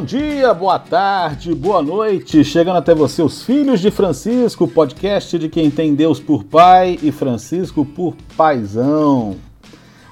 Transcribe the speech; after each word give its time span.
Bom 0.00 0.06
dia, 0.06 0.54
boa 0.54 0.78
tarde, 0.78 1.54
boa 1.54 1.82
noite. 1.82 2.42
Chegando 2.42 2.78
até 2.78 2.94
você, 2.94 3.22
os 3.22 3.42
Filhos 3.42 3.80
de 3.80 3.90
Francisco, 3.90 4.66
podcast 4.66 5.38
de 5.38 5.46
quem 5.46 5.70
tem 5.70 5.94
Deus 5.94 6.18
por 6.18 6.42
pai 6.42 6.98
e 7.02 7.12
Francisco 7.12 7.84
por 7.84 8.16
paisão. 8.34 9.36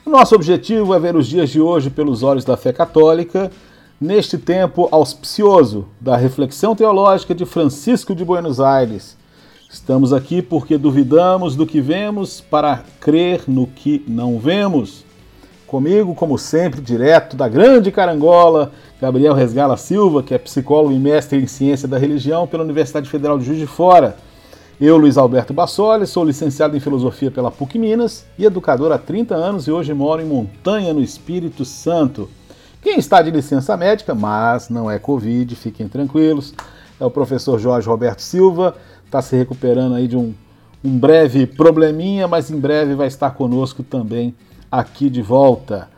O 0.05 0.11
nosso 0.11 0.35
objetivo 0.35 0.93
é 0.93 1.01
ver 1.01 1.17
os 1.17 1.27
dias 1.27 1.49
de 1.49 1.59
hoje 1.59 1.89
pelos 1.89 2.23
olhos 2.23 2.45
da 2.45 2.55
fé 2.55 2.71
católica, 2.71 3.51
neste 3.99 4.37
tempo 4.37 4.91
auspicioso 4.93 5.89
da 5.99 6.19
reflexão 6.19 6.77
teológica 6.77 7.35
de 7.35 7.47
Francisco 7.47 8.15
de 8.15 8.27
Buenos 8.27 8.61
Aires. 8.61 9.17
Estamos 9.71 10.13
aqui 10.13 10.43
porque 10.43 10.77
duvidamos 10.77 11.57
do 11.57 11.67
que 11.67 11.81
vemos 11.81 12.43
para 12.43 12.85
crer 13.01 13.45
no 13.49 13.67
que 13.67 14.05
não 14.07 14.39
vemos. 14.39 15.08
Comigo, 15.69 16.15
como 16.15 16.39
sempre, 16.39 16.81
direto 16.81 17.37
da 17.37 17.47
grande 17.47 17.93
carangola, 17.93 18.73
Gabriel 18.99 19.35
Resgala 19.35 19.77
Silva, 19.77 20.23
que 20.23 20.33
é 20.33 20.39
psicólogo 20.39 20.95
e 20.95 20.99
mestre 20.99 21.39
em 21.39 21.47
ciência 21.47 21.87
da 21.87 21.99
religião 21.99 22.47
pela 22.47 22.65
Universidade 22.65 23.07
Federal 23.07 23.39
de 23.39 23.45
Juiz 23.45 23.59
de 23.59 23.67
Fora. 23.67 24.17
Eu, 24.81 24.97
Luiz 24.97 25.19
Alberto 25.19 25.53
Bassoli, 25.53 26.07
sou 26.07 26.25
licenciado 26.25 26.75
em 26.75 26.81
filosofia 26.81 27.31
pela 27.31 27.51
PUC 27.51 27.79
Minas 27.79 28.25
e 28.39 28.47
educador 28.47 28.93
há 28.93 28.97
30 28.97 29.35
anos 29.35 29.69
e 29.69 29.71
hoje 29.71 29.93
moro 29.93 30.23
em 30.23 30.25
Montanha, 30.25 30.95
no 30.95 31.03
Espírito 31.03 31.67
Santo. 31.67 32.31
Quem 32.81 32.99
está 32.99 33.21
de 33.21 33.31
licença 33.31 33.77
médica, 33.77 34.15
mas 34.15 34.71
não 34.71 34.91
é 34.91 34.99
Covid, 34.99 35.55
fiquem 35.55 35.87
tranquilos, 35.87 36.55
é 36.99 37.05
o 37.05 37.11
professor 37.11 37.59
Jorge 37.59 37.87
Roberto 37.87 38.21
Silva, 38.21 38.75
está 39.05 39.21
se 39.21 39.37
recuperando 39.37 39.97
aí 39.97 40.09
de 40.09 40.17
um, 40.17 40.33
um 40.83 40.99
breve 40.99 41.47
probleminha, 41.47 42.27
mas 42.27 42.51
em 42.51 42.59
breve 42.59 42.95
vai 42.95 43.07
estar 43.09 43.33
conosco 43.33 43.83
também 43.83 44.35
aqui 44.71 45.09
de 45.11 45.23
volta. 45.23 45.89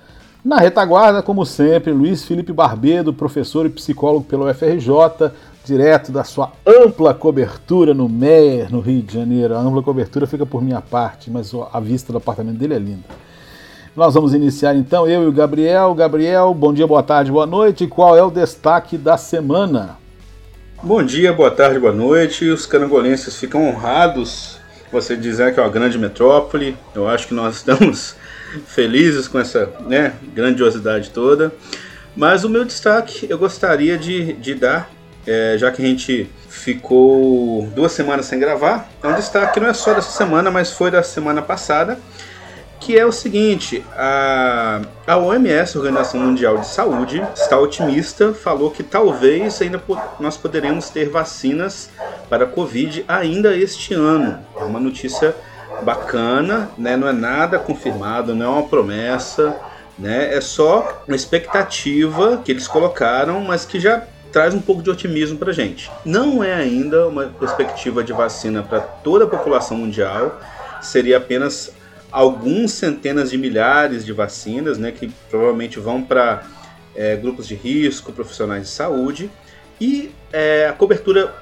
Na 0.44 0.56
retaguarda, 0.56 1.22
como 1.22 1.44
sempre, 1.44 1.92
Luiz 1.92 2.24
Felipe 2.24 2.52
Barbedo, 2.52 3.12
professor 3.12 3.66
e 3.66 3.68
psicólogo 3.68 4.24
pelo 4.24 4.52
FRJ, 4.54 5.32
direto 5.64 6.10
da 6.10 6.24
sua 6.24 6.52
ampla 6.66 7.12
cobertura 7.12 7.92
no 7.92 8.08
Meier, 8.08 8.72
no 8.72 8.80
Rio 8.80 9.02
de 9.02 9.12
Janeiro. 9.12 9.54
A 9.54 9.60
ampla 9.60 9.82
cobertura 9.82 10.26
fica 10.26 10.46
por 10.46 10.62
minha 10.62 10.80
parte, 10.80 11.30
mas 11.30 11.52
a 11.72 11.78
vista 11.78 12.10
do 12.10 12.18
apartamento 12.18 12.56
dele 12.56 12.74
é 12.74 12.78
linda. 12.78 13.04
Nós 13.94 14.14
vamos 14.14 14.32
iniciar 14.32 14.74
então, 14.74 15.06
eu 15.06 15.24
e 15.24 15.26
o 15.26 15.32
Gabriel. 15.32 15.94
Gabriel, 15.94 16.54
bom 16.54 16.72
dia, 16.72 16.86
boa 16.86 17.02
tarde, 17.02 17.30
boa 17.30 17.46
noite. 17.46 17.86
Qual 17.86 18.16
é 18.16 18.22
o 18.22 18.30
destaque 18.30 18.96
da 18.96 19.18
semana? 19.18 19.98
Bom 20.82 21.02
dia, 21.02 21.32
boa 21.34 21.50
tarde, 21.50 21.78
boa 21.78 21.92
noite. 21.92 22.48
Os 22.48 22.64
carangolenses 22.64 23.36
ficam 23.36 23.68
honrados 23.68 24.58
você 24.90 25.16
dizer 25.16 25.52
que 25.52 25.60
é 25.60 25.62
uma 25.62 25.68
grande 25.68 25.98
metrópole. 25.98 26.76
Eu 26.94 27.08
acho 27.08 27.28
que 27.28 27.34
nós 27.34 27.56
estamos 27.60 28.16
felizes 28.66 29.28
com 29.28 29.38
essa 29.38 29.70
né, 29.86 30.14
grandiosidade 30.34 31.10
toda. 31.10 31.52
Mas 32.16 32.44
o 32.44 32.48
meu 32.48 32.64
destaque 32.64 33.26
eu 33.28 33.38
gostaria 33.38 33.96
de, 33.96 34.32
de 34.34 34.54
dar, 34.54 34.90
é, 35.26 35.56
já 35.58 35.70
que 35.70 35.82
a 35.82 35.86
gente 35.86 36.28
ficou 36.48 37.66
duas 37.74 37.92
semanas 37.92 38.26
sem 38.26 38.38
gravar, 38.38 38.88
é 39.02 39.06
um 39.06 39.14
destaque 39.14 39.54
que 39.54 39.60
não 39.60 39.68
é 39.68 39.72
só 39.72 39.94
dessa 39.94 40.10
semana, 40.10 40.50
mas 40.50 40.72
foi 40.72 40.90
da 40.90 41.02
semana 41.02 41.40
passada, 41.40 41.98
que 42.80 42.98
é 42.98 43.06
o 43.06 43.12
seguinte: 43.12 43.84
a, 43.92 44.80
a 45.06 45.16
OMS, 45.16 45.78
Organização 45.78 46.20
Mundial 46.20 46.58
de 46.58 46.66
Saúde, 46.66 47.24
está 47.34 47.58
otimista, 47.58 48.32
falou 48.32 48.70
que 48.70 48.82
talvez 48.82 49.62
ainda 49.62 49.80
nós 50.18 50.36
poderemos 50.36 50.90
ter 50.90 51.08
vacinas 51.08 51.90
para 52.28 52.44
a 52.44 52.48
Covid 52.48 53.04
ainda 53.06 53.56
este 53.56 53.94
ano. 53.94 54.38
É 54.56 54.64
uma 54.64 54.80
notícia 54.80 55.34
bacana, 55.80 56.70
né? 56.76 56.96
não 56.96 57.08
é 57.08 57.12
nada 57.12 57.58
confirmado, 57.58 58.34
não 58.34 58.46
é 58.46 58.48
uma 58.48 58.68
promessa, 58.68 59.56
né? 59.98 60.34
é 60.34 60.40
só 60.40 61.04
uma 61.06 61.16
expectativa 61.16 62.40
que 62.44 62.52
eles 62.52 62.68
colocaram, 62.68 63.40
mas 63.40 63.64
que 63.64 63.80
já 63.80 64.02
traz 64.32 64.54
um 64.54 64.60
pouco 64.60 64.82
de 64.82 64.90
otimismo 64.90 65.38
para 65.38 65.52
gente. 65.52 65.90
Não 66.04 66.42
é 66.42 66.54
ainda 66.54 67.08
uma 67.08 67.26
perspectiva 67.26 68.04
de 68.04 68.12
vacina 68.12 68.62
para 68.62 68.80
toda 68.80 69.24
a 69.24 69.28
população 69.28 69.76
mundial, 69.76 70.40
seria 70.80 71.16
apenas 71.16 71.72
alguns 72.10 72.72
centenas 72.72 73.30
de 73.30 73.38
milhares 73.38 74.04
de 74.04 74.12
vacinas, 74.12 74.78
né, 74.78 74.90
que 74.90 75.12
provavelmente 75.28 75.78
vão 75.78 76.02
para 76.02 76.44
é, 76.94 77.16
grupos 77.16 77.46
de 77.46 77.54
risco, 77.54 78.12
profissionais 78.12 78.64
de 78.64 78.68
saúde, 78.68 79.30
e 79.80 80.12
é, 80.32 80.66
a 80.68 80.72
cobertura 80.72 81.34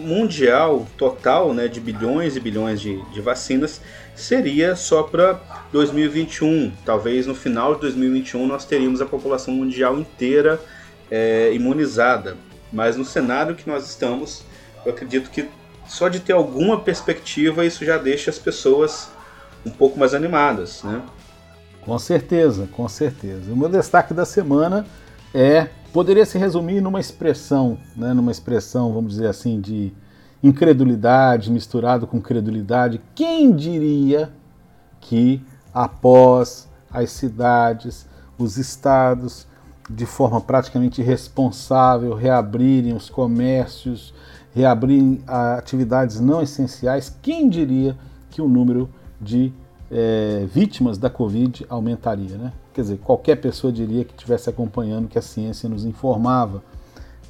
mundial 0.00 0.86
total 0.96 1.54
né, 1.54 1.68
de 1.68 1.80
bilhões 1.80 2.36
e 2.36 2.40
bilhões 2.40 2.80
de, 2.80 3.00
de 3.12 3.20
vacinas 3.20 3.80
seria 4.14 4.74
só 4.74 5.02
para 5.02 5.40
2021. 5.72 6.72
Talvez 6.84 7.26
no 7.26 7.34
final 7.34 7.74
de 7.74 7.82
2021 7.82 8.46
nós 8.46 8.64
teríamos 8.64 9.00
a 9.00 9.06
população 9.06 9.54
mundial 9.54 9.98
inteira 9.98 10.60
é, 11.10 11.52
imunizada. 11.52 12.36
Mas 12.72 12.96
no 12.96 13.04
cenário 13.04 13.54
que 13.54 13.68
nós 13.68 13.88
estamos, 13.88 14.44
eu 14.84 14.92
acredito 14.92 15.30
que 15.30 15.48
só 15.86 16.08
de 16.08 16.20
ter 16.20 16.32
alguma 16.32 16.80
perspectiva 16.80 17.64
isso 17.64 17.84
já 17.84 17.98
deixa 17.98 18.30
as 18.30 18.38
pessoas 18.38 19.10
um 19.66 19.70
pouco 19.70 19.98
mais 19.98 20.14
animadas. 20.14 20.82
Né? 20.84 21.02
Com 21.82 21.98
certeza, 21.98 22.68
com 22.72 22.88
certeza. 22.88 23.52
O 23.52 23.56
meu 23.56 23.68
destaque 23.68 24.14
da 24.14 24.24
semana 24.24 24.86
é 25.34 25.68
poderia 25.92 26.24
se 26.24 26.38
resumir 26.38 26.80
numa 26.80 27.00
expressão, 27.00 27.78
né, 27.96 28.12
numa 28.12 28.30
expressão, 28.30 28.92
vamos 28.92 29.12
dizer 29.12 29.28
assim, 29.28 29.60
de 29.60 29.92
incredulidade 30.42 31.50
misturado 31.50 32.06
com 32.06 32.20
credulidade. 32.20 33.00
Quem 33.14 33.52
diria 33.52 34.30
que 35.00 35.42
após 35.72 36.68
as 36.90 37.10
cidades, 37.10 38.06
os 38.38 38.56
estados, 38.56 39.46
de 39.88 40.06
forma 40.06 40.40
praticamente 40.40 41.00
irresponsável, 41.00 42.14
reabrirem 42.14 42.94
os 42.94 43.10
comércios, 43.10 44.14
reabrirem 44.54 45.22
atividades 45.26 46.20
não 46.20 46.42
essenciais, 46.42 47.16
quem 47.20 47.48
diria 47.48 47.96
que 48.30 48.40
o 48.40 48.48
número 48.48 48.88
de 49.20 49.52
é, 49.90 50.46
vítimas 50.52 50.96
da 50.96 51.10
Covid 51.10 51.66
aumentaria, 51.68 52.36
né? 52.36 52.52
Quer 52.72 52.82
dizer, 52.82 52.98
qualquer 52.98 53.36
pessoa 53.36 53.72
diria 53.72 54.04
que 54.04 54.12
estivesse 54.12 54.48
acompanhando 54.48 55.08
que 55.08 55.18
a 55.18 55.22
ciência 55.22 55.68
nos 55.68 55.84
informava. 55.84 56.62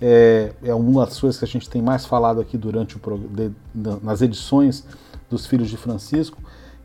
É, 0.00 0.52
é, 0.62 0.74
uma 0.74 1.04
das 1.04 1.18
coisas 1.18 1.38
que 1.38 1.44
a 1.44 1.48
gente 1.48 1.68
tem 1.68 1.82
mais 1.82 2.06
falado 2.06 2.40
aqui 2.40 2.56
durante 2.56 2.96
o 2.96 3.00
de, 3.30 3.52
nas 4.02 4.22
edições 4.22 4.84
dos 5.28 5.46
Filhos 5.46 5.68
de 5.68 5.76
Francisco 5.76 6.38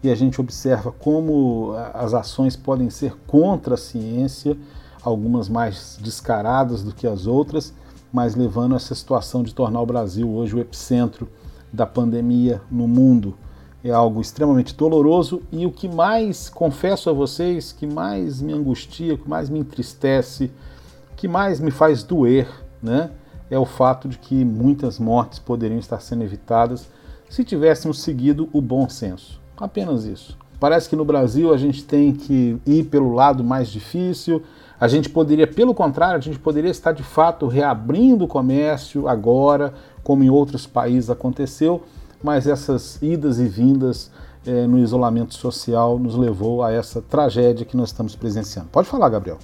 e 0.04 0.12
a 0.12 0.16
gente 0.16 0.40
observa 0.40 0.92
como 0.92 1.74
as 1.94 2.14
ações 2.14 2.56
podem 2.56 2.90
ser 2.90 3.16
contra 3.26 3.76
a 3.76 3.78
ciência, 3.78 4.58
algumas 5.02 5.50
mais 5.50 5.98
descaradas 6.02 6.84
do 6.84 6.94
que 6.94 7.08
as 7.08 7.26
outras, 7.26 7.74
mas 8.12 8.36
levando 8.36 8.74
a 8.74 8.76
essa 8.76 8.94
situação 8.94 9.44
de 9.44 9.54
tornar 9.54 9.82
o 9.82 9.86
Brasil 9.86 10.30
hoje 10.30 10.56
o 10.56 10.60
epicentro 10.60 11.28
da 11.72 11.86
pandemia 11.86 12.62
no 12.70 12.88
mundo 12.88 13.36
é 13.85 13.91
algo 13.91 14.19
extremamente 14.19 14.75
doloroso 14.75 15.44
e 15.51 15.63
o 15.66 15.72
que 15.72 15.88
mais, 15.88 16.50
confesso 16.50 17.07
a 17.07 17.13
vocês, 17.13 17.72
que 17.72 17.85
mais 17.85 18.41
me 18.41 18.51
angustia, 18.51 19.16
que 19.16 19.29
mais 19.29 19.47
me 19.47 19.59
entristece, 19.59 20.51
que 21.16 21.28
mais 21.28 21.59
me 21.59 21.69
faz 21.69 22.01
doer, 22.03 22.47
né, 22.81 23.12
é 23.50 23.59
o 23.59 23.66
fato 23.66 24.09
de 24.09 24.18
que 24.18 24.44
muitas 24.44 24.97
mortes 24.97 25.38
poderiam 25.38 25.78
estar 25.78 26.00
sendo 26.00 26.23
evitadas 26.23 26.90
se 27.29 27.44
tivéssemos 27.44 28.01
seguido 28.01 28.50
o 28.51 28.59
bom 28.59 28.90
senso. 28.90 29.40
Apenas 29.56 30.06
isso. 30.06 30.35
Parece 30.59 30.90
que 30.90 30.96
no 30.96 31.06
Brasil 31.06 31.53
a 31.53 31.57
gente 31.57 31.84
tem 31.84 32.12
que 32.12 32.57
ir 32.66 32.85
pelo 32.85 33.13
lado 33.13 33.44
mais 33.44 33.69
difícil. 33.69 34.41
A 34.79 34.88
gente 34.88 35.09
poderia, 35.09 35.46
pelo 35.46 35.75
contrário, 35.75 36.17
a 36.17 36.22
gente 36.22 36.40
poderia 36.40 36.72
estar 36.72 36.91
de 36.91 37.03
fato 37.03 37.46
reabrindo 37.46 38.26
o 38.26 38.28
comércio 38.28 39.08
agora, 39.08 39.73
como 40.03 40.23
em 40.23 40.29
outros 40.29 40.66
países 40.66 41.09
aconteceu, 41.09 41.84
mas 42.26 42.48
essas 42.48 42.98
idas 43.04 43.38
e 43.38 43.48
vindas 43.48 44.12
é, 44.48 44.66
no 44.66 44.80
isolamento 44.80 45.36
social 45.36 46.00
nos 46.00 46.16
levou 46.16 46.64
a 46.64 46.72
essa 46.72 47.04
tragédia 47.04 47.64
que 47.64 47.78
nós 47.78 47.90
estamos 47.90 48.16
presenciando. 48.16 48.68
Pode 48.70 48.88
falar, 48.88 49.10
Gabriel. 49.10 49.38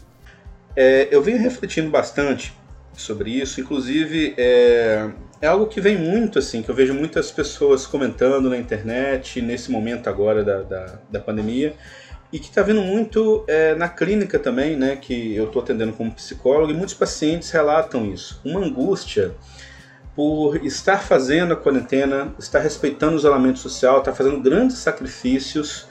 É, 0.75 1.07
eu 1.12 1.22
venho 1.22 1.38
refletindo 1.38 1.92
bastante 1.92 2.54
sobre 2.94 3.30
isso, 3.30 3.62
inclusive 3.62 4.33
é, 4.36 5.12
é, 5.39 5.48
algo 5.48 5.68
que 5.68 5.80
vem 5.80 5.95
muito 5.95 6.39
assim, 6.39 6.63
que 6.63 6.69
eu 6.69 6.75
vejo 6.75 6.94
muitas 6.94 7.31
pessoas 7.31 7.86
comentando 7.86 8.50
na 8.50 8.57
internet 8.57 9.42
nesse 9.42 9.72
momento 9.72 10.10
agora 10.10 10.44
da, 10.44 10.62
da, 10.63 11.00
da 11.10 11.19
pandemia 11.19 11.75
e 12.33 12.39
que 12.39 12.48
está 12.48 12.63
vindo 12.63 12.81
muito 12.81 13.44
é, 13.48 13.75
na 13.75 13.89
clínica 13.89 14.39
também, 14.39 14.75
né, 14.75 14.95
que 14.95 15.36
eu 15.36 15.45
estou 15.45 15.62
atendendo 15.62 15.94
como 15.94 16.12
psicólogo 16.12 16.72
e 16.72 16.75
muitos 16.75 16.95
pacientes 16.95 17.51
relatam 17.51 18.12
isso, 18.12 18.42
uma 18.44 18.60
angústia 18.60 19.36
por 20.15 20.57
estar 20.65 20.97
fazendo 20.97 21.53
a 21.53 21.55
quarentena, 21.55 22.33
estar 22.37 22.59
respeitando 22.59 23.13
o 23.13 23.17
isolamento 23.17 23.59
social, 23.59 23.99
estar 23.99 24.13
fazendo 24.13 24.39
grandes 24.39 24.77
sacrifícios. 24.77 25.87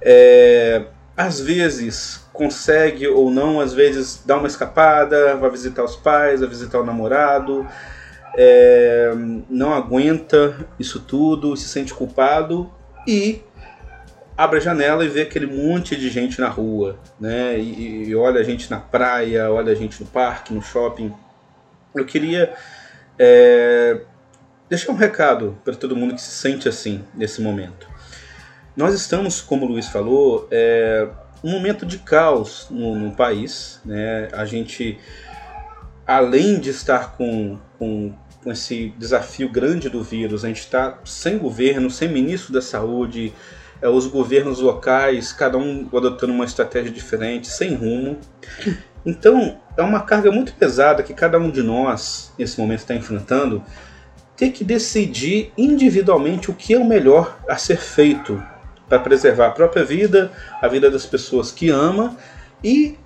É, 0.00 0.84
às 1.16 1.40
vezes 1.40 2.24
consegue 2.32 3.06
ou 3.06 3.30
não, 3.30 3.60
às 3.60 3.72
vezes 3.72 4.22
dá 4.26 4.36
uma 4.36 4.48
escapada, 4.48 5.36
vai 5.36 5.50
visitar 5.50 5.84
os 5.84 5.94
pais, 5.94 6.40
vai 6.40 6.48
visitar 6.48 6.80
o 6.80 6.84
namorado, 6.84 7.66
é, 8.36 9.12
não 9.48 9.72
aguenta 9.72 10.66
isso 10.78 11.00
tudo, 11.00 11.56
se 11.56 11.68
sente 11.68 11.94
culpado 11.94 12.70
e 13.06 13.40
abre 14.36 14.58
a 14.58 14.60
janela 14.60 15.04
e 15.04 15.08
vê 15.08 15.22
aquele 15.22 15.46
monte 15.46 15.94
de 15.94 16.10
gente 16.10 16.40
na 16.40 16.48
rua, 16.48 16.98
né? 17.20 17.56
E, 17.56 18.08
e 18.08 18.16
olha 18.16 18.40
a 18.40 18.44
gente 18.44 18.68
na 18.68 18.80
praia, 18.80 19.48
olha 19.48 19.70
a 19.70 19.76
gente 19.76 20.02
no 20.02 20.08
parque, 20.08 20.52
no 20.52 20.60
shopping, 20.60 21.12
eu 21.94 22.04
queria 22.04 22.52
é, 23.18 24.00
deixar 24.68 24.92
um 24.92 24.96
recado 24.96 25.58
para 25.64 25.74
todo 25.74 25.96
mundo 25.96 26.14
que 26.14 26.20
se 26.20 26.30
sente 26.30 26.68
assim 26.68 27.04
nesse 27.14 27.40
momento. 27.40 27.88
Nós 28.76 28.94
estamos, 28.94 29.40
como 29.40 29.66
o 29.66 29.68
Luiz 29.68 29.88
falou, 29.88 30.48
é, 30.50 31.08
um 31.44 31.50
momento 31.50 31.84
de 31.84 31.98
caos 31.98 32.66
no, 32.70 32.96
no 32.96 33.12
país. 33.12 33.80
Né? 33.84 34.28
A 34.32 34.44
gente, 34.44 34.98
além 36.06 36.58
de 36.58 36.70
estar 36.70 37.16
com, 37.16 37.58
com, 37.78 38.14
com 38.42 38.50
esse 38.50 38.94
desafio 38.98 39.48
grande 39.48 39.88
do 39.88 40.02
vírus, 40.02 40.44
a 40.44 40.48
gente 40.48 40.60
está 40.60 40.98
sem 41.04 41.38
governo, 41.38 41.90
sem 41.90 42.08
ministro 42.08 42.52
da 42.52 42.62
saúde, 42.62 43.32
é, 43.80 43.88
os 43.88 44.06
governos 44.06 44.58
locais, 44.58 45.32
cada 45.32 45.58
um 45.58 45.88
adotando 45.94 46.32
uma 46.32 46.46
estratégia 46.46 46.90
diferente, 46.90 47.46
sem 47.46 47.74
rumo. 47.74 48.18
Então, 49.06 49.60
é 49.76 49.82
uma 49.82 50.00
carga 50.00 50.30
muito 50.30 50.52
pesada 50.54 51.02
que 51.02 51.12
cada 51.12 51.38
um 51.38 51.50
de 51.50 51.62
nós, 51.62 52.32
nesse 52.38 52.58
momento, 52.60 52.80
está 52.80 52.94
enfrentando, 52.94 53.62
ter 54.36 54.50
que 54.50 54.64
decidir 54.64 55.52
individualmente 55.56 56.50
o 56.50 56.54
que 56.54 56.74
é 56.74 56.78
o 56.78 56.84
melhor 56.84 57.38
a 57.48 57.56
ser 57.56 57.76
feito 57.76 58.42
para 58.88 58.98
preservar 58.98 59.48
a 59.48 59.50
própria 59.50 59.84
vida, 59.84 60.30
a 60.60 60.68
vida 60.68 60.90
das 60.90 61.06
pessoas 61.06 61.50
que 61.50 61.70
ama 61.70 62.16
e 62.62 62.98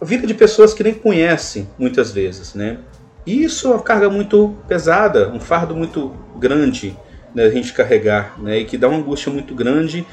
a 0.00 0.04
vida 0.04 0.26
de 0.26 0.34
pessoas 0.34 0.74
que 0.74 0.82
nem 0.82 0.94
conhecem 0.94 1.68
muitas 1.78 2.12
vezes, 2.12 2.54
né? 2.54 2.78
E 3.26 3.42
isso 3.42 3.68
é 3.68 3.70
uma 3.72 3.82
carga 3.82 4.08
muito 4.08 4.56
pesada, 4.66 5.28
um 5.30 5.40
fardo 5.40 5.74
muito 5.74 6.14
grande 6.38 6.96
né, 7.34 7.44
a 7.44 7.50
gente 7.50 7.72
carregar, 7.72 8.34
né? 8.38 8.58
E 8.58 8.64
que 8.64 8.78
dá 8.78 8.88
uma 8.88 8.98
angústia 8.98 9.32
muito 9.32 9.54
grande, 9.54 10.06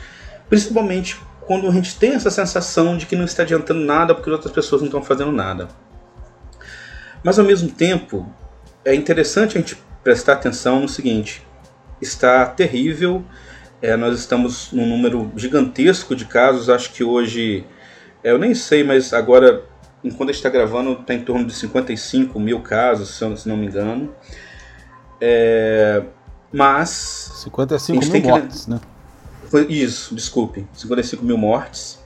principalmente 0.49 1.17
quando 1.45 1.67
a 1.67 1.71
gente 1.71 1.97
tem 1.97 2.13
essa 2.13 2.29
sensação 2.29 2.97
de 2.97 3.05
que 3.05 3.15
não 3.15 3.25
está 3.25 3.43
adiantando 3.43 3.79
nada 3.79 4.13
porque 4.13 4.29
outras 4.29 4.51
pessoas 4.51 4.81
não 4.81 4.87
estão 4.87 5.01
fazendo 5.01 5.31
nada. 5.31 5.67
Mas 7.23 7.39
ao 7.39 7.45
mesmo 7.45 7.69
tempo, 7.69 8.27
é 8.83 8.93
interessante 8.93 9.57
a 9.57 9.61
gente 9.61 9.77
prestar 10.03 10.33
atenção 10.33 10.81
no 10.81 10.89
seguinte: 10.89 11.45
está 12.01 12.45
terrível, 12.45 13.23
é, 13.81 13.95
nós 13.95 14.19
estamos 14.19 14.71
num 14.71 14.85
número 14.85 15.31
gigantesco 15.35 16.15
de 16.15 16.25
casos, 16.25 16.69
acho 16.69 16.93
que 16.93 17.03
hoje, 17.03 17.65
é, 18.23 18.31
eu 18.31 18.37
nem 18.37 18.53
sei, 18.53 18.83
mas 18.83 19.13
agora, 19.13 19.63
enquanto 20.03 20.29
a 20.29 20.33
gente 20.33 20.39
está 20.39 20.49
gravando, 20.49 20.93
está 20.93 21.13
em 21.13 21.21
torno 21.21 21.45
de 21.45 21.53
55 21.53 22.39
mil 22.39 22.61
casos, 22.61 23.17
se, 23.17 23.23
eu, 23.23 23.35
se 23.35 23.49
não 23.49 23.57
me 23.57 23.65
engano. 23.67 24.13
É, 25.19 26.03
mas. 26.51 27.31
55 27.43 28.05
mil 28.05 28.21
mortes, 28.21 28.67
né? 28.67 28.79
Isso, 29.69 30.15
desculpe, 30.15 30.67
55 30.73 31.23
mil 31.23 31.37
mortes. 31.37 31.99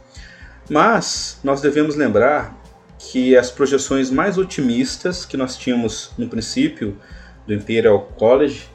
Mas 0.70 1.40
nós 1.44 1.62
devemos 1.62 1.96
lembrar 1.96 2.56
que 2.98 3.36
as 3.36 3.50
projeções 3.50 4.12
mais 4.12 4.38
otimistas 4.38 5.26
que 5.26 5.38
nós 5.38 5.58
tínhamos 5.58 6.12
no 6.18 6.28
princípio 6.28 6.98
do 7.48 7.54
Imperial 7.54 8.02
College, 8.18 8.68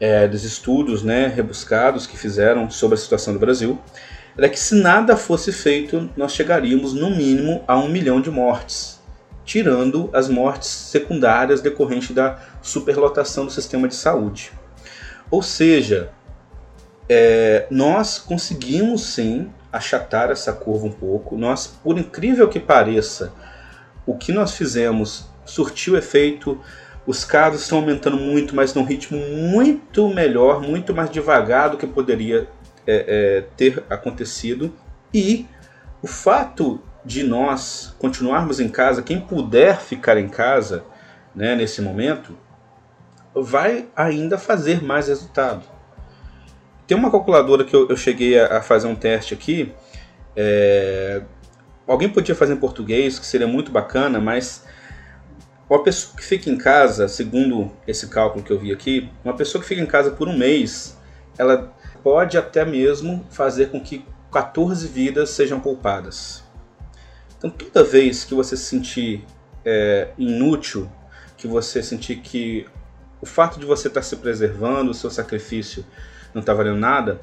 é, 0.00 0.26
dos 0.26 0.44
estudos 0.44 1.02
né, 1.02 1.28
rebuscados 1.28 2.06
que 2.06 2.18
fizeram 2.18 2.68
sobre 2.70 2.96
a 2.96 2.98
situação 2.98 3.32
do 3.32 3.38
Brasil, 3.38 3.80
era 4.36 4.48
que 4.48 4.58
se 4.58 4.74
nada 4.74 5.16
fosse 5.16 5.52
feito, 5.52 6.10
nós 6.16 6.32
chegaríamos 6.32 6.92
no 6.92 7.10
mínimo 7.10 7.62
a 7.68 7.78
um 7.78 7.88
milhão 7.88 8.20
de 8.20 8.30
mortes, 8.30 9.00
tirando 9.44 10.10
as 10.12 10.28
mortes 10.28 10.68
secundárias 10.68 11.60
decorrentes 11.60 12.10
da 12.10 12.38
superlotação 12.62 13.46
do 13.46 13.52
sistema 13.52 13.86
de 13.86 13.94
saúde. 13.94 14.52
Ou 15.30 15.42
seja, 15.42 16.10
é, 17.12 17.66
nós 17.72 18.20
conseguimos 18.20 19.04
sim 19.04 19.50
achatar 19.72 20.30
essa 20.30 20.52
curva 20.52 20.86
um 20.86 20.92
pouco. 20.92 21.36
Nós, 21.36 21.66
por 21.66 21.98
incrível 21.98 22.48
que 22.48 22.60
pareça, 22.60 23.32
o 24.06 24.16
que 24.16 24.30
nós 24.30 24.54
fizemos 24.54 25.28
surtiu 25.44 25.96
efeito. 25.96 26.60
Os 27.04 27.24
casos 27.24 27.62
estão 27.62 27.78
aumentando 27.78 28.16
muito, 28.16 28.54
mas 28.54 28.74
num 28.74 28.84
ritmo 28.84 29.18
muito 29.18 30.08
melhor, 30.08 30.60
muito 30.60 30.94
mais 30.94 31.10
devagar 31.10 31.70
do 31.70 31.76
que 31.76 31.86
poderia 31.86 32.46
é, 32.86 33.04
é, 33.08 33.44
ter 33.56 33.82
acontecido. 33.90 34.72
E 35.12 35.48
o 36.00 36.06
fato 36.06 36.80
de 37.04 37.24
nós 37.24 37.92
continuarmos 37.98 38.60
em 38.60 38.68
casa, 38.68 39.02
quem 39.02 39.20
puder 39.20 39.80
ficar 39.80 40.16
em 40.16 40.28
casa 40.28 40.84
né, 41.34 41.56
nesse 41.56 41.82
momento, 41.82 42.38
vai 43.34 43.88
ainda 43.96 44.38
fazer 44.38 44.80
mais 44.80 45.08
resultado. 45.08 45.62
Tem 46.90 46.96
uma 46.98 47.08
calculadora 47.08 47.62
que 47.62 47.72
eu, 47.72 47.88
eu 47.88 47.96
cheguei 47.96 48.36
a, 48.36 48.58
a, 48.58 48.60
fazer 48.60 48.88
um 48.88 48.96
teste 48.96 49.32
aqui. 49.32 49.72
É, 50.34 51.22
alguém 51.86 52.08
podia 52.08 52.34
fazer 52.34 52.54
em 52.54 52.56
português, 52.56 53.16
que 53.16 53.24
seria 53.24 53.46
muito 53.46 53.70
bacana, 53.70 54.18
mas 54.18 54.64
uma 55.68 55.84
pessoa 55.84 56.16
que 56.16 56.24
fica 56.24 56.50
em 56.50 56.58
casa, 56.58 57.06
segundo 57.06 57.70
esse 57.86 58.08
cálculo 58.08 58.42
que 58.42 58.50
eu 58.50 58.58
vi 58.58 58.72
aqui, 58.72 59.08
uma 59.24 59.36
pessoa 59.36 59.62
que 59.62 59.68
fica 59.68 59.80
em 59.80 59.86
casa 59.86 60.10
por 60.10 60.26
um 60.26 60.36
mês, 60.36 60.98
ela 61.38 61.72
pode 62.02 62.36
até 62.36 62.64
mesmo 62.64 63.24
fazer 63.30 63.66
com 63.70 63.80
que 63.80 64.04
14 64.32 64.88
vidas 64.88 65.30
sejam 65.30 65.60
poupadas. 65.60 66.42
Então, 67.38 67.50
toda 67.50 67.84
vez 67.84 68.24
que 68.24 68.34
você 68.34 68.56
se 68.56 68.64
sentir 68.64 69.24
é, 69.64 70.08
inútil, 70.18 70.90
que 71.36 71.46
você 71.46 71.84
sentir 71.84 72.16
que 72.16 72.66
o 73.20 73.26
fato 73.26 73.60
de 73.60 73.64
você 73.64 73.86
estar 73.86 74.02
se 74.02 74.16
preservando, 74.16 74.90
o 74.90 74.94
seu 74.94 75.08
sacrifício 75.08 75.84
não 76.34 76.40
está 76.40 76.54
valendo 76.54 76.78
nada, 76.78 77.20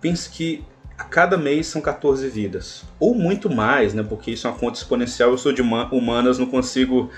pense 0.00 0.28
que 0.28 0.64
a 0.96 1.04
cada 1.04 1.36
mês 1.36 1.66
são 1.66 1.80
14 1.80 2.28
vidas. 2.28 2.84
Ou 2.98 3.14
muito 3.14 3.50
mais, 3.50 3.94
né? 3.94 4.02
Porque 4.02 4.30
isso 4.30 4.46
é 4.46 4.50
uma 4.50 4.58
conta 4.58 4.78
exponencial, 4.78 5.30
eu 5.30 5.38
sou 5.38 5.52
de 5.52 5.62
humanas, 5.62 6.38
não 6.38 6.46
consigo 6.46 7.10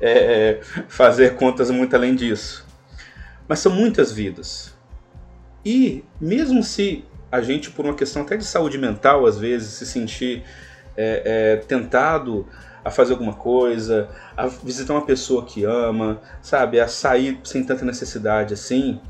é, 0.00 0.10
é, 0.10 0.60
fazer 0.88 1.34
contas 1.34 1.70
muito 1.70 1.94
além 1.94 2.14
disso. 2.14 2.66
Mas 3.48 3.58
são 3.58 3.72
muitas 3.72 4.12
vidas. 4.12 4.74
E 5.64 6.04
mesmo 6.20 6.62
se 6.62 7.04
a 7.30 7.40
gente, 7.40 7.70
por 7.70 7.84
uma 7.84 7.94
questão 7.94 8.22
até 8.22 8.36
de 8.36 8.44
saúde 8.44 8.78
mental, 8.78 9.26
às 9.26 9.38
vezes, 9.38 9.70
se 9.70 9.86
sentir 9.86 10.44
é, 10.96 11.22
é, 11.24 11.56
tentado 11.56 12.46
a 12.84 12.90
fazer 12.90 13.14
alguma 13.14 13.32
coisa, 13.32 14.08
a 14.36 14.46
visitar 14.46 14.92
uma 14.92 15.06
pessoa 15.06 15.44
que 15.44 15.64
ama, 15.64 16.20
sabe, 16.42 16.78
a 16.78 16.86
sair 16.86 17.40
sem 17.42 17.64
tanta 17.64 17.84
necessidade 17.84 18.52
assim, 18.52 19.00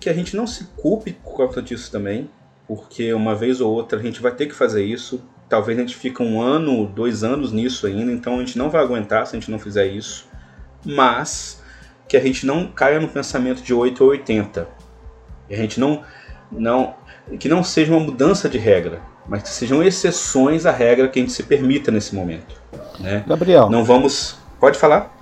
que 0.00 0.08
a 0.08 0.12
gente 0.12 0.36
não 0.36 0.46
se 0.46 0.64
culpe 0.76 1.12
por 1.12 1.36
causa 1.36 1.60
disso 1.60 1.90
também, 1.90 2.30
porque 2.66 3.12
uma 3.12 3.34
vez 3.34 3.60
ou 3.60 3.72
outra 3.72 3.98
a 3.98 4.02
gente 4.02 4.20
vai 4.20 4.32
ter 4.32 4.46
que 4.46 4.54
fazer 4.54 4.84
isso. 4.84 5.22
Talvez 5.48 5.78
a 5.78 5.80
gente 5.80 5.96
fique 5.96 6.22
um 6.22 6.40
ano, 6.40 6.86
dois 6.86 7.24
anos 7.24 7.52
nisso 7.52 7.86
ainda, 7.86 8.12
então 8.12 8.36
a 8.36 8.38
gente 8.40 8.58
não 8.58 8.68
vai 8.68 8.82
aguentar 8.82 9.26
se 9.26 9.34
a 9.34 9.40
gente 9.40 9.50
não 9.50 9.58
fizer 9.58 9.86
isso. 9.86 10.28
Mas 10.84 11.62
que 12.06 12.16
a 12.16 12.20
gente 12.20 12.46
não 12.46 12.66
caia 12.66 13.00
no 13.00 13.08
pensamento 13.08 13.62
de 13.62 13.72
8 13.74 14.02
ou 14.02 14.10
80. 14.10 14.68
E 15.48 15.54
a 15.54 15.56
gente 15.56 15.80
não, 15.80 16.02
não. 16.50 16.94
Que 17.38 17.48
não 17.48 17.62
seja 17.62 17.92
uma 17.92 18.00
mudança 18.00 18.48
de 18.48 18.56
regra, 18.56 19.02
mas 19.26 19.42
que 19.42 19.48
sejam 19.50 19.82
exceções 19.82 20.64
à 20.64 20.70
regra 20.70 21.08
que 21.08 21.18
a 21.18 21.22
gente 21.22 21.32
se 21.32 21.42
permita 21.42 21.90
nesse 21.90 22.14
momento. 22.14 22.60
Né? 22.98 23.24
Gabriel. 23.26 23.68
Não 23.68 23.84
vamos. 23.84 24.38
Pode 24.58 24.78
falar? 24.78 25.14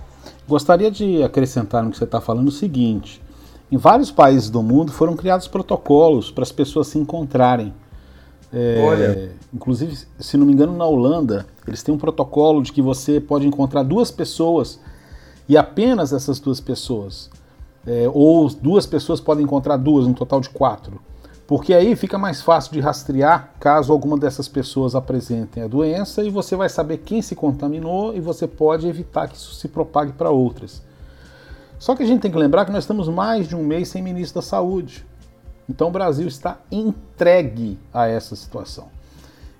Gostaria 0.49 0.90
de 0.90 1.23
acrescentar 1.23 1.83
no 1.83 1.90
que 1.90 1.99
você 1.99 2.04
está 2.04 2.21
falando 2.21 2.49
o 2.49 2.52
seguinte: 2.52 3.21
em 3.70 3.76
vários 3.76 4.11
países 4.11 4.49
do 4.49 4.62
mundo 4.62 4.92
foram 4.92 5.16
criados 5.16 5.49
protocolos 5.49 6.30
para 6.30 6.42
as 6.44 6.52
pessoas 6.52 6.87
se 6.88 6.99
encontrarem. 6.99 7.75
É, 8.52 8.85
Olha. 8.87 9.32
Inclusive, 9.52 9.99
se 10.18 10.37
não 10.37 10.46
me 10.46 10.52
engano, 10.52 10.76
na 10.76 10.85
Holanda, 10.85 11.46
eles 11.66 11.82
têm 11.82 11.94
um 11.94 11.99
protocolo 11.99 12.62
de 12.62 12.73
que 12.73 12.80
você 12.80 13.20
pode 13.20 13.46
encontrar 13.46 13.82
duas 13.82 14.11
pessoas 14.11 14.78
e 15.49 15.56
apenas 15.56 16.12
essas 16.12 16.38
duas 16.38 16.61
pessoas. 16.61 17.30
É, 17.87 18.11
ou 18.12 18.49
duas 18.49 18.87
pessoas 18.87 19.20
podem 19.20 19.44
encontrar 19.44 19.76
duas, 19.76 20.06
um 20.06 20.12
total 20.12 20.40
de 20.40 20.50
quatro. 20.50 21.00
Porque 21.46 21.73
aí 21.73 21.94
fica 21.94 22.18
mais 22.18 22.42
fácil 22.42 22.73
de 22.73 22.80
rastrear 22.80 23.52
caso 23.61 23.92
alguma 23.92 24.18
dessas 24.18 24.49
pessoas 24.49 24.96
apresentem 24.96 25.62
a 25.62 25.68
doença 25.68 26.25
e 26.25 26.30
você 26.30 26.56
vai 26.56 26.68
saber 26.68 26.99
quem 26.99 27.23
se 27.23 27.37
contaminou 27.37 28.14
e 28.14 28.20
você 28.20 28.49
pode 28.49 28.88
evitar 28.88 29.28
que 29.28 29.37
isso 29.37 29.54
se 29.54 29.68
propague 29.68 30.12
para 30.12 30.30
outras. 30.30 30.82
Só 31.78 31.95
que 31.95 32.02
a 32.02 32.06
gente 32.06 32.21
tem 32.21 32.30
que 32.30 32.38
lembrar 32.38 32.64
que 32.64 32.73
nós 32.73 32.85
estamos 32.85 33.09
mais 33.09 33.49
de 33.49 33.54
um 33.54 33.64
mês 33.64 33.88
sem 33.88 34.02
ministro 34.02 34.40
da 34.40 34.47
Saúde. 34.47 35.04
Então 35.68 35.88
o 35.88 35.90
Brasil 35.90 36.26
está 36.26 36.59
entregue 36.71 37.78
a 37.92 38.06
essa 38.06 38.35
situação. 38.37 38.88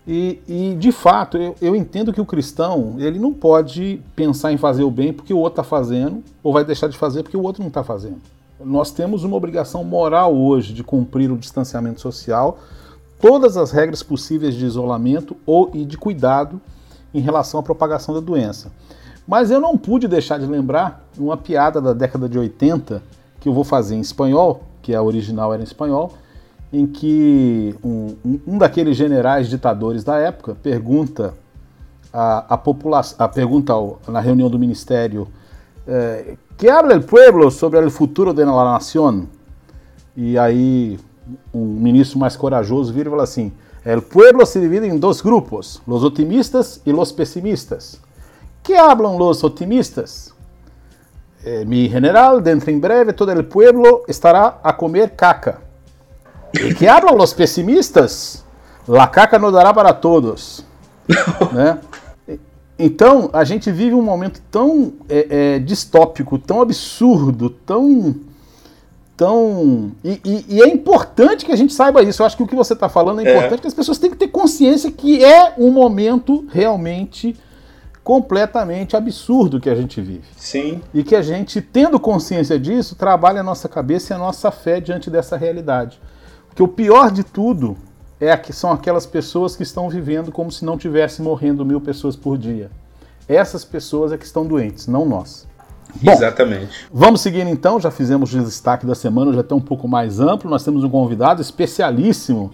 E, 0.07 0.41
e 0.47 0.77
de 0.79 0.93
fato, 0.93 1.37
eu, 1.37 1.57
eu, 1.61 1.75
entendo 1.75 2.13
que 2.13 2.21
o 2.21 2.25
cristão 2.25 2.95
ele 2.99 3.19
não 3.19 3.33
pode 3.33 4.01
pensar 4.15 4.53
em 4.53 4.57
fazer 4.57 4.85
o 4.85 4.91
bem 4.91 5.13
porque 5.13 5.35
o 5.35 5.39
outro 5.39 5.61
está 5.61 5.65
fazendo, 5.65 6.23
ou 6.45 6.53
vai 6.53 6.65
deixar 6.65 6.87
de 6.89 6.97
fazer 6.97 7.25
porque 7.25 7.37
o 7.37 7.43
outro 7.43 7.61
não 7.61 7.69
está 7.69 7.83
fazendo. 7.83 8.21
Nós 8.65 8.93
temos 8.93 9.25
uma 9.25 9.37
obrigação 9.37 9.83
moral 9.83 10.35
hoje 10.35 10.73
de 10.73 10.85
cumprir 10.85 11.31
o 11.31 11.37
distanciamento 11.37 12.01
social, 12.01 12.59
todas 13.21 13.57
as 13.57 13.73
regras 13.73 14.03
possíveis 14.03 14.55
de 14.55 14.65
isolamento 14.65 15.37
ou, 15.45 15.71
e 15.75 15.85
de 15.85 15.99
cuidado 15.99 16.61
em 17.13 17.21
relação 17.21 17.59
à 17.59 17.63
propagação 17.63 18.15
da 18.15 18.21
doença. 18.21 18.71
Mas 19.27 19.51
eu 19.51 19.61
não 19.61 19.77
pude 19.77 20.07
deixar 20.07 20.39
de 20.39 20.47
lembrar 20.47 21.05
uma 21.19 21.37
piada 21.37 21.81
da 21.81 21.93
década 21.93 22.29
de 22.29 22.39
80 22.39 23.03
que 23.41 23.49
eu 23.49 23.53
vou 23.53 23.65
fazer 23.65 23.97
em 23.97 24.01
espanhol, 24.01 24.63
que 24.83 24.95
a 24.95 25.03
original 25.03 25.53
era 25.53 25.63
em 25.63 25.65
espanhol, 25.65 26.13
em 26.73 26.87
que 26.87 27.75
um, 27.83 28.15
um 28.47 28.59
daqueles 28.59 28.97
generais 28.97 29.49
ditadores 29.49 30.05
da 30.05 30.17
época 30.19 30.55
pergunta 30.55 31.35
a, 32.13 32.55
a 32.55 32.57
população, 32.57 33.29
pergunta 33.29 33.73
ao, 33.73 34.01
na 34.09 34.21
reunião 34.21 34.49
do 34.49 34.59
ministério 34.59 35.29
é, 35.87 36.37
que 36.57 36.69
habla 36.69 36.97
o 36.97 37.03
pueblo 37.03 37.51
sobre 37.51 37.79
o 37.79 37.91
futuro 37.91 38.33
de 38.33 38.45
la 38.45 38.65
nación? 38.65 39.27
E 40.17 40.39
aí 40.39 40.99
um 41.53 41.65
ministro 41.65 42.19
mais 42.19 42.37
corajoso 42.37 42.93
vira 42.93 43.09
e 43.09 43.11
fala 43.11 43.25
assim: 43.25 43.53
El 43.85 44.03
pueblo 44.03 44.45
se 44.47 44.59
divide 44.61 44.87
em 44.87 44.99
dois 44.99 45.21
grupos, 45.21 45.83
los 45.87 46.03
otimistas 46.03 46.81
e 46.87 46.93
los 46.93 47.13
pesimistas. 47.13 48.01
Que 48.67 48.77
hablan 48.77 49.17
los 49.17 49.45
otimistas? 49.45 50.35
Eh, 51.45 51.65
mi 51.65 51.89
general, 51.89 52.43
dentro 52.43 52.69
em 52.73 52.81
breve 52.81 53.13
todo 53.13 53.31
el 53.31 53.45
pueblo 53.45 54.03
estará 54.09 54.59
a 54.61 54.77
comer 54.77 55.15
caca. 55.15 55.61
E 56.53 56.75
que 56.75 56.89
hablan 56.89 57.17
los 57.17 57.33
pesimistas? 57.33 58.45
La 58.89 59.07
caca 59.09 59.39
não 59.39 59.53
dará 59.53 59.73
para 59.73 59.93
todos. 59.93 60.65
né? 61.53 61.79
Então, 62.77 63.31
a 63.33 63.45
gente 63.45 63.71
vive 63.71 63.95
um 63.95 64.03
momento 64.03 64.43
tão 64.51 64.95
é, 65.09 65.27
é, 65.31 65.59
distópico, 65.61 66.37
tão 66.37 66.61
absurdo, 66.61 67.49
tão. 67.49 68.17
tão 69.17 69.93
e, 70.03 70.21
e, 70.25 70.45
e, 70.57 70.63
é 70.63 70.67
importante 70.67 71.45
que 71.45 71.53
a 71.53 71.57
gente 71.57 71.73
saiba 71.73 72.03
isso. 72.03 72.21
Eu 72.21 72.27
acho 72.27 72.37
que 72.37 72.43
o 72.43 72.49
que 72.49 72.57
você 72.57 72.73
está 72.73 72.89
falando 72.89 73.21
é, 73.21 73.25
é. 73.29 73.31
importante, 73.31 73.61
é. 73.61 73.63
que 73.63 73.69
as 73.69 73.75
pessoas 73.75 73.99
têm 73.99 74.11
que 74.11 74.17
ter 74.17 74.29
consciência 74.29 74.91
que 74.91 75.25
é 75.25 75.55
um 75.57 75.71
momento 75.71 76.45
realmente 76.51 77.37
completamente 78.07 78.97
absurdo 78.97 79.59
que 79.59 79.69
a 79.69 79.75
gente 79.75 80.01
vive. 80.01 80.23
Sim. 80.37 80.81
E 80.95 81.03
que 81.03 81.17
a 81.17 81.21
gente, 81.21 81.61
tendo 81.61 81.99
consciência 81.99 82.57
disso, 82.57 82.95
trabalha 82.95 83.41
a 83.41 83.43
nossa 83.43 83.69
cabeça 83.69 84.13
e 84.13 84.15
a 84.15 84.19
nossa 84.19 84.53
fé 84.53 84.81
diante 84.81 85.11
dessa 85.11 85.37
realidade. 85.37 86.01
Porque 86.47 86.63
o 86.63 86.69
pior 86.69 87.11
de 87.11 87.25
tudo 87.25 87.77
é 88.21 88.37
que 88.37 88.53
são 88.53 88.71
aquelas 88.71 89.07
pessoas 89.07 89.57
que 89.57 89.65
estão 89.65 89.91
vivendo 89.91 90.31
como 90.31 90.53
se 90.53 90.65
não 90.65 90.79
tivesse 90.79 91.21
morrendo 91.21 91.67
mil 91.67 91.81
pessoas 91.81 92.15
por 92.15 92.39
dia. 92.39 92.71
Essas 93.27 93.65
pessoas 93.65 94.13
é 94.13 94.17
que 94.17 94.25
estão 94.25 94.47
doentes, 94.47 94.87
não 94.87 95.05
nós. 95.05 95.45
Bom, 96.01 96.13
Exatamente. 96.13 96.87
Vamos 96.93 97.21
seguir 97.21 97.45
então, 97.49 97.81
já 97.81 97.91
fizemos 97.91 98.33
o 98.33 98.39
destaque 98.39 98.87
da 98.87 98.95
semana, 98.95 99.33
já 99.33 99.41
está 99.41 99.57
um 99.57 99.61
pouco 99.61 99.89
mais 99.89 100.21
amplo. 100.21 100.49
Nós 100.49 100.63
temos 100.63 100.85
um 100.85 100.89
convidado 100.89 101.43
especialíssimo, 101.43 102.53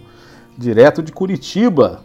direto 0.56 1.02
de 1.02 1.12
Curitiba. 1.12 2.00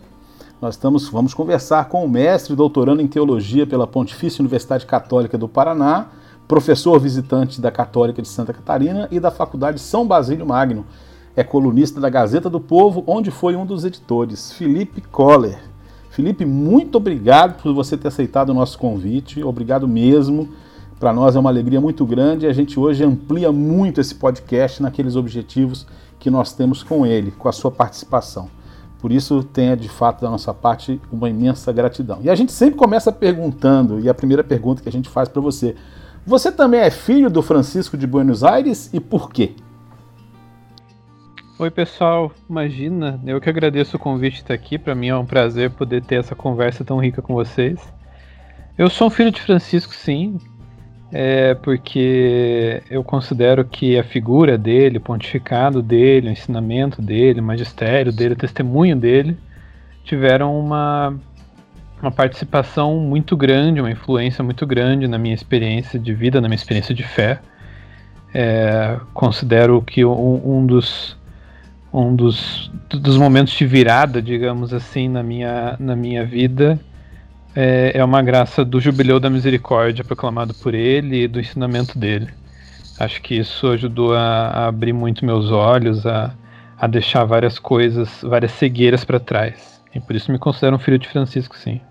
Nós 0.59 0.73
estamos, 0.73 1.07
vamos 1.07 1.35
conversar 1.35 1.87
com 1.87 2.03
o 2.03 2.09
mestre 2.09 2.55
doutorando 2.55 2.99
em 2.99 3.07
teologia 3.07 3.67
pela 3.67 3.85
Pontifícia 3.85 4.41
Universidade 4.41 4.87
Católica 4.87 5.37
do 5.37 5.47
Paraná, 5.47 6.07
professor 6.47 6.99
visitante 6.99 7.61
da 7.61 7.69
Católica 7.69 8.23
de 8.23 8.27
Santa 8.27 8.53
Catarina 8.53 9.07
e 9.11 9.19
da 9.19 9.29
Faculdade 9.29 9.79
São 9.79 10.07
Basílio 10.07 10.47
Magno 10.47 10.83
é 11.35 11.43
colunista 11.43 12.01
da 12.01 12.09
Gazeta 12.09 12.49
do 12.49 12.59
Povo, 12.59 13.03
onde 13.05 13.29
foi 13.29 13.55
um 13.55 13.67
dos 13.67 13.85
editores, 13.85 14.51
Felipe 14.51 14.99
Koller. 14.99 15.59
Felipe, 16.09 16.43
muito 16.43 16.95
obrigado 16.95 17.61
por 17.61 17.71
você 17.75 17.95
ter 17.95 18.07
aceitado 18.07 18.49
o 18.49 18.53
nosso 18.55 18.79
convite, 18.79 19.43
obrigado 19.43 19.87
mesmo. 19.87 20.49
Para 20.99 21.13
nós 21.13 21.35
é 21.35 21.39
uma 21.39 21.51
alegria 21.51 21.79
muito 21.79 22.03
grande 22.03 22.47
e 22.47 22.49
a 22.49 22.53
gente 22.53 22.79
hoje 22.79 23.03
amplia 23.03 23.51
muito 23.51 24.01
esse 24.01 24.15
podcast 24.15 24.81
naqueles 24.81 25.15
objetivos 25.15 25.85
que 26.19 26.31
nós 26.31 26.51
temos 26.51 26.81
com 26.81 27.05
ele, 27.05 27.29
com 27.29 27.47
a 27.47 27.51
sua 27.51 27.69
participação. 27.69 28.56
Por 29.07 29.13
isso, 29.13 29.41
tenha 29.41 29.77
de 29.77 29.87
fato 29.87 30.19
da 30.19 30.29
nossa 30.29 30.53
parte 30.53 30.99
uma 31.09 31.29
imensa 31.29 31.71
gratidão. 31.71 32.19
E 32.21 32.29
a 32.29 32.35
gente 32.35 32.51
sempre 32.51 32.75
começa 32.75 33.09
perguntando, 33.09 34.01
e 34.01 34.09
a 34.09 34.13
primeira 34.13 34.43
pergunta 34.43 34.83
que 34.83 34.89
a 34.89 34.91
gente 34.91 35.07
faz 35.07 35.29
para 35.29 35.41
você: 35.41 35.77
você 36.25 36.51
também 36.51 36.81
é 36.81 36.91
filho 36.91 37.29
do 37.29 37.41
Francisco 37.41 37.95
de 37.95 38.05
Buenos 38.05 38.43
Aires 38.43 38.89
e 38.93 38.99
por 38.99 39.31
quê? 39.31 39.55
Oi, 41.57 41.71
pessoal. 41.71 42.33
Imagina, 42.49 43.17
eu 43.25 43.39
que 43.39 43.49
agradeço 43.49 43.95
o 43.95 43.99
convite 43.99 44.41
estar 44.41 44.53
aqui. 44.53 44.77
Para 44.77 44.93
mim 44.93 45.07
é 45.07 45.15
um 45.15 45.25
prazer 45.25 45.69
poder 45.69 46.03
ter 46.03 46.15
essa 46.15 46.35
conversa 46.35 46.83
tão 46.83 46.97
rica 46.97 47.21
com 47.21 47.33
vocês. 47.33 47.79
Eu 48.77 48.89
sou 48.89 49.07
um 49.07 49.09
filho 49.09 49.31
de 49.31 49.39
Francisco, 49.41 49.95
sim, 49.95 50.37
é 51.11 51.53
porque 51.55 52.83
eu 52.89 53.03
considero 53.03 53.63
que 53.63 53.97
a 53.97 54.03
figura 54.03 54.57
dele, 54.57 54.97
o 54.97 55.01
pontificado 55.01 55.81
dele, 55.81 56.29
o 56.29 56.31
ensinamento 56.31 57.01
dele, 57.01 57.39
o 57.39 57.43
magistério 57.43 58.11
dele, 58.11 58.33
o 58.33 58.37
testemunho 58.37 58.95
dele 58.95 59.37
tiveram 60.03 60.57
uma, 60.59 61.15
uma 62.01 62.11
participação 62.11 62.99
muito 62.99 63.37
grande, 63.37 63.79
uma 63.79 63.91
influência 63.91 64.43
muito 64.43 64.65
grande 64.65 65.07
na 65.07 65.17
minha 65.17 65.35
experiência 65.35 65.99
de 65.99 66.13
vida, 66.13 66.41
na 66.41 66.47
minha 66.47 66.57
experiência 66.57 66.93
de 66.93 67.03
fé. 67.03 67.39
É, 68.33 68.99
considero 69.13 69.81
que 69.81 70.03
um, 70.03 70.57
um 70.57 70.65
dos 70.65 71.17
um 71.93 72.15
dos, 72.15 72.69
dos 72.89 73.17
momentos 73.17 73.53
de 73.53 73.65
virada, 73.65 74.21
digamos 74.21 74.73
assim, 74.73 75.07
na 75.07 75.23
minha, 75.23 75.75
na 75.79 75.95
minha 75.95 76.25
vida 76.25 76.77
é, 77.59 77.97
é 77.97 78.03
uma 78.03 78.21
graça 78.21 78.63
do 78.63 78.79
Jubileu 78.79 79.19
da 79.19 79.31
Misericórdia 79.31 80.03
proclamado 80.03 80.53
por 80.53 80.75
ele 80.75 81.23
e 81.23 81.27
do 81.27 81.39
ensinamento 81.39 81.97
dele. 81.97 82.29
Acho 82.99 83.19
que 83.19 83.33
isso 83.33 83.65
ajudou 83.69 84.13
a, 84.13 84.19
a 84.19 84.67
abrir 84.67 84.93
muito 84.93 85.25
meus 85.25 85.49
olhos, 85.49 86.05
a, 86.05 86.35
a 86.77 86.85
deixar 86.85 87.23
várias 87.23 87.57
coisas, 87.57 88.21
várias 88.21 88.51
cegueiras 88.51 89.03
para 89.03 89.19
trás. 89.19 89.81
E 89.95 89.99
por 89.99 90.15
isso 90.15 90.31
me 90.31 90.37
considero 90.37 90.75
um 90.75 90.79
filho 90.79 90.99
de 90.99 91.07
Francisco, 91.07 91.57
sim. 91.57 91.81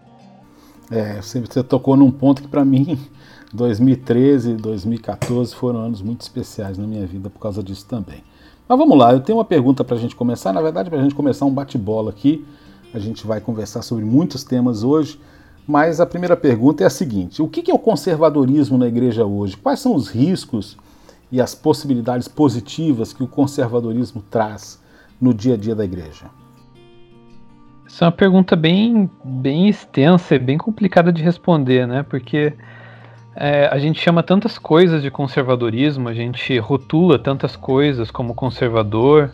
É, 0.89 1.21
você 1.21 1.65
tocou 1.65 1.97
num 1.97 2.13
ponto 2.13 2.43
que 2.43 2.49
para 2.49 2.65
mim 2.65 2.97
2013 3.53 4.53
e 4.53 4.55
2014 4.55 5.53
foram 5.53 5.81
anos 5.81 6.01
muito 6.01 6.21
especiais 6.21 6.79
na 6.79 6.87
minha 6.87 7.05
vida 7.05 7.29
por 7.29 7.41
causa 7.41 7.61
disso 7.61 7.85
também. 7.87 8.23
Mas 8.69 8.79
vamos 8.79 8.97
lá, 8.97 9.13
eu 9.13 9.19
tenho 9.19 9.39
uma 9.39 9.45
pergunta 9.45 9.83
para 9.83 9.97
a 9.97 9.99
gente 9.99 10.15
começar. 10.15 10.53
Na 10.53 10.63
verdade, 10.63 10.91
para 10.91 11.01
a 11.01 11.03
gente 11.03 11.15
começar 11.17 11.45
um 11.45 11.53
bate-bola 11.53 12.11
aqui, 12.11 12.47
a 12.95 13.01
gente 13.01 13.27
vai 13.27 13.41
conversar 13.41 13.83
sobre 13.83 14.05
muitos 14.05 14.45
temas 14.45 14.85
hoje. 14.85 15.19
Mas 15.67 16.01
a 16.01 16.07
primeira 16.07 16.37
pergunta 16.37 16.85
é 16.85 16.87
a 16.87 16.91
seguinte: 16.91 17.43
o 17.43 17.49
que 17.49 17.71
é 17.71 17.75
o 17.75 17.79
conservadorismo 17.79 18.79
na 18.79 18.87
igreja 18.87 19.25
hoje? 19.25 19.57
Quais 19.57 19.81
são 19.81 19.95
os 19.95 20.09
riscos 20.09 20.77
e 21.31 21.41
as 21.41 21.55
possibilidades 21.55 22.29
positivas 22.29 23.13
que 23.13 23.23
o 23.23 23.27
conservadorismo 23.27 24.23
traz 24.31 24.81
no 25.21 25.35
dia 25.35 25.55
a 25.55 25.57
dia 25.57 25.75
da 25.75 25.85
igreja? 25.85 26.27
Essa 27.87 28.05
é 28.05 28.07
uma 28.07 28.13
pergunta 28.13 28.55
bem, 28.55 29.11
bem 29.25 29.69
extensa 29.69 30.35
e 30.35 30.39
bem 30.39 30.59
complicada 30.59 31.13
de 31.13 31.23
responder, 31.23 31.87
né? 31.87 32.03
Porque 32.05 32.53
é, 33.35 33.67
a 33.67 33.79
gente 33.79 34.01
chama 34.01 34.23
tantas 34.23 34.59
coisas 34.59 35.03
de 35.03 35.11
conservadorismo, 35.11 36.09
a 36.09 36.15
gente 36.15 36.59
rotula 36.59 37.19
tantas 37.19 37.57
coisas 37.57 38.11
como 38.11 38.35
conservador, 38.35 39.31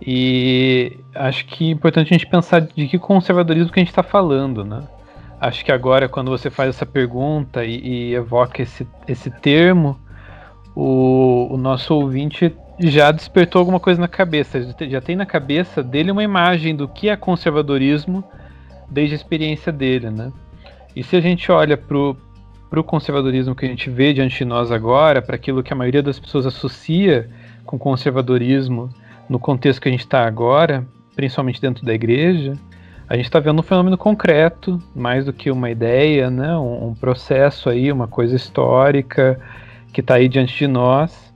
e 0.00 0.98
acho 1.14 1.46
que 1.46 1.68
é 1.68 1.70
importante 1.72 2.08
a 2.08 2.16
gente 2.16 2.26
pensar 2.26 2.60
de 2.60 2.88
que 2.88 2.98
conservadorismo 2.98 3.72
que 3.72 3.78
a 3.78 3.82
gente 3.82 3.90
está 3.90 4.02
falando, 4.02 4.64
né? 4.64 4.82
Acho 5.40 5.64
que 5.64 5.72
agora, 5.72 6.06
quando 6.06 6.30
você 6.30 6.50
faz 6.50 6.68
essa 6.68 6.84
pergunta 6.84 7.64
e, 7.64 8.10
e 8.10 8.14
evoca 8.14 8.60
esse, 8.60 8.86
esse 9.08 9.30
termo, 9.30 9.98
o, 10.76 11.48
o, 11.50 11.56
nosso 11.56 11.94
ouvinte 11.94 12.54
já 12.78 13.10
despertou 13.10 13.60
alguma 13.60 13.80
coisa 13.80 13.98
na 13.98 14.06
cabeça, 14.06 14.60
já 14.88 15.00
tem 15.00 15.16
na 15.16 15.24
cabeça 15.24 15.82
dele 15.82 16.10
uma 16.10 16.22
imagem 16.22 16.76
do 16.76 16.86
que 16.86 17.08
é 17.08 17.16
conservadorismo 17.16 18.22
desde 18.90 19.14
a 19.14 19.16
experiência 19.16 19.72
dele, 19.72 20.10
né? 20.10 20.30
E 20.94 21.02
se 21.02 21.16
a 21.16 21.20
gente 21.20 21.50
olha 21.50 21.76
para 21.76 21.96
o 21.98 22.84
conservadorismo 22.84 23.54
que 23.54 23.64
a 23.64 23.68
gente 23.68 23.88
vê 23.88 24.12
diante 24.12 24.36
de 24.36 24.44
nós 24.44 24.70
agora, 24.70 25.22
para 25.22 25.36
aquilo 25.36 25.62
que 25.62 25.72
a 25.72 25.76
maioria 25.76 26.02
das 26.02 26.18
pessoas 26.18 26.44
associa 26.44 27.30
com 27.64 27.78
conservadorismo 27.78 28.90
no 29.26 29.38
contexto 29.38 29.80
que 29.80 29.88
a 29.88 29.92
gente 29.92 30.00
está 30.00 30.26
agora, 30.26 30.86
principalmente 31.14 31.60
dentro 31.60 31.84
da 31.84 31.94
igreja, 31.94 32.58
a 33.10 33.16
gente 33.16 33.24
está 33.24 33.40
vendo 33.40 33.58
um 33.58 33.62
fenômeno 33.64 33.98
concreto, 33.98 34.80
mais 34.94 35.24
do 35.24 35.32
que 35.32 35.50
uma 35.50 35.68
ideia, 35.68 36.30
né? 36.30 36.56
um, 36.56 36.90
um 36.90 36.94
processo 36.94 37.68
aí, 37.68 37.90
uma 37.90 38.06
coisa 38.06 38.36
histórica 38.36 39.40
que 39.92 40.00
está 40.00 40.14
aí 40.14 40.28
diante 40.28 40.56
de 40.56 40.68
nós 40.68 41.34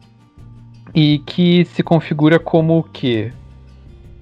e 0.95 1.19
que 1.19 1.65
se 1.65 1.83
configura 1.83 2.39
como 2.39 2.79
o 2.79 2.83
quê? 2.85 3.33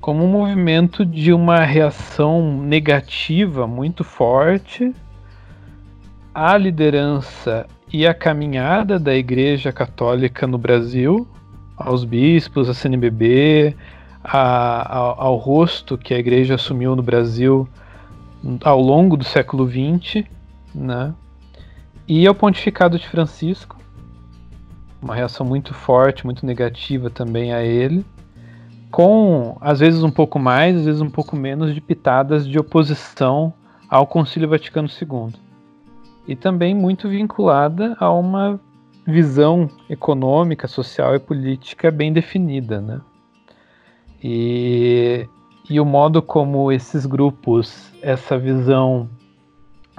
Como 0.00 0.24
um 0.24 0.28
movimento 0.28 1.04
de 1.04 1.30
uma 1.30 1.62
reação 1.62 2.62
negativa 2.62 3.66
muito 3.66 4.02
forte 4.02 4.94
a 6.34 6.56
liderança 6.56 7.66
e 7.92 8.06
a 8.06 8.14
caminhada 8.14 8.98
da 8.98 9.14
Igreja 9.14 9.70
Católica 9.70 10.46
no 10.46 10.56
Brasil, 10.56 11.28
aos 11.76 12.02
bispos, 12.02 12.70
à 12.70 12.72
CNBB, 12.72 13.76
a, 14.22 14.96
ao, 14.96 15.20
ao 15.20 15.36
rosto 15.36 15.98
que 15.98 16.14
a 16.14 16.18
Igreja 16.18 16.54
assumiu 16.54 16.94
no 16.94 17.02
Brasil 17.02 17.68
ao 18.62 18.80
longo 18.80 19.16
do 19.16 19.24
século 19.24 19.68
XX, 19.68 20.24
né? 20.74 21.14
E 22.06 22.26
ao 22.26 22.34
pontificado 22.34 22.98
de 22.98 23.08
Francisco, 23.08 23.76
uma 25.00 25.14
reação 25.14 25.46
muito 25.46 25.72
forte, 25.72 26.24
muito 26.24 26.44
negativa 26.44 27.10
também 27.10 27.52
a 27.52 27.62
ele, 27.62 28.04
com 28.90 29.56
às 29.60 29.80
vezes 29.80 30.02
um 30.02 30.10
pouco 30.10 30.38
mais, 30.38 30.76
às 30.76 30.84
vezes 30.84 31.00
um 31.00 31.10
pouco 31.10 31.36
menos 31.36 31.74
de 31.74 31.80
pitadas 31.80 32.46
de 32.46 32.58
oposição 32.58 33.52
ao 33.88 34.06
Concílio 34.06 34.48
Vaticano 34.48 34.88
II 34.88 35.32
e 36.26 36.36
também 36.36 36.74
muito 36.74 37.08
vinculada 37.08 37.96
a 37.98 38.12
uma 38.12 38.60
visão 39.06 39.68
econômica, 39.90 40.68
social 40.68 41.14
e 41.14 41.18
política 41.18 41.90
bem 41.90 42.12
definida, 42.12 42.80
né? 42.80 43.00
E, 44.22 45.26
e 45.68 45.80
o 45.80 45.84
modo 45.84 46.22
como 46.22 46.70
esses 46.70 47.06
grupos, 47.06 47.90
essa 48.00 48.38
visão 48.38 49.08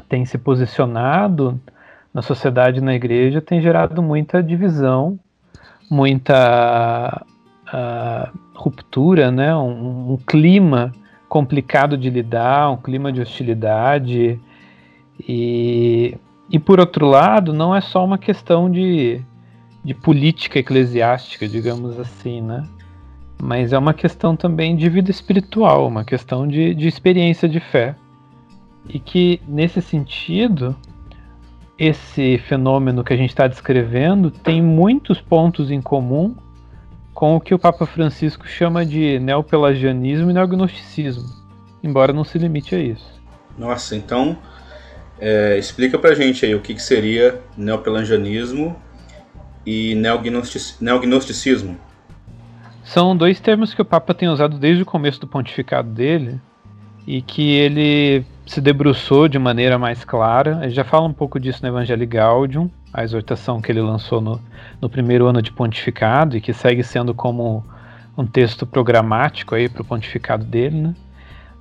tem 0.07 0.25
se 0.25 0.37
posicionado 0.37 1.59
na 2.13 2.21
sociedade 2.21 2.79
na 2.79 2.93
igreja 2.93 3.41
tem 3.41 3.59
gerado 3.59 4.01
muita 4.03 4.43
divisão, 4.43 5.19
muita 5.89 7.25
uh, 7.67 8.39
ruptura, 8.53 9.31
né? 9.31 9.55
Um, 9.55 10.13
um, 10.13 10.17
clima 10.17 10.91
complicado 11.27 11.97
de 11.97 12.09
lidar, 12.09 12.69
um 12.69 12.77
clima 12.77 13.11
de 13.11 13.19
hostilidade. 13.19 14.39
E, 15.27 16.15
e 16.49 16.59
por 16.59 16.79
outro 16.79 17.07
lado, 17.07 17.51
não 17.51 17.75
é 17.75 17.81
só 17.81 18.05
uma 18.05 18.17
questão 18.17 18.69
de, 18.69 19.19
de 19.83 19.93
política 19.95 20.59
eclesiástica, 20.59 21.47
digamos 21.47 21.99
assim, 21.99 22.41
né? 22.41 22.63
Mas 23.43 23.73
é 23.73 23.77
uma 23.77 23.93
questão 23.93 24.37
também 24.37 24.73
de 24.73 24.87
vida 24.87 25.11
espiritual, 25.11 25.85
uma 25.85 26.05
questão 26.05 26.47
de, 26.47 26.73
de 26.73 26.87
experiência 26.87 27.49
de 27.49 27.59
fé. 27.59 27.93
E 28.87 28.97
que, 28.97 29.41
nesse 29.45 29.81
sentido, 29.81 30.73
esse 31.77 32.37
fenômeno 32.47 33.03
que 33.03 33.11
a 33.11 33.17
gente 33.17 33.31
está 33.31 33.45
descrevendo 33.45 34.31
tem 34.31 34.61
muitos 34.61 35.19
pontos 35.19 35.69
em 35.71 35.81
comum 35.81 36.33
com 37.13 37.35
o 37.35 37.41
que 37.41 37.53
o 37.53 37.59
Papa 37.59 37.85
Francisco 37.85 38.47
chama 38.47 38.85
de 38.85 39.19
neopelagianismo 39.19 40.31
e 40.31 40.33
neognosticismo, 40.33 41.25
embora 41.83 42.13
não 42.13 42.23
se 42.23 42.37
limite 42.37 42.73
a 42.73 42.79
isso. 42.79 43.21
Nossa, 43.57 43.93
então 43.93 44.37
é, 45.19 45.57
explica 45.57 45.99
pra 45.99 46.15
gente 46.15 46.45
aí 46.45 46.55
o 46.55 46.61
que, 46.61 46.73
que 46.73 46.81
seria 46.81 47.41
neopelagianismo 47.57 48.73
e 49.65 49.95
neognosticismo. 49.95 51.77
São 52.83 53.15
dois 53.15 53.39
termos 53.39 53.73
que 53.73 53.81
o 53.81 53.85
Papa 53.85 54.13
tem 54.13 54.27
usado 54.27 54.57
desde 54.57 54.83
o 54.83 54.85
começo 54.85 55.19
do 55.19 55.27
pontificado 55.27 55.89
dele 55.89 56.39
e 57.07 57.21
que 57.21 57.53
ele 57.53 58.25
se 58.45 58.59
debruçou 58.59 59.27
de 59.27 59.39
maneira 59.39 59.79
mais 59.79 60.03
clara. 60.03 60.59
Ele 60.63 60.73
já 60.73 60.83
fala 60.83 61.07
um 61.07 61.13
pouco 61.13 61.39
disso 61.39 61.61
no 61.61 61.69
Evangelho 61.69 62.07
Gaudium, 62.07 62.69
a 62.93 63.03
exortação 63.03 63.61
que 63.61 63.71
ele 63.71 63.81
lançou 63.81 64.19
no, 64.21 64.39
no 64.81 64.89
primeiro 64.89 65.25
ano 65.27 65.41
de 65.41 65.51
pontificado 65.51 66.35
e 66.35 66.41
que 66.41 66.53
segue 66.53 66.83
sendo 66.83 67.13
como 67.13 67.63
um 68.17 68.25
texto 68.25 68.65
programático 68.65 69.55
aí 69.55 69.67
para 69.67 69.81
o 69.81 69.85
pontificado 69.85 70.43
dele, 70.43 70.77
né? 70.77 70.95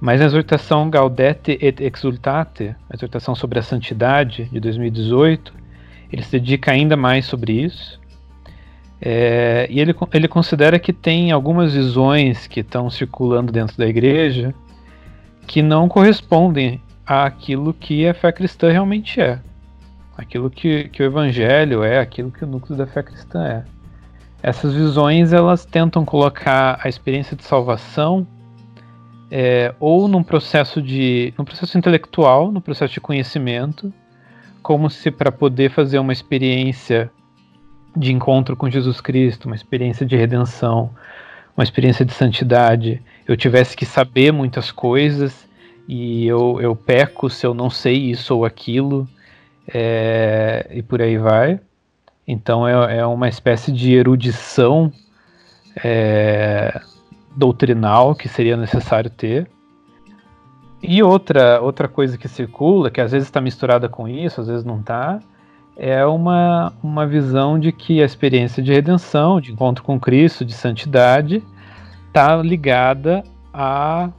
Mas 0.00 0.20
a 0.20 0.24
exortação 0.24 0.90
Gaudete 0.90 1.56
et 1.60 1.80
Exultate, 1.80 2.74
a 2.90 2.94
exortação 2.94 3.36
sobre 3.36 3.60
a 3.60 3.62
santidade 3.62 4.48
de 4.50 4.58
2018, 4.58 5.54
ele 6.12 6.22
se 6.22 6.32
dedica 6.32 6.72
ainda 6.72 6.96
mais 6.96 7.24
sobre 7.24 7.52
isso. 7.52 8.01
É, 9.04 9.66
e 9.68 9.80
ele, 9.80 9.92
ele 10.14 10.28
considera 10.28 10.78
que 10.78 10.92
tem 10.92 11.32
algumas 11.32 11.74
visões 11.74 12.46
que 12.46 12.60
estão 12.60 12.88
circulando 12.88 13.50
dentro 13.50 13.76
da 13.76 13.84
igreja 13.84 14.54
que 15.44 15.60
não 15.60 15.88
correspondem 15.88 16.80
àquilo 17.04 17.74
que 17.74 18.06
a 18.06 18.14
fé 18.14 18.30
cristã 18.30 18.70
realmente 18.70 19.20
é. 19.20 19.40
Aquilo 20.16 20.48
que, 20.48 20.88
que 20.90 21.02
o 21.02 21.06
evangelho 21.06 21.82
é, 21.82 21.98
aquilo 21.98 22.30
que 22.30 22.44
o 22.44 22.46
núcleo 22.46 22.78
da 22.78 22.86
fé 22.86 23.02
cristã 23.02 23.44
é. 23.44 23.64
Essas 24.40 24.72
visões 24.72 25.32
elas 25.32 25.64
tentam 25.64 26.04
colocar 26.04 26.78
a 26.80 26.88
experiência 26.88 27.36
de 27.36 27.42
salvação 27.42 28.24
é, 29.32 29.74
ou 29.80 30.06
num 30.06 30.22
processo 30.22 30.80
de 30.80 31.34
num 31.36 31.44
processo 31.44 31.76
intelectual, 31.76 32.52
no 32.52 32.60
processo 32.60 32.94
de 32.94 33.00
conhecimento, 33.00 33.92
como 34.62 34.88
se 34.88 35.10
para 35.10 35.32
poder 35.32 35.72
fazer 35.72 35.98
uma 35.98 36.12
experiência 36.12 37.10
de 37.96 38.12
encontro 38.12 38.56
com 38.56 38.70
Jesus 38.70 39.00
Cristo, 39.00 39.46
uma 39.46 39.56
experiência 39.56 40.06
de 40.06 40.16
redenção, 40.16 40.90
uma 41.56 41.64
experiência 41.64 42.04
de 42.04 42.12
santidade, 42.12 43.02
eu 43.26 43.36
tivesse 43.36 43.76
que 43.76 43.84
saber 43.84 44.32
muitas 44.32 44.70
coisas 44.70 45.46
e 45.86 46.26
eu, 46.26 46.58
eu 46.60 46.74
peco 46.74 47.28
se 47.28 47.46
eu 47.46 47.52
não 47.52 47.68
sei 47.68 48.10
isso 48.10 48.34
ou 48.34 48.44
aquilo, 48.44 49.06
é, 49.72 50.66
e 50.72 50.82
por 50.82 51.02
aí 51.02 51.18
vai. 51.18 51.60
Então 52.26 52.66
é, 52.66 52.98
é 52.98 53.06
uma 53.06 53.28
espécie 53.28 53.70
de 53.70 53.92
erudição 53.94 54.92
é, 55.82 56.80
doutrinal 57.36 58.14
que 58.14 58.28
seria 58.28 58.56
necessário 58.56 59.10
ter. 59.10 59.48
E 60.82 61.02
outra, 61.02 61.60
outra 61.60 61.86
coisa 61.86 62.18
que 62.18 62.26
circula, 62.26 62.90
que 62.90 63.00
às 63.00 63.12
vezes 63.12 63.28
está 63.28 63.40
misturada 63.40 63.88
com 63.88 64.08
isso, 64.08 64.40
às 64.40 64.48
vezes 64.48 64.64
não 64.64 64.80
está, 64.80 65.20
é 65.76 66.04
uma, 66.04 66.72
uma 66.82 67.06
visão 67.06 67.58
de 67.58 67.72
que 67.72 68.02
a 68.02 68.04
experiência 68.04 68.62
de 68.62 68.72
redenção, 68.72 69.40
de 69.40 69.52
encontro 69.52 69.82
com 69.82 69.98
Cristo, 69.98 70.44
de 70.44 70.52
santidade, 70.52 71.42
está 72.08 72.36
ligada 72.36 73.24
à, 73.52 74.10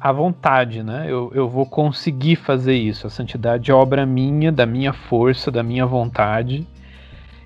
à 0.00 0.12
vontade, 0.12 0.82
né? 0.82 1.06
Eu, 1.08 1.32
eu 1.34 1.48
vou 1.48 1.66
conseguir 1.66 2.36
fazer 2.36 2.76
isso. 2.76 3.06
A 3.06 3.10
santidade 3.10 3.70
é 3.70 3.74
obra 3.74 4.06
minha, 4.06 4.52
da 4.52 4.64
minha 4.64 4.92
força, 4.92 5.50
da 5.50 5.62
minha 5.62 5.84
vontade. 5.84 6.66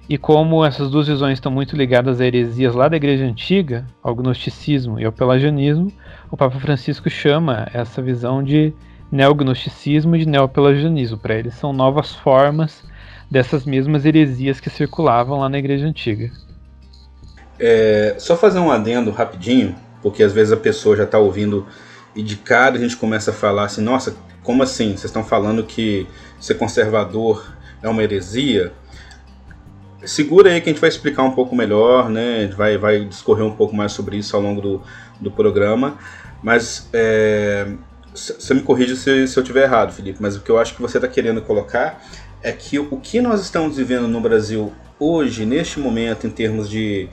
E 0.09 0.19
como 0.19 0.65
essas 0.65 0.91
duas 0.91 1.07
visões 1.07 1.35
estão 1.35 1.53
muito 1.53 1.77
ligadas 1.77 2.21
a 2.21 2.27
heresias 2.27 2.75
lá 2.75 2.89
da 2.89 2.97
Igreja 2.97 3.25
Antiga, 3.25 3.87
ao 4.03 4.15
gnosticismo 4.15 4.99
e 4.99 5.05
ao 5.05 5.13
pelagianismo, 5.13 5.91
o 6.31 6.37
Papa 6.37 6.59
Francisco 6.59 7.09
chama 7.09 7.69
essa 7.73 8.03
visão 8.03 8.43
de 8.43 8.75
neognosticismo 9.11 10.17
e 10.17 10.21
de 10.21 10.29
neopelagianismo. 10.29 11.17
Para 11.17 11.37
eles 11.37 11.55
são 11.55 11.73
novas 11.73 12.15
formas 12.15 12.90
dessas 13.31 13.65
mesmas 13.65 14.05
heresias 14.05 14.59
que 14.59 14.69
circulavam 14.69 15.39
lá 15.39 15.49
na 15.49 15.59
Igreja 15.59 15.87
Antiga. 15.87 16.31
É, 17.59 18.17
só 18.19 18.37
fazer 18.37 18.59
um 18.59 18.71
adendo 18.71 19.11
rapidinho, 19.11 19.77
porque 20.03 20.23
às 20.23 20.33
vezes 20.33 20.53
a 20.53 20.57
pessoa 20.57 20.97
já 20.97 21.05
está 21.05 21.19
ouvindo 21.19 21.67
e 22.15 22.23
de 22.23 22.37
cara 22.37 22.77
a 22.77 22.79
gente 22.79 22.97
começa 22.97 23.31
a 23.31 23.35
falar 23.35 23.65
assim: 23.65 23.83
nossa, 23.83 24.17
como 24.43 24.63
assim? 24.63 24.91
Vocês 24.91 25.05
estão 25.05 25.23
falando 25.23 25.63
que 25.63 26.07
ser 26.41 26.55
conservador 26.55 27.55
é 27.83 27.89
uma 27.89 28.03
heresia? 28.03 28.73
Segura 30.05 30.51
aí 30.51 30.61
que 30.61 30.71
a 30.71 30.73
gente 30.73 30.81
vai 30.81 30.89
explicar 30.89 31.23
um 31.23 31.33
pouco 31.33 31.55
melhor, 31.55 32.09
né? 32.09 32.39
A 32.39 32.41
gente 32.43 32.57
vai, 32.57 32.79
vai 32.79 33.05
discorrer 33.05 33.45
um 33.45 33.55
pouco 33.55 33.77
mais 33.77 33.93
sobre 33.93 34.17
isso 34.17 34.35
ao 34.35 34.43
longo 34.43 34.61
do, 34.61 34.83
do 35.21 35.31
programa. 35.31 35.99
Mas 36.43 36.89
é, 36.95 37.67
você 38.15 38.55
me 38.55 38.63
corrige 38.63 38.97
se, 38.97 39.27
se 39.29 39.39
eu 39.39 39.43
estiver 39.43 39.65
errado, 39.65 39.93
Felipe, 39.93 40.21
mas 40.23 40.37
o 40.37 40.41
que 40.41 40.51
eu 40.51 40.59
acho 40.59 40.75
que 40.75 40.81
você 40.81 40.97
está 40.97 41.07
querendo 41.07 41.43
colocar 41.43 42.03
é 42.43 42.53
que 42.53 42.79
o 42.79 42.97
que 42.97 43.21
nós 43.21 43.41
estamos 43.41 43.77
vivendo 43.77 44.09
no 44.09 44.21
Brasil 44.21 44.73
hoje, 44.99 45.45
neste 45.45 45.79
momento, 45.79 46.27
em 46.27 46.31
termos 46.31 46.69
de 46.69 47.09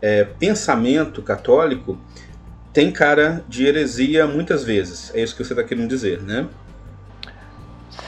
é, 0.00 0.24
pensamento 0.24 1.22
católico 1.22 1.98
tem 2.72 2.90
cara 2.90 3.44
de 3.48 3.66
heresia 3.66 4.26
muitas 4.26 4.64
vezes. 4.64 5.14
É 5.14 5.22
isso 5.22 5.36
que 5.36 5.44
você 5.44 5.52
está 5.52 5.62
querendo 5.62 5.88
dizer, 5.88 6.22
né? 6.22 6.46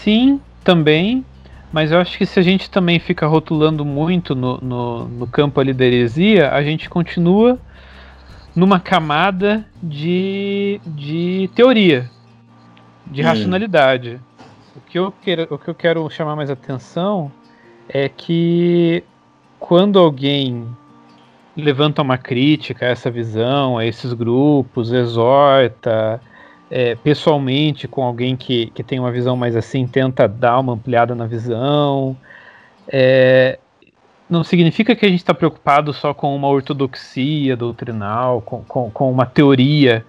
Sim, 0.03 0.41
também. 0.63 1.25
Mas 1.71 1.91
eu 1.91 1.99
acho 1.99 2.17
que 2.17 2.25
se 2.25 2.39
a 2.39 2.43
gente 2.43 2.71
também 2.71 2.99
fica 2.99 3.27
rotulando 3.27 3.85
muito 3.85 4.35
no, 4.35 4.59
no, 4.59 5.09
no 5.09 5.27
campo 5.27 5.61
ali 5.61 5.73
da 5.75 5.85
heresia, 5.85 6.51
a 6.51 6.63
gente 6.63 6.89
continua 6.89 7.59
numa 8.55 8.79
camada 8.79 9.67
de, 9.83 10.81
de 10.87 11.51
teoria, 11.55 12.09
de 13.07 13.23
hum. 13.23 13.25
racionalidade. 13.25 14.21
O 14.77 14.81
que, 14.81 14.99
eu 14.99 15.13
quero, 15.23 15.55
o 15.55 15.59
que 15.59 15.69
eu 15.69 15.75
quero 15.75 16.11
chamar 16.11 16.35
mais 16.35 16.51
atenção 16.51 17.31
é 17.89 18.09
que 18.09 19.05
quando 19.61 19.99
alguém 19.99 20.67
levanta 21.57 22.03
uma 22.03 22.19
crítica 22.19 22.87
a 22.87 22.89
essa 22.89 23.11
visão, 23.11 23.79
a 23.79 23.87
esses 23.87 24.13
grupos, 24.13 24.93
exorta 24.93 26.21
é, 26.71 26.97
pessoalmente 26.97 27.87
com 27.87 28.03
alguém 28.03 28.37
que, 28.37 28.67
que 28.67 28.83
tem 28.83 28.99
uma 28.99 29.13
visão 29.13 29.37
mais 29.37 29.55
assim, 29.55 29.87
tenta 29.87 30.27
dar 30.27 30.59
uma 30.59 30.73
ampliada 30.73 31.15
na 31.15 31.27
visão. 31.27 32.17
É, 32.89 33.59
não 34.29 34.43
significa 34.43 34.97
que 34.97 35.07
a 35.07 35.09
gente 35.09 35.21
está 35.21 35.33
preocupado 35.33 35.93
só 35.93 36.13
com 36.13 36.35
uma 36.35 36.49
ortodoxia 36.49 37.57
doutrinal, 37.57 38.41
com, 38.41 38.65
com, 38.65 38.91
com 38.91 39.11
uma 39.11 39.27
teoria 39.27 40.05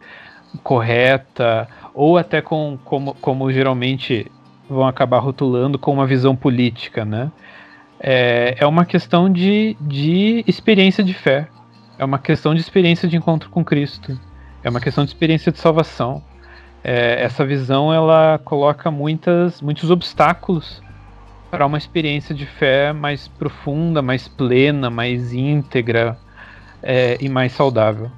correta, 0.63 1.67
ou 1.93 2.17
até 2.17 2.41
com 2.41 2.79
como, 2.83 3.13
como 3.15 3.51
geralmente 3.51 4.31
vão 4.69 4.87
acabar 4.87 5.19
rotulando 5.19 5.77
com 5.77 5.91
uma 5.91 6.05
visão 6.05 6.35
política, 6.35 7.05
né? 7.05 7.31
é, 7.99 8.55
é 8.59 8.65
uma 8.65 8.85
questão 8.85 9.31
de, 9.31 9.75
de 9.79 10.43
experiência 10.47 11.03
de 11.03 11.13
fé. 11.13 11.47
É 11.97 12.03
uma 12.03 12.19
questão 12.19 12.53
de 12.53 12.61
experiência 12.61 13.07
de 13.07 13.15
encontro 13.15 13.49
com 13.49 13.63
Cristo. 13.63 14.19
É 14.63 14.69
uma 14.69 14.79
questão 14.79 15.03
de 15.03 15.11
experiência 15.11 15.51
de 15.51 15.59
salvação. 15.59 16.21
É, 16.83 17.23
essa 17.23 17.45
visão 17.45 17.93
ela 17.93 18.39
coloca 18.43 18.91
muitas, 18.91 19.61
muitos 19.61 19.89
obstáculos 19.89 20.83
para 21.49 21.65
uma 21.65 21.77
experiência 21.77 22.35
de 22.35 22.45
fé 22.45 22.91
mais 22.91 23.27
profunda, 23.27 24.01
mais 24.01 24.27
plena, 24.27 24.89
mais 24.89 25.33
íntegra 25.33 26.17
é, 26.83 27.17
e 27.21 27.29
mais 27.29 27.53
saudável. 27.53 28.11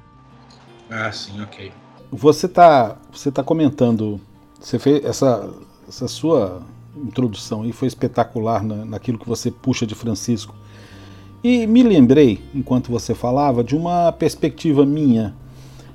Ah, 0.90 1.10
sim, 1.12 1.40
ok. 1.40 1.72
Você 2.10 2.46
está 2.46 2.96
você 3.12 3.30
tá 3.30 3.42
comentando, 3.42 4.20
você 4.58 4.78
fez 4.78 5.04
essa, 5.04 5.48
essa 5.88 6.06
sua 6.06 6.62
introdução 6.96 7.62
aí 7.62 7.72
foi 7.72 7.88
espetacular 7.88 8.62
na, 8.62 8.84
naquilo 8.84 9.18
que 9.18 9.28
você 9.28 9.50
puxa 9.50 9.86
de 9.86 9.94
Francisco. 9.94 10.54
E 11.42 11.66
me 11.66 11.82
lembrei, 11.82 12.42
enquanto 12.54 12.90
você 12.90 13.14
falava, 13.14 13.62
de 13.62 13.76
uma 13.76 14.12
perspectiva 14.12 14.84
minha, 14.84 15.34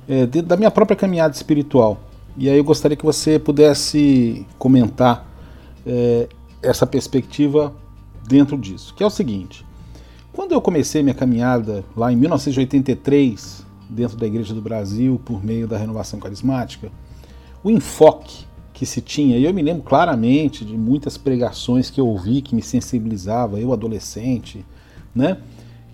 é, 0.08 0.26
de, 0.26 0.42
da 0.42 0.56
minha 0.56 0.70
própria 0.70 0.96
caminhada 0.96 1.34
espiritual. 1.34 2.00
E 2.36 2.48
aí 2.48 2.56
eu 2.56 2.64
gostaria 2.64 2.96
que 2.96 3.04
você 3.04 3.38
pudesse 3.38 4.46
comentar 4.58 5.26
é, 5.86 6.28
essa 6.62 6.86
perspectiva 6.86 7.72
dentro 8.26 8.56
disso, 8.56 8.94
que 8.94 9.02
é 9.02 9.06
o 9.06 9.10
seguinte: 9.10 9.64
quando 10.32 10.52
eu 10.52 10.60
comecei 10.60 11.02
minha 11.02 11.14
caminhada 11.14 11.84
lá 11.96 12.10
em 12.10 12.16
1983, 12.16 13.64
dentro 13.88 14.16
da 14.16 14.26
Igreja 14.26 14.54
do 14.54 14.62
Brasil, 14.62 15.20
por 15.24 15.44
meio 15.44 15.68
da 15.68 15.76
renovação 15.76 16.18
carismática, 16.18 16.90
o 17.62 17.70
enfoque 17.70 18.46
que 18.74 18.84
se 18.84 19.00
tinha, 19.00 19.38
e 19.38 19.44
eu 19.44 19.54
me 19.54 19.62
lembro 19.62 19.84
claramente 19.84 20.64
de 20.64 20.76
muitas 20.76 21.16
pregações 21.16 21.88
que 21.88 22.00
eu 22.00 22.08
ouvi 22.08 22.42
que 22.42 22.56
me 22.56 22.60
sensibilizava, 22.60 23.60
eu 23.60 23.72
adolescente, 23.72 24.66
né? 25.14 25.38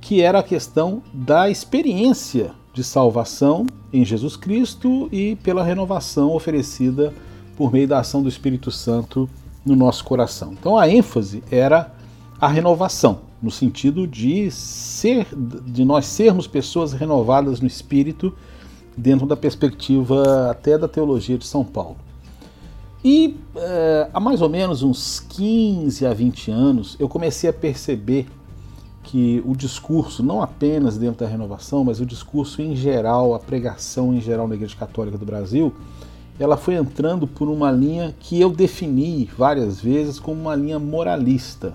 Que 0.00 0.22
era 0.22 0.38
a 0.38 0.42
questão 0.42 1.02
da 1.12 1.50
experiência 1.50 2.52
de 2.72 2.82
salvação 2.82 3.66
em 3.92 4.02
Jesus 4.02 4.34
Cristo 4.34 5.10
e 5.12 5.36
pela 5.36 5.62
renovação 5.62 6.34
oferecida 6.34 7.12
por 7.54 7.70
meio 7.70 7.86
da 7.86 7.98
ação 7.98 8.22
do 8.22 8.28
Espírito 8.30 8.70
Santo 8.70 9.28
no 9.64 9.76
nosso 9.76 10.02
coração. 10.02 10.54
Então 10.58 10.78
a 10.78 10.88
ênfase 10.88 11.42
era 11.50 11.92
a 12.40 12.48
renovação, 12.48 13.20
no 13.42 13.50
sentido 13.50 14.06
de 14.06 14.50
ser 14.50 15.26
de 15.34 15.84
nós 15.84 16.06
sermos 16.06 16.46
pessoas 16.46 16.94
renovadas 16.94 17.60
no 17.60 17.66
espírito 17.66 18.32
dentro 18.96 19.26
da 19.26 19.36
perspectiva 19.36 20.50
até 20.50 20.78
da 20.78 20.88
teologia 20.88 21.36
de 21.36 21.46
São 21.46 21.62
Paulo. 21.62 21.96
E 23.04 23.36
é, 23.56 24.10
há 24.12 24.20
mais 24.20 24.42
ou 24.42 24.48
menos 24.48 24.82
uns 24.82 25.20
15 25.20 26.04
a 26.04 26.12
20 26.12 26.50
anos 26.50 26.96
eu 26.98 27.08
comecei 27.08 27.48
a 27.48 27.52
perceber 27.52 28.26
que 29.02 29.42
o 29.46 29.56
discurso, 29.56 30.22
não 30.22 30.42
apenas 30.42 30.98
dentro 30.98 31.20
da 31.20 31.26
renovação, 31.26 31.82
mas 31.82 32.00
o 32.00 32.06
discurso 32.06 32.60
em 32.60 32.76
geral, 32.76 33.34
a 33.34 33.38
pregação 33.38 34.14
em 34.14 34.20
geral 34.20 34.46
na 34.46 34.54
Igreja 34.54 34.76
Católica 34.76 35.16
do 35.16 35.24
Brasil, 35.24 35.72
ela 36.38 36.56
foi 36.56 36.74
entrando 36.74 37.26
por 37.26 37.48
uma 37.48 37.72
linha 37.72 38.14
que 38.20 38.40
eu 38.40 38.50
defini 38.50 39.28
várias 39.36 39.80
vezes 39.80 40.20
como 40.20 40.40
uma 40.40 40.54
linha 40.54 40.78
moralista, 40.78 41.74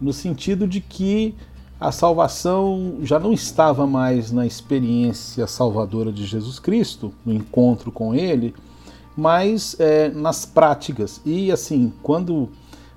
no 0.00 0.12
sentido 0.12 0.66
de 0.66 0.80
que 0.80 1.34
a 1.80 1.92
salvação 1.92 2.96
já 3.02 3.18
não 3.18 3.32
estava 3.32 3.86
mais 3.86 4.32
na 4.32 4.46
experiência 4.46 5.46
salvadora 5.46 6.12
de 6.12 6.24
Jesus 6.24 6.58
Cristo, 6.58 7.12
no 7.24 7.32
encontro 7.32 7.90
com 7.92 8.14
Ele, 8.14 8.54
mas 9.16 9.76
é, 9.78 10.08
nas 10.10 10.44
práticas. 10.44 11.20
E 11.24 11.50
assim, 11.50 11.92
quando 12.02 12.48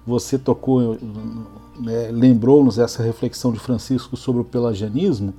você 0.06 0.38
tocou, 0.38 0.98
né, 1.80 2.10
lembrou-nos 2.12 2.80
essa 2.80 3.04
reflexão 3.04 3.52
de 3.52 3.60
Francisco 3.60 4.16
sobre 4.16 4.42
o 4.42 4.46
pelagianismo, 4.46 5.34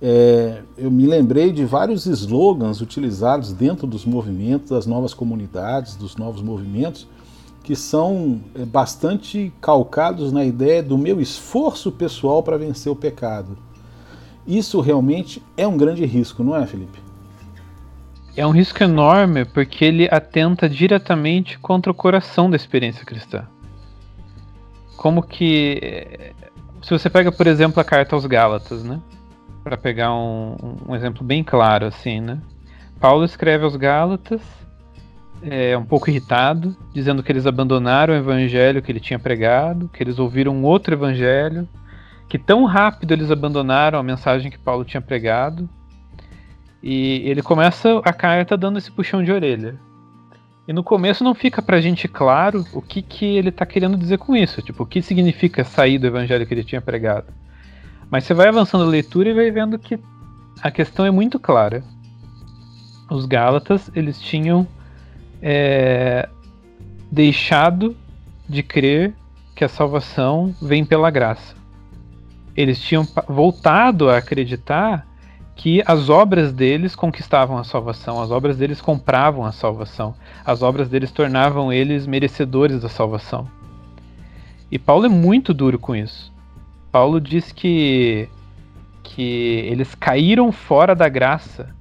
é, 0.00 0.62
eu 0.76 0.90
me 0.90 1.06
lembrei 1.06 1.50
de 1.50 1.64
vários 1.64 2.04
slogans 2.06 2.80
utilizados 2.80 3.52
dentro 3.52 3.86
dos 3.86 4.04
movimentos, 4.04 4.70
das 4.70 4.86
novas 4.86 5.14
comunidades, 5.14 5.96
dos 5.96 6.16
novos 6.16 6.42
movimentos, 6.42 7.08
que 7.62 7.74
são 7.74 8.40
é, 8.54 8.64
bastante 8.66 9.50
calcados 9.60 10.30
na 10.30 10.44
ideia 10.44 10.82
do 10.82 10.98
meu 10.98 11.20
esforço 11.20 11.90
pessoal 11.90 12.42
para 12.42 12.58
vencer 12.58 12.92
o 12.92 12.96
pecado. 12.96 13.56
Isso 14.46 14.78
realmente 14.80 15.42
é 15.56 15.66
um 15.66 15.78
grande 15.78 16.04
risco, 16.04 16.44
não 16.44 16.54
é, 16.54 16.66
Felipe? 16.66 17.03
É 18.36 18.46
um 18.46 18.50
risco 18.50 18.82
enorme 18.82 19.44
porque 19.44 19.84
ele 19.84 20.08
atenta 20.10 20.68
diretamente 20.68 21.58
contra 21.58 21.92
o 21.92 21.94
coração 21.94 22.50
da 22.50 22.56
experiência 22.56 23.04
cristã. 23.04 23.46
Como 24.96 25.22
que. 25.22 26.32
Se 26.82 26.90
você 26.90 27.08
pega, 27.08 27.30
por 27.30 27.46
exemplo, 27.46 27.80
a 27.80 27.84
carta 27.84 28.14
aos 28.14 28.26
Gálatas, 28.26 28.82
né? 28.82 29.00
Para 29.62 29.76
pegar 29.76 30.12
um, 30.12 30.56
um 30.88 30.94
exemplo 30.94 31.24
bem 31.24 31.44
claro, 31.44 31.86
assim, 31.86 32.20
né? 32.20 32.40
Paulo 33.00 33.24
escreve 33.24 33.64
aos 33.64 33.76
Gálatas 33.76 34.42
é, 35.42 35.76
um 35.76 35.84
pouco 35.84 36.08
irritado, 36.08 36.74
dizendo 36.92 37.22
que 37.22 37.30
eles 37.30 37.46
abandonaram 37.46 38.14
o 38.14 38.16
evangelho 38.16 38.82
que 38.82 38.90
ele 38.90 39.00
tinha 39.00 39.18
pregado, 39.18 39.88
que 39.88 40.02
eles 40.02 40.18
ouviram 40.18 40.62
outro 40.62 40.94
evangelho, 40.94 41.68
que 42.28 42.38
tão 42.38 42.64
rápido 42.64 43.12
eles 43.12 43.30
abandonaram 43.30 43.98
a 43.98 44.02
mensagem 44.02 44.50
que 44.50 44.58
Paulo 44.58 44.84
tinha 44.84 45.00
pregado. 45.00 45.68
E 46.86 47.22
ele 47.24 47.40
começa 47.40 47.98
a 48.04 48.12
carta 48.12 48.58
dando 48.58 48.76
esse 48.76 48.90
puxão 48.90 49.24
de 49.24 49.32
orelha. 49.32 49.80
E 50.68 50.72
no 50.72 50.84
começo 50.84 51.24
não 51.24 51.34
fica 51.34 51.62
pra 51.62 51.80
gente 51.80 52.06
claro 52.06 52.62
o 52.74 52.82
que, 52.82 53.00
que 53.00 53.24
ele 53.24 53.50
tá 53.50 53.64
querendo 53.64 53.96
dizer 53.96 54.18
com 54.18 54.36
isso, 54.36 54.60
tipo, 54.60 54.82
o 54.82 54.86
que 54.86 55.00
significa 55.00 55.64
sair 55.64 55.96
do 55.96 56.06
evangelho 56.06 56.46
que 56.46 56.52
ele 56.52 56.62
tinha 56.62 56.82
pregado. 56.82 57.32
Mas 58.10 58.24
você 58.24 58.34
vai 58.34 58.48
avançando 58.48 58.84
a 58.84 58.86
leitura 58.86 59.30
e 59.30 59.32
vai 59.32 59.50
vendo 59.50 59.78
que 59.78 59.98
a 60.60 60.70
questão 60.70 61.06
é 61.06 61.10
muito 61.10 61.38
clara. 61.38 61.82
Os 63.10 63.24
Gálatas, 63.24 63.90
eles 63.94 64.20
tinham 64.20 64.66
é, 65.40 66.28
deixado 67.10 67.96
de 68.46 68.62
crer 68.62 69.14
que 69.56 69.64
a 69.64 69.68
salvação 69.68 70.54
vem 70.60 70.84
pela 70.84 71.10
graça. 71.10 71.54
Eles 72.54 72.78
tinham 72.78 73.08
voltado 73.26 74.10
a 74.10 74.18
acreditar 74.18 75.06
que 75.56 75.82
as 75.86 76.08
obras 76.08 76.52
deles 76.52 76.96
conquistavam 76.96 77.56
a 77.56 77.64
salvação, 77.64 78.20
as 78.20 78.30
obras 78.30 78.56
deles 78.56 78.80
compravam 78.80 79.44
a 79.44 79.52
salvação, 79.52 80.14
as 80.44 80.62
obras 80.62 80.88
deles 80.88 81.12
tornavam 81.12 81.72
eles 81.72 82.06
merecedores 82.06 82.80
da 82.82 82.88
salvação. 82.88 83.48
E 84.70 84.78
Paulo 84.78 85.06
é 85.06 85.08
muito 85.08 85.54
duro 85.54 85.78
com 85.78 85.94
isso. 85.94 86.32
Paulo 86.90 87.20
diz 87.20 87.52
que 87.52 88.28
que 89.02 89.62
eles 89.70 89.94
caíram 89.94 90.50
fora 90.50 90.94
da 90.94 91.08
graça, 91.08 91.74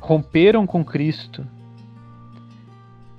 romperam 0.00 0.66
com 0.66 0.84
Cristo 0.84 1.46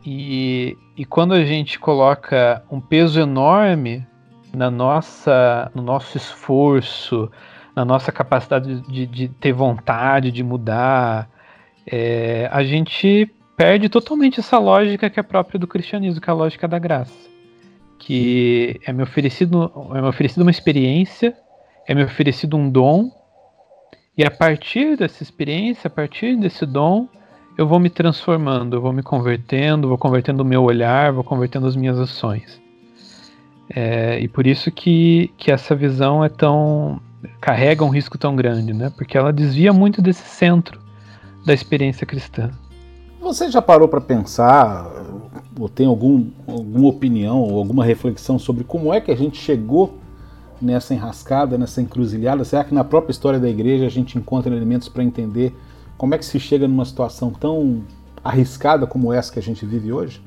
e, 0.05 0.77
e 0.95 1.03
quando 1.03 1.33
a 1.33 1.43
gente 1.43 1.77
coloca 1.79 2.63
um 2.71 2.79
peso 2.79 3.19
enorme 3.19 4.07
na 4.53 4.71
nossa, 4.71 5.69
no 5.75 5.81
nosso 5.81 6.15
esforço, 6.15 7.29
na 7.77 7.85
nossa 7.85 8.11
capacidade 8.11 8.81
de, 8.81 9.05
de 9.05 9.27
ter 9.27 9.53
vontade 9.53 10.31
de 10.31 10.43
mudar, 10.43 11.29
é, 11.85 12.49
a 12.51 12.63
gente 12.63 13.31
perde 13.55 13.87
totalmente 13.87 14.39
essa 14.39 14.57
lógica 14.57 15.11
que 15.11 15.19
é 15.19 15.23
própria 15.23 15.59
do 15.59 15.67
cristianismo, 15.67 16.19
que 16.19 16.27
é 16.27 16.33
a 16.33 16.35
lógica 16.35 16.67
da 16.67 16.79
graça. 16.79 17.13
Que 17.99 18.81
é 18.83 18.91
me 18.91 19.03
oferecido, 19.03 19.71
é 19.93 20.01
me 20.01 20.07
oferecido 20.07 20.41
uma 20.41 20.49
experiência, 20.49 21.37
é 21.87 21.93
me 21.93 22.03
oferecido 22.03 22.57
um 22.57 22.67
dom, 22.67 23.11
e 24.17 24.25
a 24.25 24.31
partir 24.31 24.97
dessa 24.97 25.21
experiência, 25.21 25.87
a 25.87 25.91
partir 25.91 26.35
desse 26.35 26.65
dom, 26.65 27.07
eu 27.55 27.67
vou 27.67 27.79
me 27.79 27.91
transformando, 27.91 28.75
eu 28.75 28.81
vou 28.81 28.91
me 28.91 29.03
convertendo, 29.03 29.87
vou 29.87 29.99
convertendo 29.99 30.41
o 30.41 30.45
meu 30.45 30.63
olhar, 30.63 31.13
vou 31.13 31.23
convertendo 31.23 31.67
as 31.67 31.75
minhas 31.75 31.99
ações. 31.99 32.59
É, 33.69 34.19
e 34.19 34.27
por 34.27 34.47
isso 34.47 34.71
que, 34.71 35.31
que 35.37 35.51
essa 35.51 35.75
visão 35.75 36.23
é 36.25 36.29
tão. 36.29 36.99
Carrega 37.39 37.83
um 37.83 37.89
risco 37.89 38.17
tão 38.17 38.35
grande, 38.35 38.73
né? 38.73 38.91
Porque 38.95 39.17
ela 39.17 39.33
desvia 39.33 39.73
muito 39.73 40.01
desse 40.01 40.27
centro 40.27 40.79
da 41.45 41.53
experiência 41.53 42.05
cristã. 42.05 42.51
Você 43.19 43.49
já 43.49 43.61
parou 43.61 43.87
para 43.87 43.99
pensar, 43.99 44.89
ou 45.59 45.67
tem 45.67 45.87
algum, 45.87 46.27
alguma 46.47 46.89
opinião, 46.89 47.41
ou 47.41 47.57
alguma 47.57 47.83
reflexão 47.83 48.37
sobre 48.37 48.63
como 48.63 48.93
é 48.93 49.01
que 49.01 49.11
a 49.11 49.15
gente 49.15 49.37
chegou 49.37 49.97
nessa 50.61 50.93
enrascada, 50.93 51.57
nessa 51.57 51.81
encruzilhada? 51.81 52.43
Será 52.43 52.63
que 52.63 52.73
na 52.73 52.83
própria 52.83 53.11
história 53.11 53.39
da 53.39 53.49
igreja 53.49 53.85
a 53.85 53.89
gente 53.89 54.17
encontra 54.17 54.53
elementos 54.53 54.87
para 54.87 55.03
entender 55.03 55.55
como 55.97 56.13
é 56.13 56.17
que 56.17 56.25
se 56.25 56.39
chega 56.39 56.67
numa 56.67 56.85
situação 56.85 57.31
tão 57.31 57.83
arriscada 58.23 58.85
como 58.85 59.11
essa 59.11 59.31
que 59.31 59.39
a 59.39 59.43
gente 59.43 59.65
vive 59.65 59.91
hoje? 59.91 60.21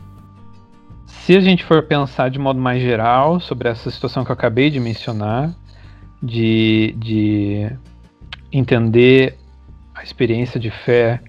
Se 1.07 1.37
a 1.37 1.40
gente 1.40 1.64
for 1.64 1.83
pensar 1.83 2.31
de 2.31 2.38
modo 2.38 2.61
mais 2.61 2.83
geral 2.83 3.40
sobre 3.40 3.68
essa 3.68 3.90
situação 3.90 4.24
que 4.24 4.31
eu 4.31 4.35
acabei 4.35 4.70
de 4.70 4.81
mencionar, 4.81 5.55
de, 6.22 6.94
de 6.98 7.70
entender 8.52 9.37
a 9.94 10.02
experiência 10.02 10.59
de 10.59 10.70
fé 10.70 11.20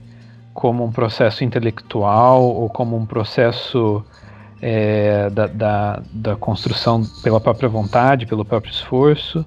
como 0.54 0.84
um 0.84 0.92
processo 0.92 1.44
intelectual 1.44 2.44
ou 2.44 2.70
como 2.70 2.98
um 2.98 3.06
processo 3.06 4.04
é, 4.62 5.30
da, 5.30 5.48
da, 5.48 6.04
da, 6.12 6.36
construção 6.36 7.04
pela 7.24 7.40
própria 7.40 7.68
vontade, 7.68 8.26
pelo 8.26 8.46
próprio 8.46 8.72
esforço, 8.72 9.46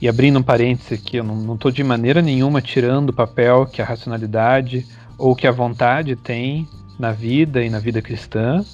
e 0.00 0.08
abrindo 0.08 0.38
um 0.38 0.42
parêntese 0.42 0.94
aqui, 0.94 1.16
eu 1.16 1.24
não 1.24 1.54
estou 1.54 1.70
de 1.70 1.82
maneira 1.82 2.20
nenhuma 2.20 2.60
tirando 2.60 3.10
o 3.10 3.12
papel 3.12 3.66
que 3.66 3.80
a 3.80 3.84
racionalidade 3.84 4.86
ou 5.16 5.34
que 5.34 5.46
a 5.46 5.52
vontade 5.52 6.16
tem 6.16 6.68
na 6.98 7.12
vida 7.12 7.64
e 7.64 7.70
na 7.70 7.78
vida 7.78 8.02
cristã. 8.02 8.64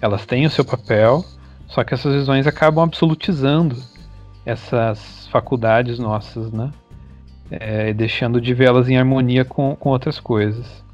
Elas 0.00 0.24
têm 0.24 0.46
o 0.46 0.50
seu 0.50 0.64
papel, 0.64 1.24
só 1.66 1.82
que 1.82 1.94
essas 1.94 2.14
visões 2.14 2.46
acabam 2.46 2.84
absolutizando 2.84 3.76
essas 4.44 5.26
faculdades 5.28 5.98
nossas, 5.98 6.52
né? 6.52 6.70
É, 7.50 7.92
deixando 7.92 8.40
de 8.40 8.54
vê-las 8.54 8.88
em 8.88 8.96
harmonia 8.96 9.44
com, 9.44 9.76
com 9.76 9.90
outras 9.90 10.18
coisas. 10.18 10.84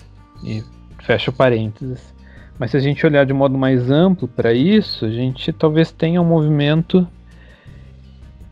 E 0.42 0.62
fecha 0.98 1.32
parênteses. 1.32 2.14
Mas 2.58 2.72
se 2.72 2.76
a 2.76 2.80
gente 2.80 3.06
olhar 3.06 3.24
de 3.24 3.32
modo 3.32 3.56
mais 3.56 3.90
amplo 3.90 4.26
para 4.26 4.52
isso, 4.52 5.04
a 5.04 5.10
gente 5.10 5.52
talvez 5.52 5.92
tenha 5.92 6.20
um 6.20 6.24
movimento 6.24 7.06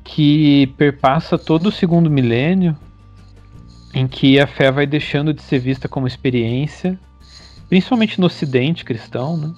que 0.04 0.68
perpassa 0.78 1.36
todo 1.36 1.66
o 1.66 1.72
segundo 1.72 2.08
milênio, 2.08 2.76
em 3.92 4.06
que 4.06 4.38
a 4.38 4.46
fé 4.46 4.70
vai 4.70 4.86
deixando 4.86 5.34
de 5.34 5.42
ser 5.42 5.58
vista 5.58 5.88
como 5.88 6.06
experiência, 6.06 6.98
principalmente 7.68 8.20
no 8.20 8.26
Ocidente 8.26 8.84
cristão, 8.84 9.36
né? 9.36 9.52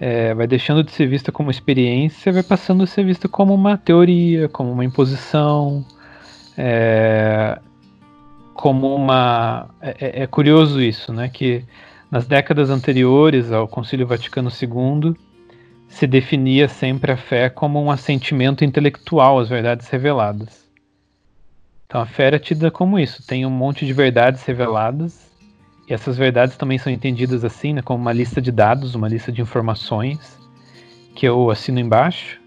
É, 0.00 0.32
vai 0.32 0.46
deixando 0.46 0.84
de 0.84 0.92
ser 0.92 1.06
vista 1.06 1.32
como 1.32 1.50
experiência, 1.50 2.32
vai 2.32 2.42
passando 2.42 2.84
a 2.84 2.86
ser 2.86 3.04
vista 3.04 3.28
como 3.28 3.54
uma 3.54 3.76
teoria, 3.76 4.48
como 4.48 4.70
uma 4.70 4.84
imposição, 4.84 5.84
é, 6.56 7.58
como 8.54 8.94
uma. 8.94 9.68
É, 9.80 9.96
é, 10.00 10.22
é 10.22 10.26
curioso 10.26 10.80
isso, 10.80 11.12
né? 11.12 11.28
Que 11.28 11.64
nas 12.10 12.26
décadas 12.26 12.70
anteriores 12.70 13.52
ao 13.52 13.66
Concílio 13.66 14.06
Vaticano 14.06 14.50
II 14.50 15.14
se 15.88 16.06
definia 16.06 16.68
sempre 16.68 17.12
a 17.12 17.16
fé 17.16 17.48
como 17.50 17.82
um 17.82 17.90
assentimento 17.90 18.64
intelectual 18.64 19.38
às 19.38 19.48
verdades 19.48 19.88
reveladas. 19.88 20.68
Então 21.86 22.00
a 22.00 22.06
fé 22.06 22.24
era 22.24 22.38
tida 22.38 22.70
como 22.70 22.98
isso, 22.98 23.26
tem 23.26 23.46
um 23.46 23.50
monte 23.50 23.86
de 23.86 23.92
verdades 23.94 24.42
reveladas 24.44 25.27
e 25.88 25.94
essas 25.94 26.18
verdades 26.18 26.56
também 26.56 26.76
são 26.76 26.92
entendidas 26.92 27.44
assim, 27.44 27.72
né, 27.72 27.82
como 27.82 28.00
uma 28.00 28.12
lista 28.12 28.42
de 28.42 28.52
dados, 28.52 28.94
uma 28.94 29.08
lista 29.08 29.32
de 29.32 29.40
informações 29.40 30.38
que 31.14 31.26
eu 31.26 31.50
assino 31.50 31.80
embaixo. 31.80 32.38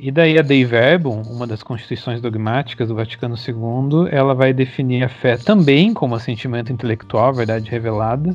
E 0.00 0.10
daí 0.10 0.38
a 0.38 0.42
Dei 0.42 0.64
Verbum, 0.64 1.22
uma 1.22 1.46
das 1.46 1.62
constituições 1.62 2.20
dogmáticas 2.20 2.88
do 2.88 2.94
Vaticano 2.94 3.36
II, 3.36 4.08
ela 4.10 4.34
vai 4.34 4.52
definir 4.52 5.04
a 5.04 5.08
fé 5.08 5.36
também 5.36 5.92
como 5.92 6.14
assentimento 6.14 6.72
intelectual, 6.72 7.32
verdade 7.32 7.70
revelada, 7.70 8.34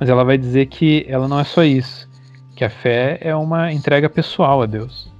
mas 0.00 0.08
ela 0.08 0.24
vai 0.24 0.38
dizer 0.38 0.66
que 0.66 1.04
ela 1.06 1.28
não 1.28 1.38
é 1.38 1.44
só 1.44 1.62
isso, 1.62 2.08
que 2.56 2.64
a 2.64 2.70
fé 2.70 3.18
é 3.20 3.36
uma 3.36 3.72
entrega 3.72 4.08
pessoal 4.08 4.62
a 4.62 4.66
Deus, 4.66 5.12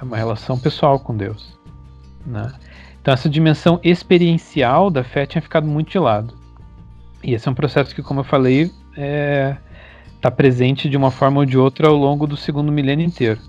é 0.00 0.04
uma 0.04 0.16
relação 0.16 0.58
pessoal 0.58 0.98
com 0.98 1.14
Deus. 1.14 1.58
Né? 2.24 2.50
Então 3.02 3.12
essa 3.12 3.28
dimensão 3.28 3.78
experiencial 3.82 4.88
da 4.88 5.04
fé 5.04 5.26
tinha 5.26 5.42
ficado 5.42 5.66
muito 5.66 5.90
de 5.90 5.98
lado. 5.98 6.45
E 7.26 7.34
esse 7.34 7.48
é 7.48 7.50
um 7.50 7.54
processo 7.54 7.92
que, 7.92 8.04
como 8.04 8.20
eu 8.20 8.24
falei, 8.24 8.62
está 8.62 8.72
é, 8.96 9.56
tá 10.20 10.30
presente 10.30 10.88
de 10.88 10.96
uma 10.96 11.10
forma 11.10 11.40
ou 11.40 11.44
de 11.44 11.58
outra 11.58 11.88
ao 11.88 11.96
longo 11.96 12.24
do 12.24 12.36
segundo 12.36 12.70
milênio 12.70 13.04
inteiro. 13.04 13.40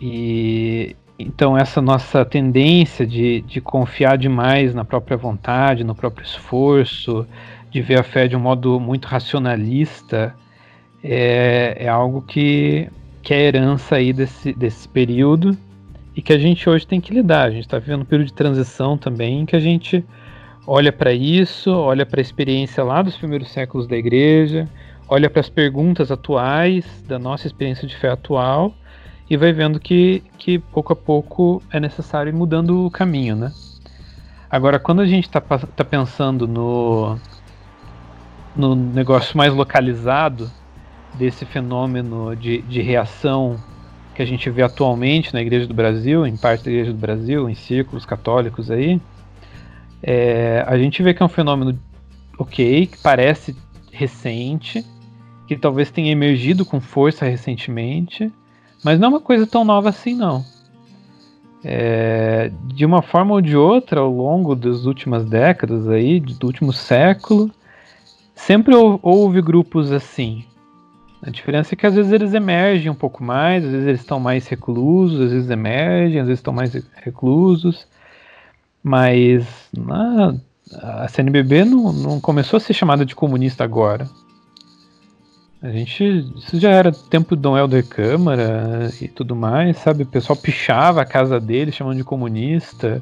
E 0.00 0.94
então 1.18 1.58
essa 1.58 1.82
nossa 1.82 2.24
tendência 2.24 3.04
de, 3.04 3.40
de 3.40 3.60
confiar 3.60 4.16
demais 4.16 4.72
na 4.72 4.84
própria 4.84 5.16
vontade, 5.16 5.82
no 5.82 5.96
próprio 5.96 6.24
esforço, 6.24 7.26
de 7.72 7.82
ver 7.82 7.98
a 7.98 8.04
fé 8.04 8.28
de 8.28 8.36
um 8.36 8.40
modo 8.40 8.78
muito 8.78 9.06
racionalista, 9.06 10.32
é, 11.02 11.76
é 11.76 11.88
algo 11.88 12.22
que, 12.22 12.88
que 13.20 13.34
é 13.34 13.42
herança 13.42 13.96
aí 13.96 14.12
desse, 14.12 14.52
desse 14.52 14.88
período 14.88 15.58
e 16.14 16.22
que 16.22 16.32
a 16.32 16.38
gente 16.38 16.70
hoje 16.70 16.86
tem 16.86 17.00
que 17.00 17.12
lidar. 17.12 17.48
A 17.48 17.50
gente 17.50 17.64
está 17.64 17.80
vivendo 17.80 18.02
um 18.02 18.04
período 18.04 18.28
de 18.28 18.34
transição 18.34 18.96
também 18.96 19.40
em 19.40 19.44
que 19.44 19.56
a 19.56 19.60
gente 19.60 20.04
olha 20.66 20.92
para 20.92 21.12
isso, 21.12 21.70
olha 21.70 22.06
para 22.06 22.20
a 22.20 22.22
experiência 22.22 22.82
lá 22.84 23.02
dos 23.02 23.16
primeiros 23.16 23.50
séculos 23.50 23.86
da 23.86 23.96
igreja, 23.96 24.68
olha 25.08 25.28
para 25.28 25.40
as 25.40 25.48
perguntas 25.48 26.10
atuais 26.10 26.84
da 27.06 27.18
nossa 27.18 27.46
experiência 27.46 27.86
de 27.86 27.96
fé 27.96 28.10
atual 28.10 28.74
e 29.28 29.36
vai 29.36 29.52
vendo 29.52 29.80
que, 29.80 30.22
que 30.38 30.58
pouco 30.58 30.92
a 30.92 30.96
pouco 30.96 31.62
é 31.70 31.80
necessário 31.80 32.30
ir 32.30 32.34
mudando 32.34 32.86
o 32.86 32.90
caminho, 32.90 33.34
né? 33.34 33.52
Agora, 34.50 34.78
quando 34.78 35.00
a 35.00 35.06
gente 35.06 35.24
está 35.24 35.40
tá 35.40 35.84
pensando 35.84 36.46
no, 36.46 37.18
no 38.54 38.74
negócio 38.74 39.36
mais 39.36 39.52
localizado 39.54 40.50
desse 41.14 41.46
fenômeno 41.46 42.36
de, 42.36 42.60
de 42.62 42.82
reação 42.82 43.58
que 44.14 44.20
a 44.20 44.26
gente 44.26 44.50
vê 44.50 44.62
atualmente 44.62 45.32
na 45.32 45.40
Igreja 45.40 45.66
do 45.66 45.72
Brasil, 45.72 46.26
em 46.26 46.36
parte 46.36 46.64
da 46.64 46.70
Igreja 46.70 46.92
do 46.92 46.98
Brasil, 46.98 47.48
em 47.48 47.54
círculos 47.54 48.04
católicos 48.04 48.70
aí, 48.70 49.00
é, 50.02 50.64
a 50.66 50.76
gente 50.76 51.02
vê 51.02 51.14
que 51.14 51.22
é 51.22 51.26
um 51.26 51.28
fenômeno 51.28 51.78
ok, 52.38 52.86
que 52.86 52.98
parece 52.98 53.56
recente, 53.92 54.84
que 55.46 55.56
talvez 55.56 55.90
tenha 55.90 56.10
emergido 56.10 56.64
com 56.64 56.80
força 56.80 57.24
recentemente, 57.24 58.32
mas 58.84 58.98
não 58.98 59.06
é 59.06 59.10
uma 59.10 59.20
coisa 59.20 59.46
tão 59.46 59.64
nova 59.64 59.90
assim 59.90 60.14
não. 60.14 60.44
É, 61.64 62.50
de 62.74 62.84
uma 62.84 63.02
forma 63.02 63.34
ou 63.34 63.40
de 63.40 63.56
outra, 63.56 64.00
ao 64.00 64.10
longo 64.10 64.56
das 64.56 64.84
últimas 64.84 65.24
décadas 65.24 65.88
aí, 65.88 66.18
do 66.18 66.46
último 66.46 66.72
século, 66.72 67.50
sempre 68.34 68.74
houve 68.74 69.40
grupos 69.40 69.92
assim. 69.92 70.44
A 71.22 71.30
diferença 71.30 71.74
é 71.74 71.76
que 71.76 71.86
às 71.86 71.94
vezes 71.94 72.10
eles 72.10 72.34
emergem 72.34 72.90
um 72.90 72.96
pouco 72.96 73.22
mais, 73.22 73.64
às 73.64 73.70
vezes 73.70 73.86
eles 73.86 74.00
estão 74.00 74.18
mais 74.18 74.48
reclusos, 74.48 75.20
às 75.20 75.30
vezes 75.30 75.50
emergem, 75.50 76.18
às 76.18 76.26
vezes 76.26 76.40
estão 76.40 76.52
mais 76.52 76.74
reclusos. 76.96 77.86
Mas 78.82 79.46
na, 79.76 80.34
a 80.80 81.08
CNBB 81.08 81.64
não, 81.64 81.92
não 81.92 82.20
começou 82.20 82.56
a 82.56 82.60
ser 82.60 82.74
chamada 82.74 83.04
de 83.04 83.14
comunista 83.14 83.62
agora. 83.62 84.08
A 85.62 85.70
gente. 85.70 86.26
Isso 86.36 86.58
já 86.58 86.70
era 86.70 86.90
tempo 86.90 87.36
do 87.36 87.42
Dom 87.42 87.56
Helder 87.56 87.86
Câmara 87.86 88.90
e 89.00 89.06
tudo 89.06 89.36
mais, 89.36 89.78
sabe? 89.78 90.02
O 90.02 90.06
pessoal 90.06 90.36
pichava 90.36 91.00
a 91.00 91.06
casa 91.06 91.38
dele 91.38 91.70
chamando 91.70 91.98
de 91.98 92.04
comunista. 92.04 93.00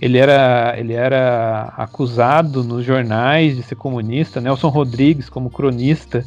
Ele 0.00 0.16
era, 0.16 0.74
ele 0.78 0.94
era 0.94 1.74
acusado 1.76 2.64
nos 2.64 2.86
jornais 2.86 3.54
de 3.54 3.62
ser 3.62 3.74
comunista. 3.74 4.40
Nelson 4.40 4.68
Rodrigues, 4.68 5.28
como 5.28 5.50
cronista, 5.50 6.24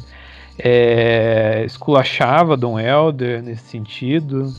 é, 0.56 1.64
esculachava 1.66 2.56
Dom 2.56 2.78
Helder 2.78 3.42
nesse 3.42 3.64
sentido. 3.64 4.54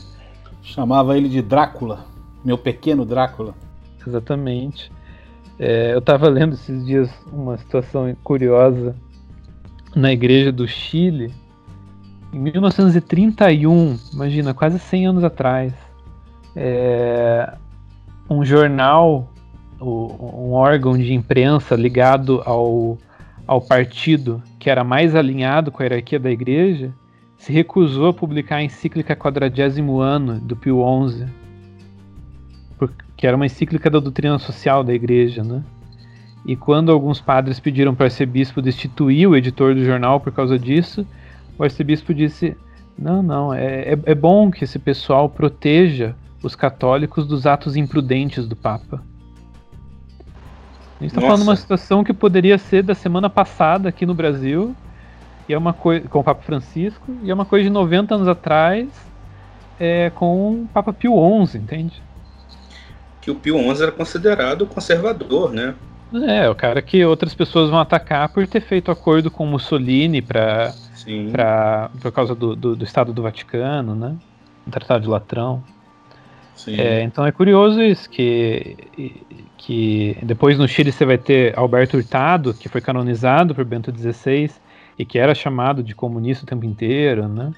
Chamava 0.62 1.16
ele 1.16 1.30
de 1.30 1.40
Drácula, 1.40 2.04
meu 2.44 2.58
pequeno 2.58 3.06
Drácula. 3.06 3.54
Exatamente. 4.06 4.90
É, 5.58 5.94
eu 5.94 5.98
estava 5.98 6.28
lendo 6.28 6.54
esses 6.54 6.84
dias 6.84 7.10
uma 7.32 7.56
situação 7.56 8.14
curiosa 8.22 8.94
na 9.94 10.12
igreja 10.12 10.52
do 10.52 10.68
Chile. 10.68 11.32
Em 12.32 12.38
1931, 12.38 13.98
imagina, 14.12 14.52
quase 14.52 14.78
100 14.78 15.06
anos 15.06 15.24
atrás, 15.24 15.72
é, 16.54 17.54
um 18.28 18.44
jornal, 18.44 19.32
um 19.80 20.52
órgão 20.52 20.98
de 20.98 21.14
imprensa 21.14 21.74
ligado 21.74 22.42
ao, 22.44 22.98
ao 23.46 23.60
partido 23.60 24.42
que 24.58 24.68
era 24.68 24.84
mais 24.84 25.14
alinhado 25.14 25.70
com 25.70 25.82
a 25.82 25.86
hierarquia 25.86 26.18
da 26.18 26.30
igreja, 26.30 26.92
se 27.38 27.52
recusou 27.52 28.08
a 28.08 28.12
publicar 28.12 28.56
a 28.56 28.62
encíclica 28.62 29.14
quadragésimo 29.14 30.00
ano 30.00 30.40
do 30.40 30.56
Pio 30.56 30.82
XI, 31.08 31.26
que 33.16 33.26
era 33.26 33.36
uma 33.36 33.46
encíclica 33.46 33.88
da 33.88 33.98
doutrina 33.98 34.38
social 34.38 34.84
da 34.84 34.92
igreja, 34.92 35.42
né? 35.42 35.62
E 36.44 36.54
quando 36.54 36.92
alguns 36.92 37.20
padres 37.20 37.58
pediram 37.58 37.94
para 37.94 38.04
o 38.04 38.06
arcebispo 38.06 38.62
destituir 38.62 39.26
o 39.26 39.36
editor 39.36 39.74
do 39.74 39.84
jornal 39.84 40.20
por 40.20 40.32
causa 40.32 40.58
disso, 40.58 41.06
o 41.58 41.64
arcebispo 41.64 42.14
disse: 42.14 42.56
não, 42.96 43.22
não, 43.22 43.52
é, 43.52 43.94
é, 43.94 43.98
é 44.04 44.14
bom 44.14 44.50
que 44.50 44.64
esse 44.64 44.78
pessoal 44.78 45.28
proteja 45.28 46.14
os 46.42 46.54
católicos 46.54 47.26
dos 47.26 47.46
atos 47.46 47.74
imprudentes 47.74 48.46
do 48.46 48.54
Papa. 48.54 49.02
A 50.98 51.02
gente 51.02 51.10
está 51.10 51.20
falando 51.20 51.40
de 51.40 51.48
uma 51.48 51.56
situação 51.56 52.02
que 52.02 52.14
poderia 52.14 52.56
ser 52.56 52.82
da 52.82 52.94
semana 52.94 53.28
passada 53.28 53.88
aqui 53.88 54.06
no 54.06 54.14
Brasil, 54.14 54.74
e 55.48 55.52
é 55.52 55.58
uma 55.58 55.72
coisa 55.72 56.08
com 56.08 56.20
o 56.20 56.24
Papa 56.24 56.42
Francisco, 56.42 57.12
e 57.22 57.30
é 57.30 57.34
uma 57.34 57.44
coisa 57.44 57.64
de 57.64 57.70
90 57.70 58.14
anos 58.14 58.28
atrás 58.28 58.88
é, 59.78 60.10
com 60.14 60.62
o 60.62 60.68
Papa 60.72 60.92
Pio 60.92 61.12
XI, 61.46 61.58
entende? 61.58 62.02
Que 63.26 63.30
o 63.32 63.34
Pio 63.34 63.58
XI 63.58 63.82
era 63.82 63.90
considerado 63.90 64.64
conservador, 64.68 65.52
né? 65.52 65.74
É, 66.28 66.48
o 66.48 66.54
cara 66.54 66.80
que 66.80 67.04
outras 67.04 67.34
pessoas 67.34 67.68
vão 67.68 67.80
atacar 67.80 68.28
por 68.28 68.46
ter 68.46 68.60
feito 68.60 68.88
acordo 68.88 69.32
com 69.32 69.44
Mussolini 69.44 70.22
para 70.22 70.72
por 72.00 72.12
causa 72.12 72.36
do, 72.36 72.54
do, 72.54 72.76
do, 72.76 72.84
Estado 72.84 73.12
do 73.12 73.22
Vaticano, 73.22 73.96
né? 73.96 74.14
O 74.64 74.70
Tratado 74.70 75.02
de 75.02 75.08
Latrão. 75.08 75.62
É, 76.68 77.02
então 77.02 77.26
é 77.26 77.32
curioso 77.32 77.82
isso, 77.82 78.08
que, 78.08 78.76
que 79.58 80.16
depois 80.22 80.56
no 80.56 80.68
Chile 80.68 80.92
você 80.92 81.04
vai 81.04 81.18
ter 81.18 81.58
Alberto 81.58 81.96
Hurtado, 81.96 82.54
que 82.54 82.68
foi 82.68 82.80
canonizado 82.80 83.56
por 83.56 83.64
Bento 83.64 83.92
XVI 83.92 84.52
e 84.96 85.04
que 85.04 85.18
era 85.18 85.34
chamado 85.34 85.82
de 85.82 85.96
comunista 85.96 86.44
o 86.44 86.46
tempo 86.46 86.64
inteiro, 86.64 87.26
né? 87.26 87.52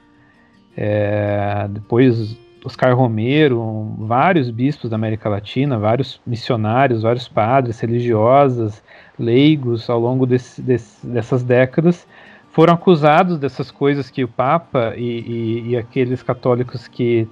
É, 0.74 1.66
depois 1.68 2.36
Oscar 2.64 2.96
Romero, 2.96 3.94
vários 3.98 4.50
bispos 4.50 4.90
da 4.90 4.96
América 4.96 5.28
Latina, 5.28 5.78
vários 5.78 6.20
missionários, 6.26 7.02
vários 7.02 7.28
padres, 7.28 7.80
religiosas, 7.80 8.82
leigos 9.18 9.88
ao 9.88 10.00
longo 10.00 10.26
desse, 10.26 10.60
desse, 10.60 11.06
dessas 11.06 11.42
décadas 11.42 12.06
foram 12.58 12.74
acusados 12.74 13.38
dessas 13.38 13.70
coisas 13.70 14.10
que 14.10 14.24
o 14.24 14.26
Papa 14.26 14.92
e, 14.96 15.02
e, 15.04 15.68
e, 15.68 15.76
aqueles 15.76 16.24
católicos 16.24 16.88
que, 16.88 17.28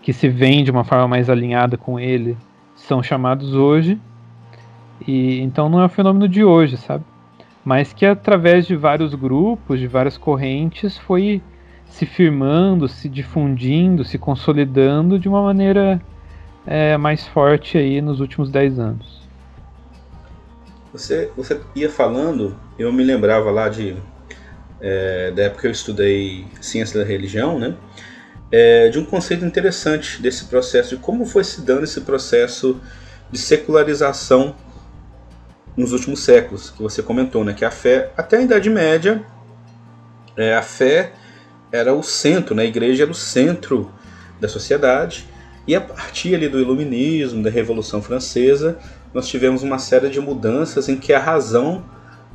que 0.00 0.10
se 0.10 0.26
veem 0.26 0.64
de 0.64 0.70
uma 0.70 0.84
forma 0.84 1.06
mais 1.06 1.28
alinhada 1.28 1.76
com 1.76 2.00
ele 2.00 2.34
são 2.74 3.02
chamados 3.02 3.54
hoje. 3.54 4.00
E 5.06 5.40
então 5.40 5.68
não 5.68 5.80
é 5.80 5.84
um 5.84 5.88
fenômeno 5.90 6.26
de 6.26 6.42
hoje, 6.42 6.78
sabe? 6.78 7.04
Mas 7.62 7.92
que 7.92 8.06
através 8.06 8.66
de 8.66 8.74
vários 8.74 9.14
grupos, 9.14 9.78
de 9.78 9.86
várias 9.86 10.16
correntes, 10.16 10.96
foi 10.96 11.42
se 11.94 12.04
firmando, 12.06 12.88
se 12.88 13.08
difundindo, 13.08 14.04
se 14.04 14.18
consolidando 14.18 15.16
de 15.16 15.28
uma 15.28 15.40
maneira 15.40 16.02
é, 16.66 16.96
mais 16.96 17.24
forte 17.24 17.78
aí 17.78 18.00
nos 18.00 18.18
últimos 18.18 18.50
10 18.50 18.80
anos. 18.80 19.22
Você, 20.92 21.30
você 21.36 21.60
ia 21.74 21.88
falando, 21.88 22.56
eu 22.76 22.92
me 22.92 23.04
lembrava 23.04 23.48
lá 23.52 23.68
de 23.68 23.96
é, 24.80 25.30
da 25.30 25.44
época 25.44 25.62
que 25.62 25.66
eu 25.68 25.70
estudei 25.70 26.44
ciência 26.60 26.98
da 26.98 27.06
religião, 27.06 27.60
né? 27.60 27.76
É, 28.50 28.88
de 28.88 28.98
um 28.98 29.04
conceito 29.04 29.44
interessante 29.44 30.20
desse 30.20 30.46
processo, 30.46 30.96
de 30.96 31.02
como 31.02 31.24
foi 31.24 31.44
se 31.44 31.62
dando 31.62 31.84
esse 31.84 32.00
processo 32.00 32.80
de 33.30 33.38
secularização 33.38 34.56
nos 35.76 35.92
últimos 35.92 36.20
séculos, 36.24 36.70
que 36.70 36.82
você 36.82 37.02
comentou, 37.04 37.44
né? 37.44 37.54
Que 37.54 37.64
a 37.64 37.70
fé, 37.70 38.10
até 38.16 38.38
a 38.38 38.42
Idade 38.42 38.68
Média, 38.68 39.24
é, 40.36 40.54
a 40.54 40.62
fé 40.62 41.12
era 41.74 41.92
o 41.92 42.02
centro, 42.04 42.54
né? 42.54 42.62
a 42.62 42.66
igreja 42.66 43.02
era 43.02 43.10
o 43.10 43.14
centro 43.14 43.90
da 44.40 44.46
sociedade, 44.46 45.26
e 45.66 45.74
a 45.74 45.80
partir 45.80 46.32
ali 46.32 46.48
do 46.48 46.60
Iluminismo, 46.60 47.42
da 47.42 47.50
Revolução 47.50 48.00
Francesa, 48.00 48.78
nós 49.12 49.26
tivemos 49.26 49.64
uma 49.64 49.78
série 49.78 50.08
de 50.08 50.20
mudanças 50.20 50.88
em 50.88 50.96
que 50.96 51.12
a 51.12 51.18
razão, 51.18 51.84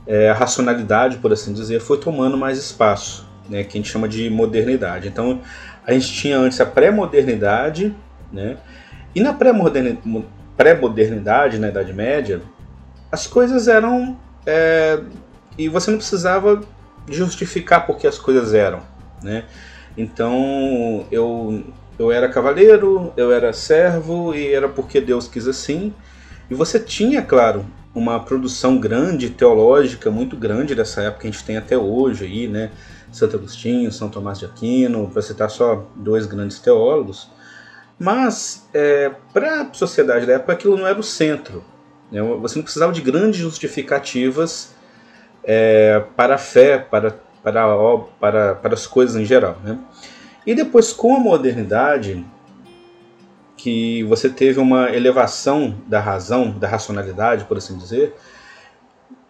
é, 0.06 0.30
a 0.30 0.34
racionalidade, 0.34 1.20
por 1.20 1.32
assim 1.32 1.54
dizer, 1.54 1.80
foi 1.80 2.00
tomando 2.00 2.38
mais 2.38 2.58
espaço, 2.58 3.26
né? 3.50 3.64
que 3.64 3.78
a 3.78 3.82
gente 3.82 3.90
chama 3.90 4.10
de 4.10 4.30
modernidade. 4.30 5.08
Então, 5.08 5.40
a 5.88 5.94
gente 5.94 6.12
tinha 6.12 6.38
antes 6.38 6.60
a 6.60 6.66
pré-modernidade, 6.66 7.96
né? 8.34 8.58
e 9.16 9.22
na 9.22 9.34
pré-modernidade, 9.34 11.60
na 11.60 11.70
Idade 11.70 11.94
Média, 11.94 12.42
as 13.10 13.26
coisas 13.26 13.70
eram. 13.70 14.18
É, 14.46 15.00
e 15.58 15.70
você 15.70 15.92
não 15.92 15.98
precisava 15.98 16.60
justificar 17.08 17.86
porque 17.86 18.06
as 18.06 18.18
coisas 18.18 18.54
eram. 18.54 18.99
Né? 19.22 19.46
Então 19.98 21.06
eu, 21.12 21.64
eu 21.98 22.12
era 22.12 22.30
cavaleiro, 22.30 23.14
eu 23.18 23.32
era 23.32 23.52
servo 23.54 24.34
e 24.34 24.54
era 24.54 24.68
porque 24.70 25.02
Deus 25.02 25.28
quis 25.28 25.48
assim. 25.48 25.94
E 26.50 26.56
você 26.56 26.80
tinha, 26.80 27.22
claro, 27.22 27.66
uma 27.94 28.20
produção 28.20 28.78
grande, 28.80 29.30
teológica, 29.30 30.10
muito 30.10 30.36
grande 30.36 30.74
dessa 30.76 31.02
época 31.02 31.22
que 31.22 31.28
a 31.28 31.32
gente 31.32 31.44
tem 31.44 31.58
até 31.58 31.78
hoje 31.78 32.26
aí, 32.26 32.48
né? 32.48 32.72
Santo 33.12 33.38
Agostinho, 33.38 33.92
São 33.92 34.10
Tomás 34.10 34.40
de 34.40 34.46
Aquino, 34.46 35.10
para 35.10 35.22
citar 35.22 35.50
só 35.50 35.88
dois 35.96 36.26
grandes 36.26 36.60
teólogos. 36.60 37.30
Mas, 37.98 38.68
é, 38.74 39.12
para 39.34 39.64
a 39.64 39.74
sociedade 39.74 40.26
da 40.26 40.34
época, 40.34 40.54
aquilo 40.54 40.78
não 40.78 40.88
era 40.88 41.00
o 41.00 41.04
centro. 41.04 41.64
Né? 42.12 42.22
Você 42.22 42.58
não 42.58 42.64
precisava 42.64 42.94
de 42.94 43.02
grandes 43.02 43.40
justificativas 43.40 44.74
é, 45.44 46.04
para 46.16 46.36
a 46.36 46.38
fé, 46.38 46.78
para, 46.78 47.20
para, 47.44 47.66
para, 48.20 48.56
para 48.56 48.74
as 48.74 48.86
coisas 48.88 49.16
em 49.16 49.26
geral. 49.26 49.58
Né? 49.64 49.78
E 50.46 50.56
depois, 50.56 50.92
com 50.92 51.16
a 51.16 51.20
modernidade, 51.20 52.26
que 53.58 54.04
você 54.04 54.30
teve 54.30 54.60
uma 54.60 54.90
elevação 54.90 55.76
da 55.88 56.00
razão, 56.00 56.52
da 56.52 56.68
racionalidade, 56.68 57.46
por 57.46 57.58
assim 57.58 57.78
dizer, 57.78 58.16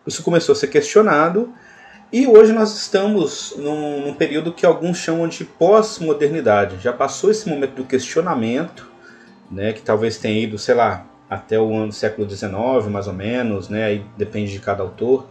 isso 0.06 0.24
começou 0.24 0.54
a 0.54 0.56
ser 0.56 0.68
questionado 0.68 1.54
e 2.12 2.26
hoje 2.26 2.52
nós 2.52 2.76
estamos 2.76 3.54
num, 3.58 4.08
num 4.08 4.14
período 4.14 4.52
que 4.52 4.66
alguns 4.66 4.98
chamam 4.98 5.28
de 5.28 5.46
pós-modernidade. 5.46 6.82
Já 6.82 6.92
passou 6.92 7.30
esse 7.30 7.48
momento 7.48 7.74
do 7.74 7.84
questionamento, 7.84 8.90
né, 9.52 9.74
que 9.74 9.82
talvez 9.82 10.18
tenha 10.18 10.44
ido, 10.44 10.58
sei 10.58 10.74
lá, 10.74 11.06
até 11.30 11.60
o 11.60 11.72
ano 11.76 11.92
século 11.92 12.28
XIX, 12.28 12.52
mais 12.90 13.08
ou 13.08 13.14
menos, 13.14 13.70
né? 13.70 13.86
Aí 13.86 14.06
depende 14.18 14.52
de 14.52 14.60
cada 14.60 14.82
autor. 14.82 15.28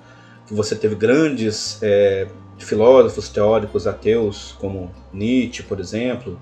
Que 0.47 0.55
você 0.55 0.77
teve 0.77 0.95
grandes 0.95 1.79
é, 1.83 2.29
filósofos 2.65 3.29
teóricos 3.29 3.87
ateus, 3.87 4.55
como 4.59 4.91
Nietzsche, 5.13 5.63
por 5.63 5.81
exemplo, 5.81 6.39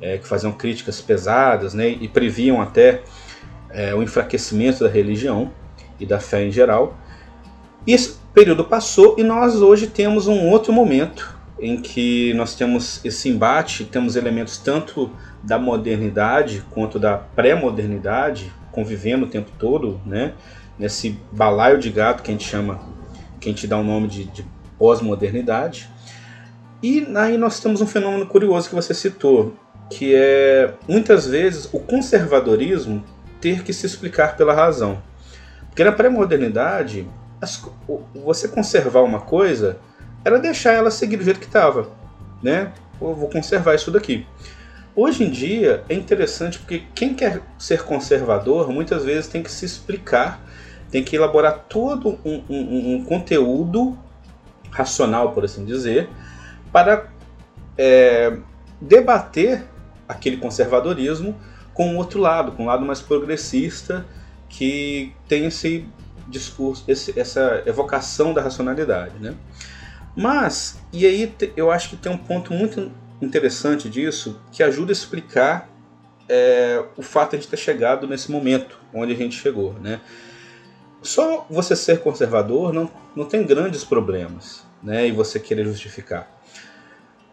é, 0.00 0.18
que 0.18 0.26
faziam 0.26 0.52
críticas 0.52 1.00
pesadas, 1.00 1.74
né? 1.74 1.88
E 1.88 2.08
previam 2.08 2.60
até 2.60 3.02
é, 3.70 3.94
o 3.94 4.02
enfraquecimento 4.02 4.84
da 4.84 4.90
religião 4.90 5.50
e 5.98 6.06
da 6.06 6.20
fé 6.20 6.44
em 6.44 6.50
geral. 6.50 6.96
Esse 7.86 8.16
período 8.32 8.64
passou 8.64 9.16
e 9.18 9.22
nós 9.22 9.60
hoje 9.60 9.86
temos 9.86 10.26
um 10.26 10.48
outro 10.48 10.72
momento 10.72 11.36
em 11.60 11.80
que 11.80 12.32
nós 12.34 12.54
temos 12.54 13.04
esse 13.04 13.28
embate, 13.28 13.84
temos 13.84 14.14
elementos 14.14 14.58
tanto 14.58 15.10
da 15.42 15.58
modernidade 15.58 16.62
quanto 16.70 16.98
da 16.98 17.16
pré-modernidade, 17.16 18.52
convivendo 18.70 19.26
o 19.26 19.28
tempo 19.28 19.50
todo, 19.58 20.00
né? 20.06 20.34
Nesse 20.78 21.18
balaio 21.32 21.78
de 21.78 21.90
gato 21.90 22.22
que 22.22 22.30
a 22.30 22.32
gente 22.32 22.48
chama, 22.48 22.78
que 23.40 23.48
a 23.48 23.52
gente 23.52 23.66
dá 23.66 23.76
o 23.76 23.82
nome 23.82 24.06
de, 24.06 24.24
de 24.26 24.44
pós-modernidade. 24.78 25.90
E 26.82 27.06
aí 27.16 27.36
nós 27.36 27.60
temos 27.60 27.80
um 27.80 27.86
fenômeno 27.86 28.26
curioso 28.26 28.68
que 28.68 28.74
você 28.74 28.94
citou, 28.94 29.54
que 29.90 30.14
é 30.14 30.74
muitas 30.88 31.26
vezes 31.26 31.68
o 31.72 31.80
conservadorismo 31.80 33.02
ter 33.40 33.62
que 33.62 33.72
se 33.72 33.86
explicar 33.86 34.36
pela 34.36 34.54
razão. 34.54 35.02
Porque 35.66 35.82
na 35.82 35.92
pré-modernidade, 35.92 37.06
você 38.14 38.48
conservar 38.48 39.02
uma 39.02 39.20
coisa 39.20 39.78
era 40.24 40.38
deixar 40.38 40.72
ela 40.72 40.90
seguir 40.90 41.16
do 41.16 41.24
jeito 41.24 41.40
que 41.40 41.46
estava, 41.46 41.88
né? 42.42 42.72
Eu 43.00 43.14
vou 43.14 43.28
conservar 43.28 43.74
isso 43.74 43.90
daqui. 43.90 44.26
Hoje 44.94 45.22
em 45.22 45.30
dia 45.30 45.84
é 45.88 45.94
interessante 45.94 46.58
porque 46.58 46.82
quem 46.94 47.14
quer 47.14 47.40
ser 47.56 47.84
conservador 47.84 48.68
muitas 48.72 49.04
vezes 49.04 49.28
tem 49.28 49.42
que 49.42 49.50
se 49.50 49.64
explicar, 49.64 50.40
tem 50.90 51.04
que 51.04 51.14
elaborar 51.14 51.66
todo 51.68 52.18
um, 52.24 52.42
um, 52.48 52.94
um 52.94 53.04
conteúdo 53.04 53.96
racional, 54.70 55.32
por 55.32 55.44
assim 55.44 55.64
dizer, 55.64 56.08
para 56.72 57.08
é, 57.76 58.36
debater 58.80 59.64
aquele 60.08 60.36
conservadorismo 60.36 61.36
com 61.72 61.94
o 61.94 61.96
outro 61.96 62.20
lado, 62.20 62.52
com 62.52 62.64
o 62.64 62.66
lado 62.66 62.84
mais 62.84 63.00
progressista 63.00 64.06
que 64.48 65.12
tem 65.28 65.46
esse 65.46 65.86
discurso, 66.26 66.84
esse, 66.88 67.18
essa 67.18 67.62
evocação 67.66 68.32
da 68.32 68.42
racionalidade, 68.42 69.14
né? 69.20 69.34
Mas, 70.16 70.78
e 70.92 71.06
aí 71.06 71.32
eu 71.56 71.70
acho 71.70 71.90
que 71.90 71.96
tem 71.96 72.10
um 72.10 72.18
ponto 72.18 72.52
muito 72.52 72.90
interessante 73.22 73.88
disso 73.88 74.40
que 74.50 74.62
ajuda 74.62 74.90
a 74.90 74.94
explicar 74.94 75.70
é, 76.28 76.84
o 76.96 77.02
fato 77.02 77.30
de 77.30 77.36
a 77.36 77.40
gente 77.40 77.48
ter 77.48 77.56
chegado 77.56 78.06
nesse 78.06 78.30
momento 78.30 78.78
onde 78.92 79.12
a 79.12 79.16
gente 79.16 79.36
chegou. 79.36 79.74
Né? 79.74 80.00
Só 81.02 81.46
você 81.48 81.76
ser 81.76 82.00
conservador 82.00 82.72
não, 82.72 82.90
não 83.14 83.24
tem 83.24 83.44
grandes 83.44 83.84
problemas 83.84 84.66
né, 84.82 85.06
e 85.06 85.12
você 85.12 85.38
querer 85.38 85.64
justificar. 85.64 86.28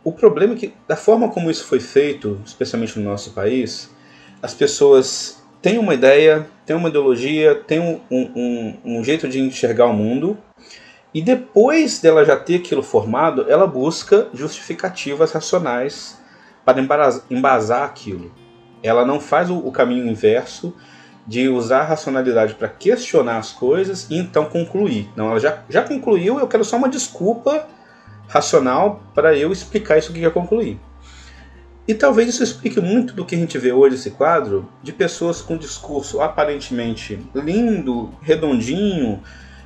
O 0.04 0.12
problema 0.12 0.54
é 0.54 0.58
que, 0.58 0.74
da 0.88 0.96
forma 0.96 1.30
como 1.30 1.50
isso 1.50 1.66
foi 1.66 1.80
feito, 1.80 2.40
especialmente 2.46 3.00
no 3.00 3.10
nosso 3.10 3.32
país, 3.32 3.90
as 4.42 4.54
pessoas 4.54 5.44
têm 5.62 5.80
uma 5.80 5.96
ideia, 5.96 6.48
têm 6.64 6.76
uma 6.76 6.90
ideologia, 6.90 7.56
têm 7.56 7.80
um, 7.80 8.00
um, 8.12 8.78
um 8.86 9.04
jeito 9.04 9.28
de 9.28 9.40
enxergar 9.40 9.88
o 9.88 9.94
mundo 9.94 10.38
e 11.12 11.22
depois 11.22 12.00
dela 12.00 12.24
já 12.24 12.36
ter 12.36 12.58
aquilo 12.58 12.84
formado, 12.84 13.50
ela 13.50 13.66
busca 13.66 14.28
justificativas 14.34 15.32
racionais 15.32 16.20
para 16.64 16.80
embasar 17.32 17.84
aquilo. 17.84 18.32
Ela 18.84 19.06
não 19.06 19.20
faz 19.20 19.50
o 19.50 19.72
caminho 19.72 20.08
inverso 20.08 20.76
de 21.28 21.50
usar 21.50 21.82
a 21.82 21.86
racionalidade 21.86 22.54
para 22.54 22.68
questionar 22.68 23.38
as 23.38 23.52
coisas 23.52 24.08
e 24.10 24.18
então 24.18 24.46
concluir. 24.46 25.10
Não, 25.16 25.32
ela 25.32 25.40
já, 25.40 25.64
já 25.70 25.82
concluiu, 25.82 26.40
eu 26.40 26.48
quero 26.48 26.64
só 26.64 26.78
uma 26.78 26.90
desculpa 26.90 27.68
racional 28.28 29.02
para 29.14 29.36
eu 29.36 29.52
explicar 29.52 29.98
isso 29.98 30.14
que 30.14 30.20
quer 30.20 30.32
concluir. 30.32 30.80
E 31.88 31.94
talvez 31.94 32.30
isso 32.30 32.44
explique 32.44 32.82
muito 32.82 33.14
do 33.14 33.26
que 33.26 33.36
a 33.36 33.38
gente 33.38 33.58
vê 33.58 33.72
hoje 33.72 33.96
esse 33.96 34.12
quadro 34.12 34.68
de 34.82 34.92
pessoas 34.92 35.42
com 35.42 35.56
discurso 35.56 36.20
aparentemente 36.20 37.20
lindo, 37.36 38.12
redondinho, 38.22 39.22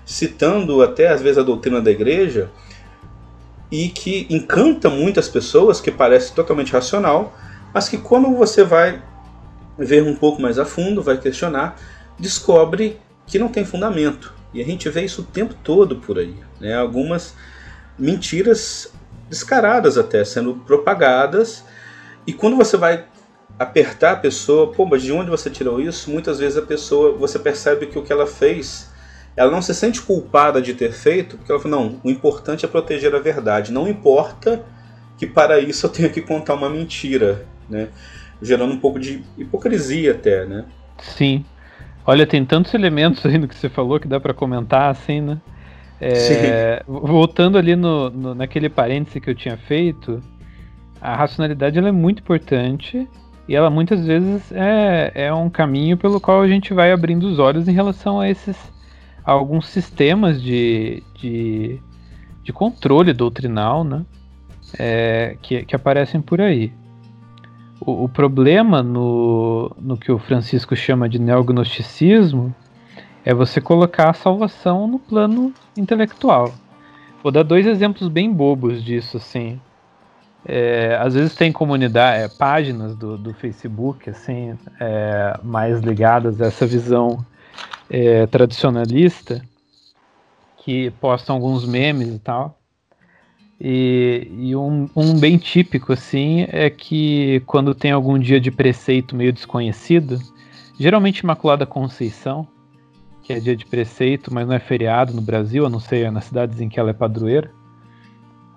citando 0.06 0.82
até 0.82 1.08
às 1.08 1.22
vezes 1.22 1.38
a 1.38 1.44
doutrina 1.44 1.82
da 1.82 1.92
igreja 1.92 2.50
e 3.72 3.90
que 3.90 4.28
encanta 4.30 4.90
muitas 4.90 5.30
pessoas, 5.30 5.80
que 5.80 5.92
parece 5.92 6.34
totalmente 6.34 6.74
racional, 6.74 7.34
mas 7.74 7.88
que 7.88 7.98
quando 7.98 8.36
você 8.36 8.64
vai 8.64 9.02
ver 9.80 10.04
um 10.04 10.16
pouco 10.16 10.42
mais 10.42 10.60
a 10.60 10.66
fundo, 10.66 11.02
vai 11.02 11.18
questionar, 11.18 11.76
descobre 12.20 13.00
que 13.26 13.40
não 13.40 13.48
tem 13.48 13.64
fundamento. 13.64 14.34
E 14.54 14.62
a 14.62 14.66
gente 14.66 14.90
vê 14.90 15.04
isso 15.04 15.22
o 15.22 15.26
tempo 15.26 15.56
todo 15.64 15.98
por 15.98 16.20
aí. 16.20 16.36
Né? 16.60 16.76
Algumas 16.76 17.36
mentiras 17.98 18.92
descaradas 19.30 19.98
até 19.98 20.26
sendo 20.26 20.56
propagadas. 20.56 21.64
E 22.26 22.34
quando 22.34 22.56
você 22.56 22.76
vai 22.76 23.06
apertar 23.58 24.14
a 24.14 24.16
pessoa, 24.16 24.72
pô, 24.72 24.86
mas 24.86 25.02
de 25.02 25.12
onde 25.12 25.30
você 25.30 25.50
tirou 25.50 25.80
isso? 25.80 26.10
Muitas 26.10 26.40
vezes 26.40 26.58
a 26.58 26.62
pessoa, 26.62 27.16
você 27.16 27.38
percebe 27.38 27.88
que 27.88 28.00
o 28.00 28.04
que 28.04 28.12
ela 28.12 28.26
fez 28.26 28.90
ela 29.36 29.52
não 29.52 29.62
se 29.62 29.74
sente 29.74 30.02
culpada 30.02 30.62
de 30.62 30.74
ter 30.74 30.92
feito, 30.92 31.38
porque 31.38 31.50
ela 31.50 31.62
fala, 31.62 31.78
não, 31.78 32.02
o 32.04 32.10
importante 32.10 32.66
é 32.66 32.68
proteger 32.68 33.16
a 33.16 33.20
verdade. 33.20 33.72
Não 33.72 33.88
importa 33.88 34.66
que 35.18 35.26
para 35.26 35.60
isso 35.60 35.86
eu 35.86 35.90
tenha 35.90 36.10
que 36.10 36.22
contar 36.22 36.56
uma 36.56 36.70
mentira, 36.70 37.46
né? 37.70 37.88
Gerando 38.42 38.74
um 38.74 38.80
pouco 38.80 39.00
de 39.00 39.24
hipocrisia 39.38 40.12
até, 40.12 40.46
né? 40.46 40.66
Sim. 40.98 41.44
Olha, 42.06 42.26
tem 42.26 42.46
tantos 42.46 42.74
elementos 42.74 43.26
aí 43.26 43.38
no 43.38 43.48
que 43.48 43.56
você 43.56 43.70
falou 43.70 44.00
que 44.00 44.08
dá 44.08 44.20
para 44.20 44.34
comentar, 44.34 44.90
assim, 44.90 45.22
né? 45.22 45.38
É, 46.02 46.82
voltando 46.88 47.58
ali 47.58 47.76
no, 47.76 48.10
no, 48.10 48.34
naquele 48.34 48.70
parêntese 48.70 49.20
que 49.20 49.30
eu 49.30 49.36
tinha 49.36 49.58
feito, 49.58 50.22
a 51.02 51.14
racionalidade 51.14 51.78
ela 51.78 51.90
é 51.90 51.92
muito 51.92 52.20
importante 52.20 53.06
e 53.50 53.54
ela 53.54 53.70
muitas 53.70 54.06
vezes 54.06 54.50
é, 54.54 55.12
é 55.14 55.34
um 55.34 55.50
caminho 55.50 55.98
pelo 55.98 56.22
qual 56.22 56.42
a 56.42 56.48
gente 56.48 56.74
vai 56.74 56.94
abrindo 56.94 57.24
os 57.24 57.38
olhos 57.38 57.68
em 57.68 57.74
relação 57.74 58.18
a 58.18 58.30
esses 58.30 58.56
alguns 59.26 59.68
sistemas 59.68 60.42
de, 60.42 61.04
de, 61.16 61.82
de 62.44 62.50
de 62.50 62.54
controle 62.54 63.14
doutrinal, 63.14 63.84
né? 63.84 64.04
É, 64.78 65.38
que, 65.42 65.64
que 65.66 65.76
aparecem 65.76 66.20
por 66.20 66.42
aí. 66.42 66.74
O, 67.82 68.06
o, 68.06 68.10
problema 68.10 68.84
no, 68.84 69.72
no 69.78 69.98
que 69.98 70.12
o 70.12 70.20
Francisco 70.20 70.76
chama 70.76 71.08
de 71.08 71.18
neognosticismo 71.18 72.54
é 73.24 73.34
você 73.34 73.62
colocar 73.62 74.10
a 74.10 74.14
salvação 74.14 74.88
no 74.88 75.00
plano 75.00 75.54
intelectual. 75.78 76.54
Vou 77.24 77.32
dar 77.32 77.44
dois 77.44 77.66
exemplos 77.66 78.08
bem 78.08 78.32
bobos 78.32 78.84
disso, 78.84 79.18
assim. 79.18 79.60
É, 80.46 80.98
às 81.02 81.14
vezes 81.14 81.36
tem 81.36 81.52
comunidade, 81.52 82.24
é, 82.24 82.28
páginas 82.30 82.96
do, 82.96 83.18
do 83.18 83.34
Facebook, 83.34 84.10
assim, 84.10 84.58
é, 84.80 85.38
mais 85.44 85.82
ligadas 85.82 86.42
a 86.42 86.46
essa 86.46 86.66
visão 86.66 87.26
é, 87.90 88.26
tradicionalista, 88.28 89.42
que 90.58 90.92
postam 90.92 91.36
alguns 91.36 91.66
memes 91.66 92.08
e 92.10 92.20
tal. 92.20 92.59
E, 93.60 94.32
e 94.38 94.56
um, 94.56 94.90
um, 94.96 95.20
bem 95.20 95.38
típico, 95.38 95.92
assim, 95.92 96.46
é 96.50 96.70
que 96.70 97.42
quando 97.46 97.76
tem 97.76 97.92
algum 97.92 98.18
dia 98.18 98.40
de 98.40 98.50
preceito 98.50 99.16
meio 99.16 99.34
desconhecido, 99.34 100.18
geralmente 100.80 101.20
Imaculada 101.20 101.66
Conceição, 101.66 102.48
que 103.22 103.34
é 103.34 103.40
dia 103.40 103.56
de 103.56 103.66
preceito, 103.66 104.34
mas 104.34 104.48
não 104.48 104.56
é 104.56 104.60
feriado 104.60 105.14
no 105.14 105.22
Brasil, 105.22 105.66
a 105.66 105.70
não 105.70 105.80
ser 105.80 106.10
nas 106.12 106.26
cidades 106.26 106.62
em 106.62 106.70
que 106.70 106.80
ela 106.80 106.92
é 106.92 106.94
padroeira, 106.94 107.52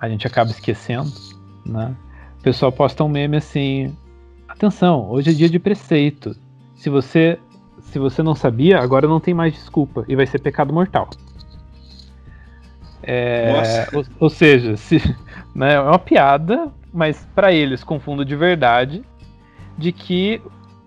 a 0.00 0.08
gente 0.08 0.26
acaba 0.26 0.50
esquecendo, 0.50 1.12
né? 1.66 1.96
O 2.38 2.42
pessoal 2.42 2.72
posta 2.72 3.04
um 3.04 3.08
meme 3.08 3.36
assim: 3.36 3.96
atenção, 4.48 5.10
hoje 5.10 5.30
é 5.30 5.32
dia 5.32 5.48
de 5.48 5.58
preceito. 5.58 6.34
Se 6.74 6.88
você 6.88 7.38
se 7.82 7.98
você 7.98 8.22
não 8.22 8.34
sabia, 8.34 8.78
agora 8.78 9.06
não 9.06 9.20
tem 9.20 9.34
mais 9.34 9.52
desculpa 9.52 10.04
e 10.08 10.16
vai 10.16 10.26
ser 10.26 10.38
pecado 10.38 10.72
mortal. 10.72 11.10
É, 13.02 13.88
ou, 13.92 14.04
ou, 14.20 14.30
seja, 14.30 14.76
se, 14.76 14.98
né, 15.54 15.74
é 15.74 15.80
uma 15.80 15.98
piada, 15.98 16.70
mas 16.92 17.26
para 17.34 17.52
eles 17.52 17.82
com 17.82 17.98
fundo 17.98 18.24
de 18.24 18.36
verdade, 18.36 19.02
de 19.76 19.92
que 19.92 20.40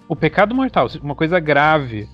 o 0.07 0.16
pecado 0.16 0.53
mortal, 0.53 0.88
uma 1.01 1.16
coisa 1.16 1.39
grave, 1.39 2.07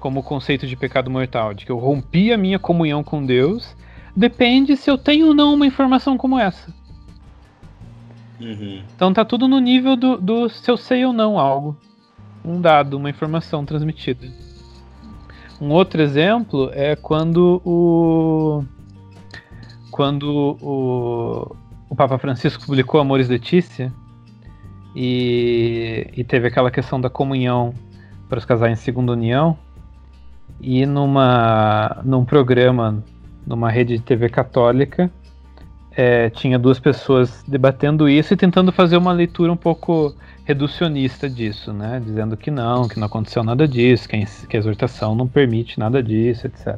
como 0.00 0.20
o 0.20 0.22
conceito 0.22 0.66
de 0.66 0.76
pecado 0.76 1.10
mortal, 1.10 1.54
de 1.54 1.64
que 1.64 1.72
eu 1.72 1.78
rompi 1.78 2.32
a 2.32 2.38
minha 2.38 2.58
comunhão 2.58 3.04
com 3.04 3.24
Deus, 3.24 3.76
depende 4.14 4.76
se 4.76 4.90
eu 4.90 4.98
tenho 4.98 5.28
ou 5.28 5.34
não 5.34 5.54
uma 5.54 5.66
informação 5.66 6.16
como 6.16 6.38
essa. 6.38 6.72
Uhum. 8.40 8.82
Então 8.94 9.12
tá 9.12 9.24
tudo 9.24 9.46
no 9.46 9.58
nível 9.60 9.96
do, 9.96 10.16
do 10.16 10.48
se 10.48 10.70
eu 10.70 10.76
sei 10.76 11.04
ou 11.04 11.12
não 11.12 11.38
algo. 11.38 11.76
Um 12.44 12.60
dado, 12.60 12.96
uma 12.96 13.08
informação 13.08 13.64
transmitida. 13.64 14.26
Um 15.60 15.70
outro 15.70 16.02
exemplo 16.02 16.70
é 16.74 16.96
quando 16.96 17.62
o 17.64 18.64
quando 19.94 20.58
o, 20.60 21.54
o 21.88 21.94
Papa 21.94 22.18
Francisco 22.18 22.66
publicou 22.66 23.00
Amores 23.00 23.28
Letícia 23.28 23.92
e, 24.92 26.10
e 26.16 26.24
teve 26.24 26.48
aquela 26.48 26.68
questão 26.68 27.00
da 27.00 27.08
comunhão 27.08 27.72
para 28.28 28.36
os 28.36 28.44
casais 28.44 28.72
em 28.72 28.82
segunda 28.82 29.12
união 29.12 29.56
e 30.60 30.84
numa 30.84 32.02
num 32.04 32.24
programa 32.24 33.04
numa 33.46 33.70
rede 33.70 33.96
de 33.96 34.02
TV 34.02 34.28
católica 34.28 35.08
é, 35.92 36.28
tinha 36.28 36.58
duas 36.58 36.80
pessoas 36.80 37.44
debatendo 37.46 38.08
isso 38.08 38.34
e 38.34 38.36
tentando 38.36 38.72
fazer 38.72 38.96
uma 38.96 39.12
leitura 39.12 39.52
um 39.52 39.56
pouco 39.56 40.12
reducionista 40.44 41.30
disso, 41.30 41.72
né? 41.72 42.02
Dizendo 42.04 42.36
que 42.36 42.50
não, 42.50 42.88
que 42.88 42.98
não 42.98 43.06
aconteceu 43.06 43.44
nada 43.44 43.68
disso, 43.68 44.08
que 44.08 44.16
a, 44.16 44.26
que 44.48 44.56
a 44.56 44.58
exortação 44.58 45.14
não 45.14 45.28
permite 45.28 45.78
nada 45.78 46.02
disso, 46.02 46.48
etc. 46.48 46.76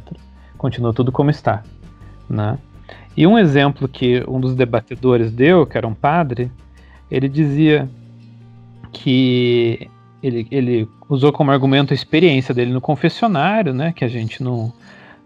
Continua 0.59 0.93
tudo 0.93 1.11
como 1.11 1.31
está, 1.31 1.63
né? 2.29 2.59
E 3.17 3.27
um 3.27 3.39
exemplo 3.39 3.89
que 3.89 4.23
um 4.29 4.39
dos 4.39 4.55
debatedores 4.55 5.33
deu, 5.33 5.67
que 5.67 5.79
era 5.79 5.87
um 5.87 5.95
padre, 5.95 6.51
ele 7.11 7.29
dizia 7.29 7.89
que 8.93 9.89
ele, 10.23 10.47
ele 10.51 10.89
usou 11.09 11.33
como 11.33 11.51
argumento 11.51 11.93
a 11.93 11.95
experiência 11.95 12.55
dele 12.55 12.73
no 12.73 12.81
confessionário, 12.81 13.73
né, 13.73 13.93
que 13.93 14.05
a 14.05 14.09
gente 14.09 14.43
não, 14.43 14.73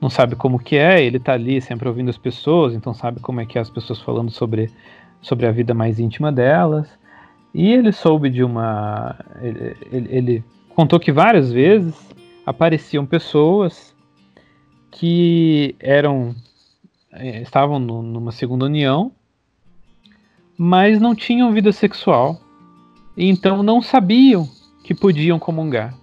não 0.01 0.09
sabe 0.09 0.37
como 0.37 0.59
que 0.59 0.77
é, 0.77 1.03
ele 1.03 1.17
está 1.17 1.33
ali 1.33 1.61
sempre 1.61 1.89
ouvindo 1.89 2.11
as 2.11 2.19
pessoas, 2.19 2.75
então 2.75 2.95
sabe 2.95 3.21
como 3.21 3.41
é 3.41 3.47
que 3.47 3.59
é 3.59 3.61
as 3.61 3.71
pessoas 3.71 4.01
falando 4.01 4.31
sobre, 4.31 4.71
sobre 5.21 5.47
a 5.47 5.53
vida 5.53 5.75
mais 5.75 5.99
íntima 5.99 6.31
delas. 6.31 6.89
E 7.53 7.73
ele 7.73 7.91
soube 7.91 8.31
de 8.31 8.45
uma. 8.45 9.17
Ele, 9.43 9.77
ele, 9.91 10.09
ele 10.11 10.45
contou 10.69 11.01
que 11.01 11.11
várias 11.11 11.51
vezes 11.51 11.95
apareciam 12.47 13.05
pessoas 13.05 13.95
que 14.91 15.75
eram 15.81 16.35
estavam 17.13 17.79
no, 17.79 18.03
numa 18.03 18.33
segunda 18.33 18.67
união, 18.67 19.13
mas 20.57 21.01
não 21.01 21.15
tinham 21.15 21.53
vida 21.53 21.73
sexual, 21.73 22.41
e 23.17 23.29
então 23.29 23.63
não 23.63 23.83
sabiam 23.83 24.49
que 24.85 24.95
podiam 24.95 25.39
comungar. 25.39 25.95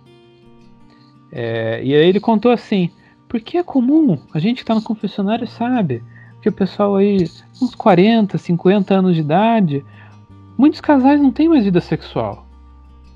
É, 1.31 1.81
e 1.83 1.93
aí 1.93 2.07
ele 2.07 2.19
contou 2.19 2.51
assim: 2.51 2.89
porque 3.27 3.57
é 3.57 3.63
comum, 3.63 4.17
a 4.33 4.39
gente 4.39 4.57
que 4.57 4.61
está 4.63 4.75
no 4.75 4.81
confessionário 4.81 5.47
sabe 5.47 6.03
que 6.41 6.49
o 6.49 6.53
pessoal 6.53 6.95
aí, 6.95 7.29
uns 7.61 7.75
40, 7.75 8.37
50 8.37 8.93
anos 8.93 9.15
de 9.15 9.21
idade, 9.21 9.85
muitos 10.57 10.81
casais 10.81 11.21
não 11.21 11.31
têm 11.31 11.49
mais 11.49 11.63
vida 11.63 11.81
sexual. 11.81 12.45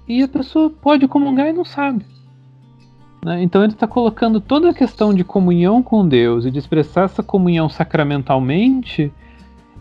E 0.08 0.22
a 0.24 0.28
pessoa 0.28 0.70
pode 0.70 1.08
comungar 1.08 1.48
e 1.48 1.54
não 1.54 1.64
sabe. 1.64 2.06
Né? 3.24 3.44
Então 3.44 3.64
ele 3.64 3.74
está 3.74 3.88
colocando 3.88 4.42
toda 4.42 4.70
a 4.70 4.74
questão 4.74 5.14
de 5.14 5.24
comunhão 5.24 5.84
com 5.84 6.08
Deus 6.08 6.46
e 6.46 6.52
de 6.52 6.60
expressar 6.60 7.04
essa 7.04 7.22
comunhão 7.22 7.70
sacramentalmente 7.70 9.12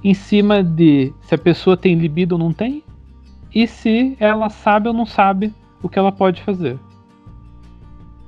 em 0.04 0.14
cima 0.14 0.62
de 0.62 1.12
se 1.22 1.34
a 1.34 1.38
pessoa 1.38 1.76
tem 1.76 1.94
libido 1.94 2.32
ou 2.34 2.38
não 2.38 2.52
tem 2.52 2.82
e 3.54 3.66
se 3.66 4.16
ela 4.20 4.48
sabe 4.48 4.88
ou 4.88 4.94
não 4.94 5.06
sabe 5.06 5.52
o 5.82 5.88
que 5.88 5.98
ela 5.98 6.12
pode 6.12 6.42
fazer. 6.42 6.78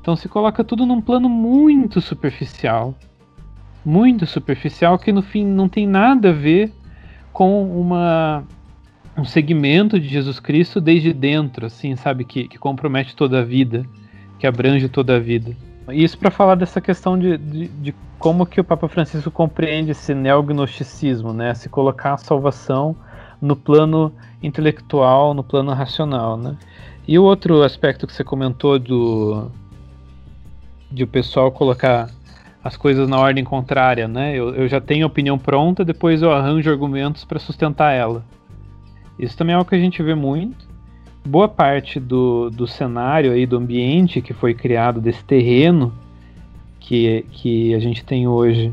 Então 0.00 0.16
se 0.16 0.28
coloca 0.28 0.64
tudo 0.64 0.84
num 0.84 1.00
plano 1.00 1.28
muito 1.28 2.00
superficial, 2.00 2.94
muito 3.84 4.26
superficial 4.26 4.98
que 4.98 5.12
no 5.12 5.22
fim 5.22 5.44
não 5.44 5.68
tem 5.68 5.86
nada 5.86 6.30
a 6.30 6.32
ver 6.32 6.72
com 7.32 7.80
uma 7.80 8.44
um 9.16 9.26
segmento 9.26 10.00
de 10.00 10.08
Jesus 10.08 10.40
Cristo 10.40 10.80
desde 10.80 11.12
dentro, 11.12 11.66
assim, 11.66 11.94
sabe 11.96 12.24
que, 12.24 12.48
que 12.48 12.58
compromete 12.58 13.14
toda 13.14 13.40
a 13.40 13.44
vida 13.44 13.86
que 14.42 14.46
abrange 14.48 14.88
toda 14.88 15.14
a 15.14 15.20
vida. 15.20 15.56
Isso 15.92 16.18
para 16.18 16.28
falar 16.28 16.56
dessa 16.56 16.80
questão 16.80 17.16
de, 17.16 17.38
de, 17.38 17.68
de, 17.68 17.94
como 18.18 18.44
que 18.44 18.60
o 18.60 18.64
Papa 18.64 18.88
Francisco 18.88 19.30
compreende 19.30 19.92
esse 19.92 20.12
neognosticismo, 20.12 21.32
né? 21.32 21.54
Se 21.54 21.68
colocar 21.68 22.14
a 22.14 22.16
salvação 22.16 22.96
no 23.40 23.54
plano 23.54 24.12
intelectual, 24.42 25.32
no 25.32 25.44
plano 25.44 25.72
racional, 25.72 26.36
né? 26.36 26.56
E 27.06 27.20
o 27.20 27.22
outro 27.22 27.62
aspecto 27.62 28.04
que 28.04 28.12
você 28.12 28.24
comentou 28.24 28.80
do 28.80 29.48
de 30.90 31.04
o 31.04 31.06
pessoal 31.06 31.52
colocar 31.52 32.10
as 32.64 32.76
coisas 32.76 33.08
na 33.08 33.20
ordem 33.20 33.44
contrária, 33.44 34.08
né? 34.08 34.34
Eu, 34.34 34.56
eu 34.56 34.66
já 34.66 34.80
tenho 34.80 35.04
a 35.04 35.06
opinião 35.06 35.38
pronta, 35.38 35.84
depois 35.84 36.20
eu 36.20 36.32
arranjo 36.32 36.68
argumentos 36.68 37.24
para 37.24 37.38
sustentar 37.38 37.92
ela. 37.92 38.24
Isso 39.16 39.36
também 39.36 39.52
é 39.52 39.56
algo 39.56 39.70
que 39.70 39.76
a 39.76 39.80
gente 39.80 40.02
vê 40.02 40.16
muito 40.16 40.71
boa 41.24 41.48
parte 41.48 42.00
do, 42.00 42.50
do 42.50 42.66
cenário 42.66 43.32
aí, 43.32 43.46
do 43.46 43.56
ambiente 43.56 44.20
que 44.20 44.32
foi 44.32 44.54
criado, 44.54 45.00
desse 45.00 45.24
terreno 45.24 45.92
que, 46.80 47.24
que 47.30 47.74
a 47.74 47.78
gente 47.78 48.04
tem 48.04 48.26
hoje, 48.26 48.72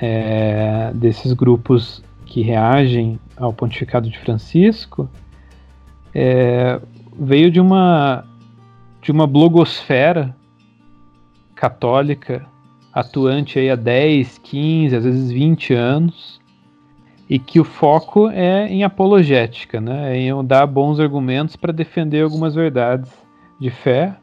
é, 0.00 0.92
desses 0.94 1.32
grupos 1.32 2.02
que 2.24 2.42
reagem 2.42 3.18
ao 3.36 3.52
pontificado 3.52 4.08
de 4.08 4.18
Francisco, 4.18 5.08
é, 6.14 6.80
veio 7.18 7.50
de 7.50 7.60
uma, 7.60 8.24
de 9.02 9.12
uma 9.12 9.26
blogosfera 9.26 10.34
católica 11.54 12.44
atuante 12.92 13.58
aí 13.58 13.70
há 13.70 13.76
10, 13.76 14.38
15, 14.38 14.96
às 14.96 15.04
vezes 15.04 15.30
20 15.30 15.74
anos, 15.74 16.40
e 17.28 17.38
que 17.38 17.58
o 17.58 17.64
foco 17.64 18.28
é 18.30 18.68
em 18.68 18.84
apologética, 18.84 19.80
né? 19.80 20.16
em 20.16 20.44
dar 20.44 20.66
bons 20.66 21.00
argumentos 21.00 21.56
para 21.56 21.72
defender 21.72 22.22
algumas 22.22 22.54
verdades 22.54 23.10
de 23.60 23.70
fé, 23.70 24.16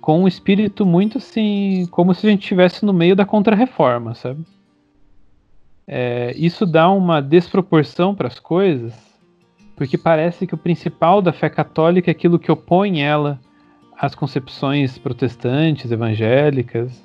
com 0.00 0.22
um 0.22 0.28
espírito 0.28 0.84
muito 0.84 1.18
assim, 1.18 1.86
como 1.90 2.14
se 2.14 2.26
a 2.26 2.30
gente 2.30 2.42
estivesse 2.42 2.84
no 2.84 2.92
meio 2.92 3.14
da 3.14 3.24
contrarreforma, 3.24 4.14
sabe? 4.14 4.44
É, 5.86 6.34
isso 6.36 6.64
dá 6.64 6.90
uma 6.90 7.20
desproporção 7.20 8.14
para 8.14 8.28
as 8.28 8.38
coisas, 8.38 8.94
porque 9.76 9.98
parece 9.98 10.46
que 10.46 10.54
o 10.54 10.58
principal 10.58 11.20
da 11.20 11.32
fé 11.32 11.50
católica 11.50 12.10
é 12.10 12.12
aquilo 12.12 12.38
que 12.38 12.50
opõe 12.50 13.02
ela 13.02 13.38
às 13.98 14.14
concepções 14.14 14.96
protestantes, 14.98 15.90
evangélicas, 15.90 17.02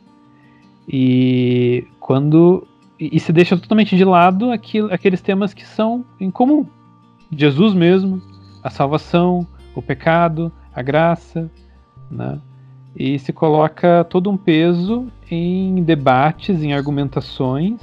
e 0.87 1.85
quando 1.99 2.67
e, 2.99 3.19
se 3.19 3.33
deixa 3.33 3.57
totalmente 3.57 3.95
de 3.95 4.05
lado 4.05 4.51
aquilo, 4.51 4.93
aqueles 4.93 5.21
temas 5.21 5.53
que 5.53 5.65
são 5.65 6.05
em 6.19 6.31
comum. 6.31 6.65
Jesus 7.31 7.73
mesmo, 7.73 8.21
a 8.63 8.69
salvação, 8.69 9.45
o 9.75 9.81
pecado, 9.81 10.51
a 10.73 10.81
graça, 10.81 11.49
né? 12.09 12.39
E 12.95 13.19
se 13.19 13.33
coloca 13.33 14.05
todo 14.05 14.29
um 14.29 14.37
peso 14.37 15.07
em 15.29 15.83
debates, 15.83 16.63
em 16.63 16.73
argumentações 16.73 17.81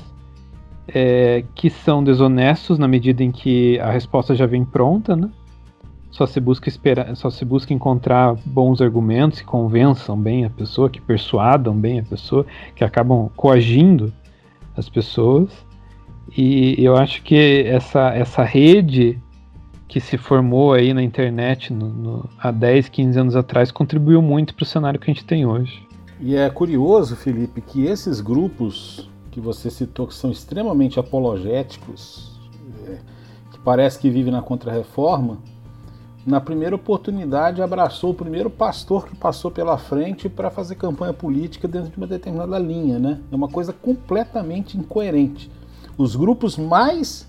é, 0.88 1.44
que 1.54 1.68
são 1.68 2.02
desonestos 2.02 2.78
na 2.78 2.88
medida 2.88 3.22
em 3.22 3.30
que 3.30 3.78
a 3.80 3.90
resposta 3.90 4.34
já 4.34 4.46
vem 4.46 4.64
pronta, 4.64 5.14
né? 5.14 5.30
Só 6.10 6.26
se 6.26 6.40
busca 6.40 6.68
esperar, 6.68 7.14
só 7.16 7.30
se 7.30 7.44
busca 7.44 7.72
encontrar 7.72 8.34
bons 8.44 8.80
argumentos 8.80 9.40
que 9.40 9.46
convençam 9.46 10.18
bem 10.18 10.44
a 10.44 10.50
pessoa, 10.50 10.90
que 10.90 11.00
persuadam 11.00 11.74
bem 11.74 12.00
a 12.00 12.02
pessoa, 12.02 12.44
que 12.74 12.84
acabam 12.84 13.30
coagindo 13.34 14.12
as 14.76 14.88
pessoas. 14.88 15.50
E 16.36 16.76
eu 16.78 16.96
acho 16.96 17.22
que 17.22 17.64
essa, 17.66 18.10
essa 18.10 18.42
rede 18.42 19.20
que 19.88 20.00
se 20.00 20.16
formou 20.16 20.72
aí 20.72 20.94
na 20.94 21.02
internet 21.02 21.72
no, 21.72 21.88
no, 21.88 22.30
há 22.38 22.50
10, 22.50 22.88
15 22.88 23.18
anos 23.18 23.36
atrás 23.36 23.70
contribuiu 23.70 24.22
muito 24.22 24.54
para 24.54 24.62
o 24.62 24.66
cenário 24.66 24.98
que 24.98 25.10
a 25.10 25.12
gente 25.12 25.24
tem 25.24 25.44
hoje. 25.44 25.86
E 26.18 26.34
é 26.34 26.48
curioso, 26.48 27.16
Felipe, 27.16 27.60
que 27.60 27.84
esses 27.84 28.20
grupos 28.20 29.10
que 29.30 29.40
você 29.40 29.70
citou 29.70 30.06
que 30.06 30.14
são 30.14 30.30
extremamente 30.30 30.98
apologéticos, 30.98 32.40
é, 32.86 32.98
que 33.50 33.58
parece 33.58 33.98
que 33.98 34.08
vive 34.08 34.30
na 34.30 34.40
contrarreforma, 34.40 35.38
na 36.24 36.40
primeira 36.40 36.76
oportunidade 36.76 37.60
abraçou 37.60 38.10
o 38.10 38.14
primeiro 38.14 38.48
pastor 38.48 39.06
que 39.06 39.16
passou 39.16 39.50
pela 39.50 39.76
frente 39.76 40.28
para 40.28 40.50
fazer 40.50 40.76
campanha 40.76 41.12
política 41.12 41.66
dentro 41.66 41.90
de 41.90 41.96
uma 41.96 42.06
determinada 42.06 42.58
linha, 42.58 42.98
né? 42.98 43.20
É 43.30 43.34
uma 43.34 43.48
coisa 43.48 43.72
completamente 43.72 44.78
incoerente. 44.78 45.50
Os 45.98 46.14
grupos 46.14 46.56
mais, 46.56 47.26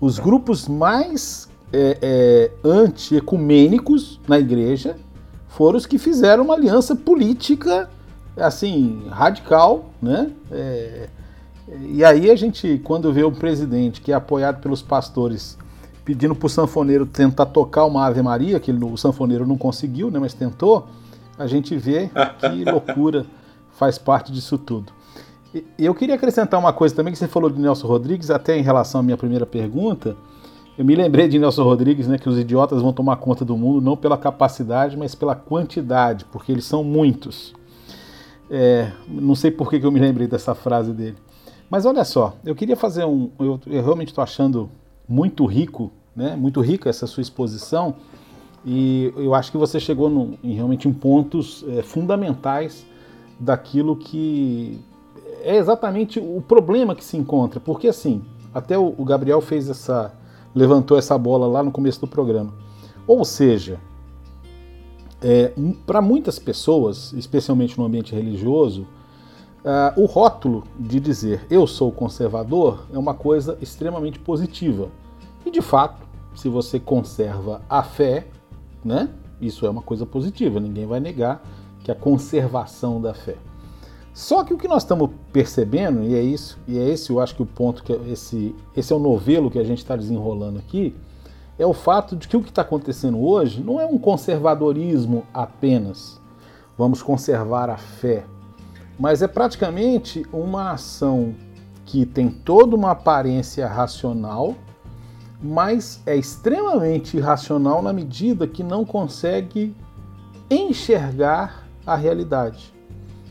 os 0.00 0.18
grupos 0.18 0.66
mais 0.66 1.48
é, 1.72 1.98
é, 2.00 2.50
anti-ecumênicos 2.64 4.18
na 4.26 4.38
igreja 4.38 4.96
foram 5.48 5.76
os 5.76 5.84
que 5.84 5.98
fizeram 5.98 6.44
uma 6.44 6.54
aliança 6.54 6.96
política 6.96 7.90
assim 8.36 9.06
radical, 9.10 9.90
né? 10.00 10.30
É, 10.50 11.08
e 11.82 12.04
aí 12.04 12.30
a 12.30 12.36
gente, 12.36 12.80
quando 12.84 13.12
vê 13.12 13.24
um 13.24 13.32
presidente 13.32 14.00
que 14.00 14.12
é 14.12 14.14
apoiado 14.14 14.60
pelos 14.62 14.82
pastores 14.82 15.58
pedindo 16.06 16.36
para 16.36 16.46
o 16.46 16.48
sanfoneiro 16.48 17.04
tentar 17.04 17.46
tocar 17.46 17.84
uma 17.84 18.06
Ave 18.06 18.22
Maria, 18.22 18.60
que 18.60 18.70
o 18.70 18.96
sanfoneiro 18.96 19.44
não 19.44 19.58
conseguiu, 19.58 20.08
né, 20.08 20.20
mas 20.20 20.32
tentou, 20.32 20.86
a 21.36 21.48
gente 21.48 21.76
vê 21.76 22.08
que 22.38 22.64
loucura 22.70 23.26
faz 23.72 23.98
parte 23.98 24.32
disso 24.32 24.56
tudo. 24.56 24.92
E 25.52 25.84
eu 25.84 25.92
queria 25.94 26.14
acrescentar 26.14 26.60
uma 26.60 26.72
coisa 26.72 26.94
também 26.94 27.12
que 27.12 27.18
você 27.18 27.26
falou 27.26 27.50
de 27.50 27.60
Nelson 27.60 27.88
Rodrigues, 27.88 28.30
até 28.30 28.56
em 28.56 28.62
relação 28.62 29.00
à 29.00 29.02
minha 29.02 29.16
primeira 29.16 29.44
pergunta. 29.44 30.16
Eu 30.78 30.84
me 30.84 30.94
lembrei 30.94 31.26
de 31.26 31.40
Nelson 31.40 31.64
Rodrigues, 31.64 32.06
né, 32.06 32.18
que 32.18 32.28
os 32.28 32.38
idiotas 32.38 32.80
vão 32.80 32.92
tomar 32.92 33.16
conta 33.16 33.44
do 33.44 33.56
mundo 33.56 33.80
não 33.80 33.96
pela 33.96 34.16
capacidade, 34.16 34.96
mas 34.96 35.12
pela 35.12 35.34
quantidade, 35.34 36.24
porque 36.26 36.52
eles 36.52 36.66
são 36.66 36.84
muitos. 36.84 37.52
É, 38.48 38.92
não 39.08 39.34
sei 39.34 39.50
por 39.50 39.68
que, 39.68 39.80
que 39.80 39.86
eu 39.86 39.90
me 39.90 39.98
lembrei 39.98 40.28
dessa 40.28 40.54
frase 40.54 40.92
dele. 40.92 41.16
Mas 41.68 41.84
olha 41.84 42.04
só, 42.04 42.36
eu 42.44 42.54
queria 42.54 42.76
fazer 42.76 43.04
um. 43.04 43.30
Eu, 43.40 43.58
eu 43.66 43.82
realmente 43.82 44.08
estou 44.08 44.22
achando 44.22 44.70
muito 45.08 45.44
rico, 45.46 45.92
né? 46.14 46.36
Muito 46.36 46.60
rica 46.60 46.88
essa 46.88 47.06
sua 47.06 47.20
exposição. 47.20 47.96
E 48.64 49.12
eu 49.16 49.34
acho 49.34 49.52
que 49.52 49.58
você 49.58 49.78
chegou 49.78 50.08
no, 50.08 50.38
em 50.42 50.54
realmente 50.54 50.88
em 50.88 50.92
pontos 50.92 51.64
é, 51.68 51.82
fundamentais 51.82 52.84
daquilo 53.38 53.94
que 53.96 54.80
é 55.42 55.56
exatamente 55.56 56.18
o 56.18 56.42
problema 56.42 56.94
que 56.94 57.04
se 57.04 57.16
encontra. 57.16 57.60
Porque 57.60 57.86
assim, 57.86 58.22
até 58.52 58.76
o, 58.76 58.92
Gabriel 59.04 59.40
fez 59.40 59.68
essa. 59.68 60.12
levantou 60.54 60.98
essa 60.98 61.16
bola 61.16 61.46
lá 61.46 61.62
no 61.62 61.70
começo 61.70 62.00
do 62.00 62.06
programa. 62.06 62.52
Ou 63.06 63.24
seja, 63.24 63.78
é, 65.22 65.52
para 65.86 66.00
muitas 66.00 66.38
pessoas, 66.38 67.12
especialmente 67.12 67.78
no 67.78 67.84
ambiente 67.84 68.14
religioso, 68.14 68.86
Uh, 69.66 70.00
o 70.00 70.04
rótulo 70.04 70.62
de 70.78 71.00
dizer 71.00 71.44
eu 71.50 71.66
sou 71.66 71.90
conservador 71.90 72.86
é 72.92 72.96
uma 72.96 73.14
coisa 73.14 73.58
extremamente 73.60 74.16
positiva. 74.16 74.90
E 75.44 75.50
de 75.50 75.60
fato, 75.60 76.06
se 76.36 76.48
você 76.48 76.78
conserva 76.78 77.60
a 77.68 77.82
fé, 77.82 78.28
né, 78.84 79.10
isso 79.40 79.66
é 79.66 79.70
uma 79.70 79.82
coisa 79.82 80.06
positiva, 80.06 80.60
ninguém 80.60 80.86
vai 80.86 81.00
negar 81.00 81.42
que 81.82 81.90
a 81.90 81.96
conservação 81.96 83.02
da 83.02 83.12
fé. 83.12 83.34
Só 84.14 84.44
que 84.44 84.54
o 84.54 84.56
que 84.56 84.68
nós 84.68 84.84
estamos 84.84 85.10
percebendo, 85.32 86.04
e 86.04 86.14
é 86.14 86.22
isso, 86.22 86.60
e 86.68 86.78
é 86.78 86.88
esse 86.88 87.10
eu 87.10 87.18
acho 87.18 87.34
que 87.34 87.42
o 87.42 87.46
ponto 87.46 87.82
que 87.82 87.92
esse, 88.08 88.54
esse 88.76 88.92
é 88.92 88.96
o 88.96 89.00
novelo 89.00 89.50
que 89.50 89.58
a 89.58 89.64
gente 89.64 89.78
está 89.78 89.96
desenrolando 89.96 90.60
aqui, 90.60 90.94
é 91.58 91.66
o 91.66 91.72
fato 91.72 92.14
de 92.14 92.28
que 92.28 92.36
o 92.36 92.42
que 92.42 92.50
está 92.50 92.62
acontecendo 92.62 93.20
hoje 93.20 93.64
não 93.64 93.80
é 93.80 93.86
um 93.86 93.98
conservadorismo 93.98 95.24
apenas. 95.34 96.20
Vamos 96.78 97.02
conservar 97.02 97.68
a 97.68 97.76
fé 97.76 98.26
mas 98.98 99.22
é 99.22 99.28
praticamente 99.28 100.24
uma 100.32 100.72
ação 100.72 101.34
que 101.84 102.04
tem 102.04 102.28
toda 102.28 102.74
uma 102.74 102.90
aparência 102.92 103.66
racional, 103.66 104.54
mas 105.40 106.00
é 106.06 106.16
extremamente 106.16 107.16
irracional 107.16 107.82
na 107.82 107.92
medida 107.92 108.46
que 108.46 108.62
não 108.62 108.84
consegue 108.84 109.74
enxergar 110.50 111.66
a 111.86 111.94
realidade. 111.94 112.74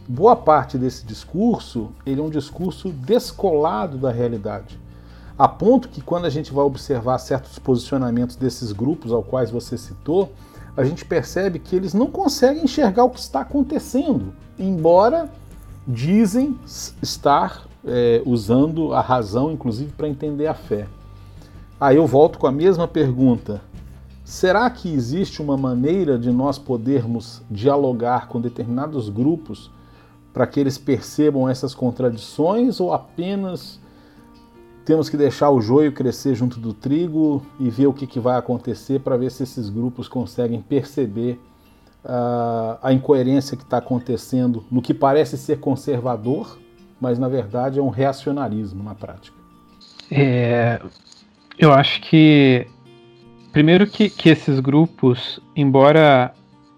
Boa 0.08 0.36
parte 0.36 0.78
desse 0.78 1.06
discurso, 1.06 1.92
ele 2.06 2.22
é 2.22 2.24
um 2.24 2.30
discurso 2.30 2.90
descolado 2.90 3.98
da 3.98 4.12
realidade. 4.12 4.80
A 5.38 5.48
ponto 5.48 5.90
que 5.90 6.00
quando 6.00 6.26
a 6.26 6.30
gente 6.30 6.54
vai 6.54 6.64
observar 6.64 7.18
certos 7.18 7.60
posicionamentos 7.60 8.36
desses 8.36 8.72
grupos 8.72 9.12
ao 9.12 9.24
quais 9.24 9.52
você 9.52 9.78
citou, 9.78 10.32
a 10.78 10.84
gente 10.84 11.04
percebe 11.04 11.60
que 11.60 11.76
eles 11.76 11.94
não 11.94 12.08
conseguem 12.08 12.64
enxergar 12.64 13.04
o 13.04 13.10
que 13.10 13.20
está 13.20 13.42
acontecendo, 13.42 14.34
embora 14.58 15.30
dizem 15.88 16.58
estar 17.02 17.66
é, 17.86 18.22
usando 18.26 18.94
a 18.94 19.02
razão, 19.02 19.52
inclusive, 19.52 19.92
para 19.92 20.08
entender 20.08 20.48
a 20.48 20.54
fé. 20.54 20.88
Aí 21.80 21.98
eu 21.98 22.08
volto 22.08 22.40
com 22.40 22.48
a 22.48 22.52
mesma 22.52 22.88
pergunta. 22.88 23.62
Será 24.24 24.68
que 24.70 24.92
existe 24.92 25.42
uma 25.42 25.56
maneira 25.56 26.18
de 26.18 26.32
nós 26.32 26.58
podermos 26.58 27.44
dialogar 27.50 28.28
com 28.28 28.42
determinados 28.42 29.10
grupos 29.10 29.70
para 30.34 30.48
que 30.48 30.60
eles 30.60 30.78
percebam 30.78 31.48
essas 31.48 31.76
contradições 31.76 32.80
ou 32.80 32.92
apenas 32.92 33.80
temos 34.84 35.10
que 35.10 35.18
deixar 35.18 35.50
o 35.50 35.62
joio 35.62 35.92
crescer 35.92 36.36
junto 36.36 36.60
do 36.60 36.74
trigo 36.74 37.42
e 37.60 37.70
ver 37.70 37.88
o 37.88 37.94
que, 37.94 38.06
que 38.06 38.20
vai 38.20 38.38
acontecer 38.38 39.00
para 39.00 39.18
ver 39.18 39.32
se 39.32 39.44
esses 39.44 39.70
grupos 39.70 40.08
conseguem 40.08 40.62
perceber 40.62 41.40
a, 42.06 42.78
a 42.82 42.94
incoerência 42.94 43.58
que 43.58 43.64
está 43.64 43.78
acontecendo 43.78 44.64
no 44.72 44.82
que 44.82 44.94
parece 44.94 45.38
ser 45.38 45.60
conservador, 45.60 46.58
mas 47.00 47.20
na 47.20 47.28
verdade 47.28 47.80
é 47.80 47.82
um 47.82 47.90
reacionarismo 47.90 48.84
na 48.84 48.96
prática. 48.96 49.38
É, 50.12 50.80
eu 51.58 51.74
acho 51.74 52.02
que 52.02 52.68
primeiro 53.52 53.88
que, 53.88 54.10
que 54.10 54.30
esses 54.30 54.60
grupos, 54.60 55.40
embora 55.56 56.34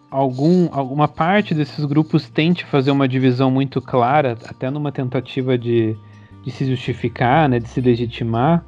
algum, 0.10 0.70
alguma 0.72 1.08
parte 1.08 1.54
desses 1.54 1.84
grupos 1.86 2.30
tente 2.30 2.66
fazer 2.66 2.92
uma 2.92 3.08
divisão 3.08 3.52
muito 3.52 3.82
clara, 3.82 4.38
até 4.48 4.70
numa 4.70 4.92
tentativa 4.92 5.58
de, 5.58 5.98
de 6.44 6.52
se 6.52 6.66
justificar, 6.66 7.50
né, 7.50 7.60
de 7.60 7.68
se 7.68 7.82
legitimar, 7.82 8.64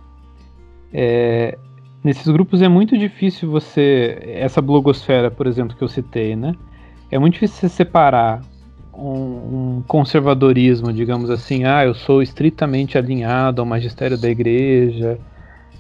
é, 0.92 1.58
nesses 2.04 2.28
grupos 2.28 2.62
é 2.62 2.68
muito 2.68 2.98
difícil 2.98 3.50
você. 3.50 4.20
Essa 4.24 4.62
blogosfera, 4.62 5.30
por 5.30 5.48
exemplo, 5.48 5.76
que 5.76 5.84
eu 5.84 5.88
citei, 5.88 6.36
né? 6.36 6.56
É 7.12 7.18
muito 7.18 7.34
difícil 7.34 7.58
você 7.58 7.70
separar 7.70 8.42
um, 8.94 9.78
um, 9.78 9.84
conservadorismo, 9.88 10.94
digamos 10.94 11.30
assim, 11.30 11.64
ah, 11.64 11.86
eu 11.86 11.94
sou 11.94 12.22
estritamente 12.22 12.98
alinhado 12.98 13.62
ao 13.62 13.66
magistério 13.66 14.18
da 14.18 14.30
igreja 14.30 15.18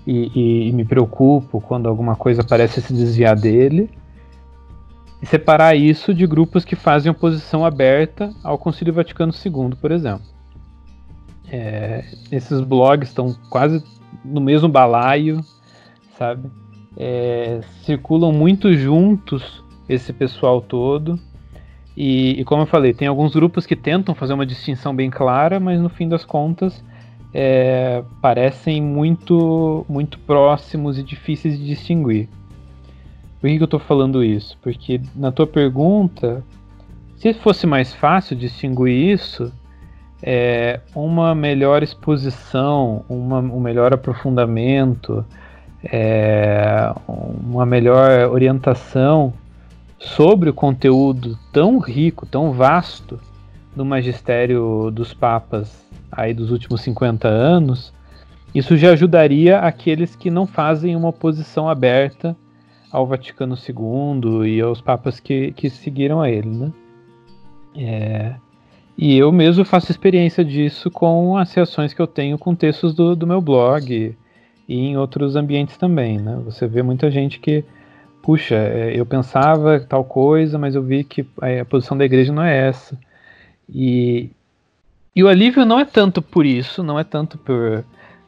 e, 0.07 0.31
e, 0.33 0.69
e 0.69 0.71
me 0.71 0.85
preocupo 0.85 1.61
quando 1.61 1.87
alguma 1.87 2.15
coisa 2.15 2.43
parece 2.43 2.81
se 2.81 2.93
desviar 2.93 3.35
dele. 3.35 3.89
E 5.21 5.25
separar 5.25 5.75
isso 5.75 6.13
de 6.13 6.25
grupos 6.25 6.63
que 6.63 6.77
fazem 6.77 7.11
oposição 7.11 7.65
aberta 7.65 8.31
ao 8.41 8.57
Concílio 8.57 8.93
Vaticano 8.93 9.33
II, 9.33 9.75
por 9.79 9.91
exemplo. 9.91 10.25
É, 11.51 12.05
esses 12.31 12.61
blogs 12.61 13.09
estão 13.09 13.35
quase 13.49 13.83
no 14.23 14.39
mesmo 14.39 14.69
balaio, 14.69 15.41
sabe? 16.19 16.51
É, 16.97 17.61
circulam 17.83 18.33
muito 18.33 18.73
juntos 18.73 19.63
esse 19.87 20.11
pessoal 20.11 20.61
todo. 20.61 21.17
E, 21.95 22.39
e, 22.39 22.43
como 22.43 22.63
eu 22.63 22.67
falei, 22.67 22.93
tem 22.93 23.07
alguns 23.07 23.33
grupos 23.33 23.65
que 23.65 23.75
tentam 23.75 24.13
fazer 24.13 24.33
uma 24.33 24.45
distinção 24.45 24.93
bem 24.93 25.09
clara, 25.09 25.59
mas 25.59 25.81
no 25.81 25.89
fim 25.89 26.07
das 26.07 26.25
contas 26.25 26.83
é, 27.33 28.03
parecem 28.21 28.81
muito, 28.81 29.85
muito 29.87 30.19
próximos 30.19 30.97
e 30.97 31.03
difíceis 31.03 31.57
de 31.57 31.65
distinguir. 31.65 32.27
Por 33.39 33.49
que, 33.49 33.55
que 33.55 33.63
eu 33.63 33.65
estou 33.65 33.79
falando 33.79 34.23
isso? 34.23 34.57
Porque 34.61 35.01
na 35.15 35.31
tua 35.31 35.47
pergunta, 35.47 36.43
se 37.15 37.33
fosse 37.33 37.65
mais 37.65 37.93
fácil 37.93 38.35
distinguir 38.35 39.13
isso, 39.13 39.51
é, 40.21 40.81
uma 40.93 41.33
melhor 41.33 41.81
exposição, 41.81 43.05
uma, 43.07 43.39
um 43.39 43.59
melhor 43.59 43.93
aprofundamento, 43.93 45.25
é, 45.83 46.93
uma 47.07 47.65
melhor 47.65 48.29
orientação 48.29 49.33
sobre 49.97 50.49
o 50.49 50.53
conteúdo 50.53 51.37
tão 51.51 51.77
rico, 51.79 52.25
tão 52.25 52.51
vasto 52.51 53.19
do 53.75 53.85
magistério 53.85 54.91
dos 54.91 55.13
papas 55.13 55.85
aí 56.11 56.33
dos 56.33 56.51
últimos 56.51 56.81
50 56.81 57.27
anos, 57.27 57.93
Isso 58.53 58.75
já 58.75 58.93
ajudaria 58.93 59.59
aqueles 59.59 60.15
que 60.15 60.31
não 60.31 60.47
fazem 60.47 60.95
uma 60.95 61.09
oposição 61.09 61.69
aberta 61.69 62.35
ao 62.91 63.05
Vaticano 63.05 63.55
II 63.55 64.49
e 64.49 64.59
aos 64.59 64.81
papas 64.81 65.19
que, 65.19 65.51
que 65.51 65.69
seguiram 65.69 66.19
a 66.19 66.31
ele, 66.31 66.49
né? 66.49 66.71
É, 67.75 68.35
e 68.97 69.15
eu 69.17 69.31
mesmo 69.31 69.63
faço 69.63 69.91
experiência 69.91 70.43
disso 70.43 70.89
com 70.89 71.37
as 71.37 71.53
reações 71.53 71.93
que 71.93 72.01
eu 72.01 72.07
tenho 72.07 72.39
com 72.39 72.55
textos 72.55 72.95
do, 72.95 73.15
do 73.15 73.27
meu 73.27 73.39
blog 73.39 74.17
e 74.69 74.77
em 74.89 74.97
outros 74.97 75.35
ambientes 75.35 75.77
também, 75.77 76.19
né? 76.19 76.39
Você 76.45 76.67
vê 76.67 76.83
muita 76.83 77.09
gente 77.09 77.39
que, 77.39 77.65
puxa, 78.21 78.53
é, 78.53 78.91
eu 78.95 79.03
pensava 79.03 79.79
tal 79.79 80.05
coisa, 80.05 80.59
mas 80.59 80.75
eu 80.75 80.83
vi 80.83 81.03
que 81.03 81.25
a, 81.41 81.61
a 81.61 81.65
posição 81.65 81.97
da 81.97 82.05
igreja 82.05 82.31
não 82.31 82.43
é 82.43 82.67
essa. 82.67 82.95
E, 83.67 84.29
e 85.15 85.23
o 85.23 85.27
alívio 85.27 85.65
não 85.65 85.79
é 85.79 85.85
tanto 85.85 86.21
por 86.21 86.45
isso, 86.45 86.83
não 86.83 86.99
é 86.99 87.03
tanto 87.03 87.35
por. 87.39 87.83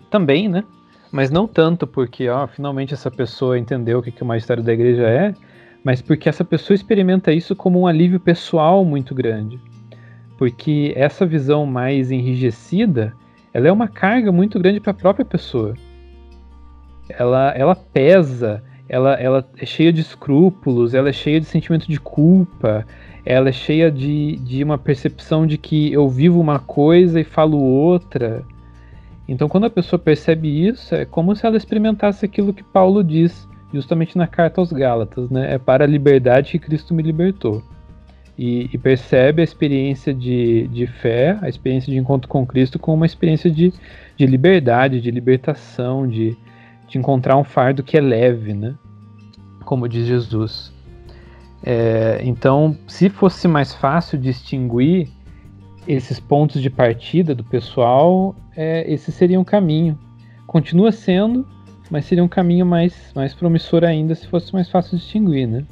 Também, 0.09 0.49
né? 0.49 0.63
Mas 1.11 1.29
não 1.29 1.47
tanto 1.47 1.85
porque, 1.85 2.27
ó, 2.27 2.47
finalmente 2.47 2.91
essa 2.91 3.11
pessoa 3.11 3.59
entendeu 3.59 3.99
o 3.99 4.01
que, 4.01 4.11
que 4.11 4.23
o 4.23 4.25
magistério 4.25 4.63
da 4.63 4.73
igreja 4.73 5.07
é, 5.07 5.35
mas 5.83 6.01
porque 6.01 6.27
essa 6.27 6.43
pessoa 6.43 6.73
experimenta 6.73 7.31
isso 7.31 7.55
como 7.55 7.81
um 7.81 7.87
alívio 7.87 8.19
pessoal 8.19 8.83
muito 8.83 9.13
grande. 9.13 9.59
Porque 10.39 10.91
essa 10.95 11.23
visão 11.23 11.67
mais 11.67 12.09
enrijecida, 12.09 13.13
ela 13.53 13.67
é 13.67 13.71
uma 13.71 13.87
carga 13.87 14.31
muito 14.31 14.59
grande 14.59 14.79
para 14.79 14.91
a 14.91 14.95
própria 14.95 15.23
pessoa. 15.23 15.75
Ela, 17.17 17.53
ela 17.55 17.75
pesa, 17.75 18.63
ela, 18.87 19.13
ela 19.13 19.45
é 19.57 19.65
cheia 19.65 19.91
de 19.91 20.01
escrúpulos, 20.01 20.93
ela 20.93 21.09
é 21.09 21.13
cheia 21.13 21.39
de 21.39 21.45
sentimento 21.45 21.87
de 21.87 21.99
culpa, 21.99 22.85
ela 23.25 23.49
é 23.49 23.51
cheia 23.51 23.91
de, 23.91 24.35
de 24.37 24.63
uma 24.63 24.77
percepção 24.77 25.45
de 25.45 25.57
que 25.57 25.91
eu 25.93 26.09
vivo 26.09 26.39
uma 26.39 26.59
coisa 26.59 27.19
e 27.19 27.23
falo 27.23 27.57
outra. 27.57 28.43
Então, 29.27 29.47
quando 29.47 29.65
a 29.65 29.69
pessoa 29.69 29.99
percebe 29.99 30.67
isso, 30.67 30.93
é 30.93 31.05
como 31.05 31.35
se 31.35 31.45
ela 31.45 31.55
experimentasse 31.55 32.25
aquilo 32.25 32.53
que 32.53 32.63
Paulo 32.63 33.03
diz 33.03 33.47
justamente 33.73 34.17
na 34.17 34.27
carta 34.27 34.59
aos 34.59 34.71
Gálatas, 34.71 35.29
né? 35.29 35.53
É 35.53 35.57
para 35.57 35.85
a 35.85 35.87
liberdade 35.87 36.51
que 36.51 36.59
Cristo 36.59 36.93
me 36.93 37.01
libertou. 37.01 37.63
E, 38.37 38.69
e, 38.73 38.77
percebe 38.77 39.41
a 39.41 39.43
experiência 39.43 40.13
de, 40.13 40.67
de 40.67 40.87
fé, 40.87 41.37
a 41.41 41.47
experiência 41.47 41.91
de 41.91 41.99
encontro 41.99 42.27
com 42.27 42.45
Cristo, 42.45 42.79
como 42.79 42.97
uma 42.97 43.05
experiência 43.05 43.51
de, 43.51 43.73
de 44.17 44.25
liberdade, 44.25 44.99
de 44.99 45.11
libertação, 45.11 46.07
de, 46.07 46.35
de 46.91 46.97
encontrar 46.97 47.37
um 47.37 47.43
fardo 47.43 47.81
que 47.81 47.97
é 47.97 48.01
leve, 48.01 48.53
né? 48.53 48.75
Como 49.63 49.87
diz 49.87 50.05
Jesus. 50.05 50.73
É, 51.63 52.19
então, 52.23 52.77
se 52.85 53.07
fosse 53.07 53.47
mais 53.47 53.73
fácil 53.73 54.17
distinguir 54.17 55.07
esses 55.87 56.19
pontos 56.19 56.61
de 56.61 56.69
partida 56.69 57.33
do 57.33 57.45
pessoal, 57.45 58.35
é, 58.57 58.91
esse 58.91 59.09
seria 59.09 59.39
um 59.39 59.43
caminho. 59.43 59.97
Continua 60.45 60.91
sendo, 60.91 61.47
mas 61.89 62.03
seria 62.03 62.23
um 62.23 62.27
caminho 62.27 62.65
mais, 62.65 62.93
mais 63.15 63.33
promissor 63.33 63.85
ainda 63.85 64.13
se 64.13 64.27
fosse 64.27 64.51
mais 64.53 64.69
fácil 64.69 64.97
distinguir, 64.97 65.47
né? 65.47 65.63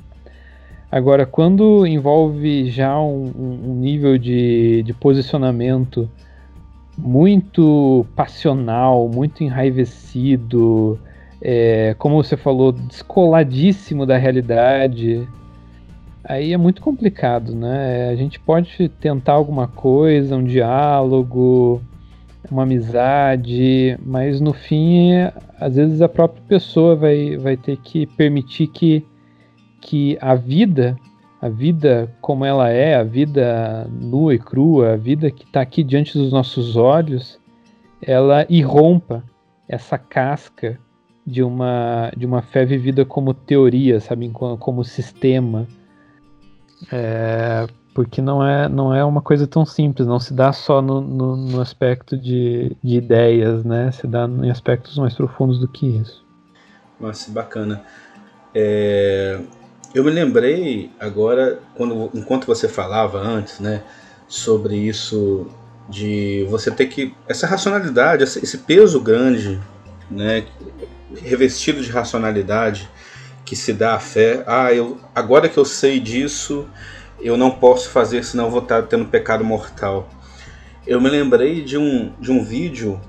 Agora, 0.89 1.25
quando 1.25 1.85
envolve 1.85 2.71
já 2.71 2.97
um, 2.97 3.31
um 3.35 3.75
nível 3.75 4.17
de, 4.17 4.83
de 4.83 4.93
posicionamento 4.93 6.09
muito 6.97 8.05
passional, 8.15 9.07
muito 9.09 9.43
enraivecido, 9.43 10.99
é, 11.41 11.95
como 11.97 12.21
você 12.21 12.35
falou, 12.35 12.71
descoladíssimo 12.71 14.05
da 14.05 14.17
realidade, 14.17 15.27
aí 16.23 16.53
é 16.53 16.57
muito 16.57 16.81
complicado, 16.81 17.55
né? 17.55 18.09
A 18.09 18.15
gente 18.15 18.39
pode 18.39 18.89
tentar 18.89 19.33
alguma 19.33 19.67
coisa, 19.67 20.35
um 20.35 20.43
diálogo, 20.43 21.81
uma 22.51 22.63
amizade, 22.63 23.97
mas 24.05 24.41
no 24.41 24.53
fim, 24.53 25.11
às 25.59 25.75
vezes 25.75 26.01
a 26.01 26.09
própria 26.09 26.43
pessoa 26.47 26.95
vai, 26.95 27.37
vai 27.37 27.55
ter 27.55 27.77
que 27.77 28.05
permitir 28.05 28.67
que, 28.67 29.05
que 29.81 30.17
a 30.19 30.35
vida, 30.35 30.97
a 31.41 31.47
vida 31.47 32.13
como 32.21 32.43
ela 32.43 32.69
é, 32.69 32.95
a 32.95 33.03
vida 33.03 33.87
nua 33.89 34.35
e 34.35 34.39
crua, 34.39 34.93
a 34.93 34.97
vida 34.97 35.31
que 35.31 35.43
está 35.43 35.61
aqui 35.61 35.83
diante 35.83 36.17
dos 36.17 36.31
nossos 36.31 36.75
olhos, 36.75 37.39
ela 38.01 38.45
irrompa 38.49 39.23
essa 39.67 39.97
casca 39.97 40.79
de 41.29 41.43
uma, 41.43 42.11
de 42.17 42.25
uma 42.25 42.41
fé 42.41 42.65
vivida 42.65 43.05
como 43.05 43.33
teoria, 43.33 43.99
sabe, 43.99 44.29
como, 44.29 44.83
sistema 44.83 45.67
é, 46.91 47.67
porque 47.93 48.21
não 48.21 48.45
é, 48.45 48.69
não 48.69 48.93
é 48.93 49.03
uma 49.03 49.21
coisa 49.21 49.45
tão 49.45 49.65
simples, 49.65 50.07
não 50.07 50.19
se 50.19 50.33
dá 50.33 50.53
só 50.53 50.81
no, 50.81 51.01
no, 51.01 51.35
no 51.35 51.61
aspecto 51.61 52.17
de, 52.17 52.75
de 52.81 52.97
ideias, 52.97 53.63
né? 53.63 53.91
Se 53.91 54.07
dá 54.07 54.25
em 54.25 54.49
aspectos 54.49 54.97
mais 54.97 55.13
profundos 55.13 55.59
do 55.59 55.67
que 55.67 55.85
isso. 55.85 56.23
Nossa, 56.99 57.31
bacana. 57.31 57.83
É, 58.53 59.39
eu 59.93 60.03
me 60.03 60.11
lembrei 60.11 60.91
agora, 60.99 61.59
quando, 61.75 62.09
enquanto 62.13 62.45
você 62.45 62.67
falava 62.67 63.19
antes, 63.19 63.59
né, 63.59 63.83
sobre 64.27 64.75
isso 64.75 65.47
de 65.89 66.45
você 66.49 66.69
ter 66.69 66.85
que 66.85 67.13
essa 67.27 67.47
racionalidade, 67.47 68.23
esse 68.23 68.57
peso 68.59 69.01
grande, 69.01 69.59
né, 70.09 70.45
revestido 71.15 71.81
de 71.81 71.89
racionalidade, 71.89 72.89
que 73.45 73.55
se 73.55 73.73
dá 73.73 73.95
a 73.95 73.99
fé. 73.99 74.43
Ah, 74.45 74.73
eu, 74.73 74.99
agora 75.13 75.49
que 75.49 75.57
eu 75.57 75.65
sei 75.65 75.99
disso, 75.99 76.67
eu 77.19 77.35
não 77.35 77.51
posso 77.51 77.89
fazer, 77.89 78.23
senão 78.23 78.49
vou 78.49 78.61
estar 78.61 78.83
tendo 78.83 79.05
pecado 79.05 79.43
mortal. 79.43 80.09
Eu 80.85 81.01
me 81.01 81.09
lembrei 81.09 81.63
de 81.63 81.77
um, 81.77 82.11
de 82.19 82.31
um 82.31 82.43
vídeo 82.43 82.99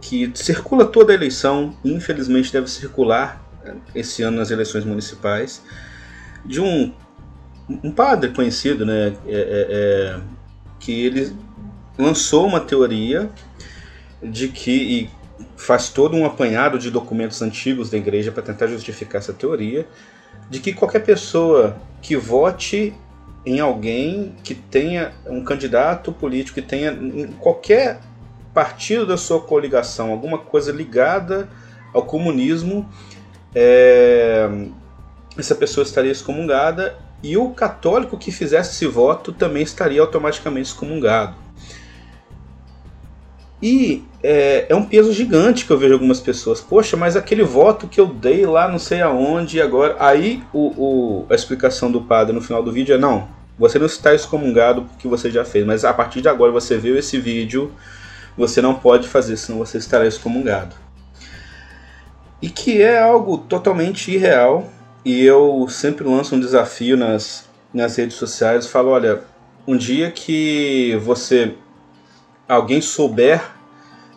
que 0.00 0.30
circula 0.34 0.84
toda 0.84 1.12
a 1.12 1.14
eleição, 1.14 1.74
infelizmente 1.84 2.52
deve 2.52 2.68
circular 2.70 3.42
eh, 3.64 3.74
esse 3.94 4.22
ano 4.22 4.36
nas 4.36 4.50
eleições 4.50 4.84
municipais, 4.84 5.62
de 6.44 6.60
um, 6.60 6.92
um 7.68 7.90
padre 7.90 8.30
conhecido, 8.30 8.86
né, 8.86 9.14
é, 9.26 9.32
é, 9.34 9.66
é, 9.70 10.20
que 10.78 10.92
ele 11.04 11.34
lançou 11.98 12.46
uma 12.46 12.60
teoria 12.60 13.28
de 14.22 14.48
que, 14.48 15.10
faz 15.56 15.88
todo 15.88 16.16
um 16.16 16.26
apanhado 16.26 16.78
de 16.78 16.90
documentos 16.90 17.40
antigos 17.42 17.90
da 17.90 17.96
igreja 17.96 18.30
para 18.30 18.42
tentar 18.42 18.66
justificar 18.66 19.20
essa 19.20 19.32
teoria 19.32 19.86
de 20.50 20.60
que 20.60 20.72
qualquer 20.72 21.00
pessoa 21.04 21.76
que 22.02 22.16
vote 22.16 22.94
em 23.44 23.60
alguém 23.60 24.34
que 24.42 24.54
tenha 24.54 25.12
um 25.26 25.42
candidato 25.42 26.12
político 26.12 26.60
que 26.60 26.66
tenha 26.66 26.92
em 26.92 27.28
qualquer 27.38 28.00
partido 28.52 29.06
da 29.06 29.16
sua 29.16 29.40
coligação 29.40 30.10
alguma 30.10 30.38
coisa 30.38 30.72
ligada 30.72 31.48
ao 31.92 32.02
comunismo, 32.02 32.88
é, 33.54 34.48
essa 35.38 35.54
pessoa 35.54 35.84
estaria 35.84 36.10
excomungada 36.10 36.98
e 37.22 37.36
o 37.36 37.50
católico 37.50 38.18
que 38.18 38.30
fizesse 38.30 38.72
esse 38.72 38.86
voto 38.86 39.32
também 39.32 39.62
estaria 39.62 40.00
automaticamente 40.00 40.70
excomungado. 40.70 41.45
E 43.62 44.04
é, 44.22 44.66
é, 44.68 44.74
um 44.74 44.84
peso 44.84 45.12
gigante 45.12 45.64
que 45.64 45.70
eu 45.70 45.78
vejo 45.78 45.94
algumas 45.94 46.20
pessoas. 46.20 46.60
Poxa, 46.60 46.96
mas 46.96 47.16
aquele 47.16 47.42
voto 47.42 47.88
que 47.88 47.98
eu 47.98 48.06
dei 48.06 48.44
lá 48.44 48.68
não 48.68 48.78
sei 48.78 49.00
aonde 49.00 49.60
agora. 49.60 49.96
Aí 49.98 50.42
o, 50.52 50.66
o, 50.76 51.26
a 51.30 51.34
explicação 51.34 51.90
do 51.90 52.02
padre 52.02 52.34
no 52.34 52.40
final 52.42 52.62
do 52.62 52.70
vídeo 52.70 52.94
é: 52.94 52.98
não, 52.98 53.28
você 53.58 53.78
não 53.78 53.86
está 53.86 54.14
excomungado 54.14 54.82
porque 54.82 55.08
você 55.08 55.30
já 55.30 55.44
fez, 55.44 55.64
mas 55.64 55.84
a 55.84 55.94
partir 55.94 56.20
de 56.20 56.28
agora 56.28 56.52
você 56.52 56.76
viu 56.76 56.98
esse 56.98 57.18
vídeo, 57.18 57.72
você 58.36 58.60
não 58.60 58.74
pode 58.74 59.08
fazer, 59.08 59.36
senão 59.36 59.58
você 59.58 59.78
estará 59.78 60.06
excomungado. 60.06 60.76
E 62.42 62.50
que 62.50 62.82
é 62.82 63.00
algo 63.00 63.38
totalmente 63.38 64.12
irreal. 64.12 64.70
E 65.02 65.24
eu 65.24 65.66
sempre 65.70 66.04
lanço 66.04 66.34
um 66.34 66.40
desafio 66.40 66.96
nas, 66.96 67.48
nas 67.72 67.96
redes 67.96 68.16
sociais. 68.16 68.66
Falo: 68.66 68.90
olha, 68.90 69.22
um 69.66 69.76
dia 69.76 70.10
que 70.10 70.98
você 71.02 71.54
alguém 72.48 72.80
souber 72.80 73.42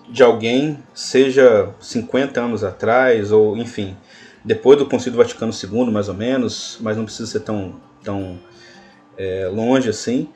de 0.09 0.23
alguém, 0.23 0.79
seja 0.93 1.69
50 1.79 2.41
anos 2.41 2.63
atrás, 2.63 3.31
ou 3.31 3.55
enfim, 3.57 3.95
depois 4.43 4.77
do 4.77 4.85
Concílio 4.85 5.17
Vaticano 5.17 5.51
II, 5.51 5.91
mais 5.91 6.09
ou 6.09 6.15
menos, 6.15 6.77
mas 6.81 6.97
não 6.97 7.05
precisa 7.05 7.29
ser 7.29 7.41
tão, 7.41 7.75
tão 8.03 8.39
é, 9.17 9.47
longe 9.47 9.89
assim, 9.89 10.29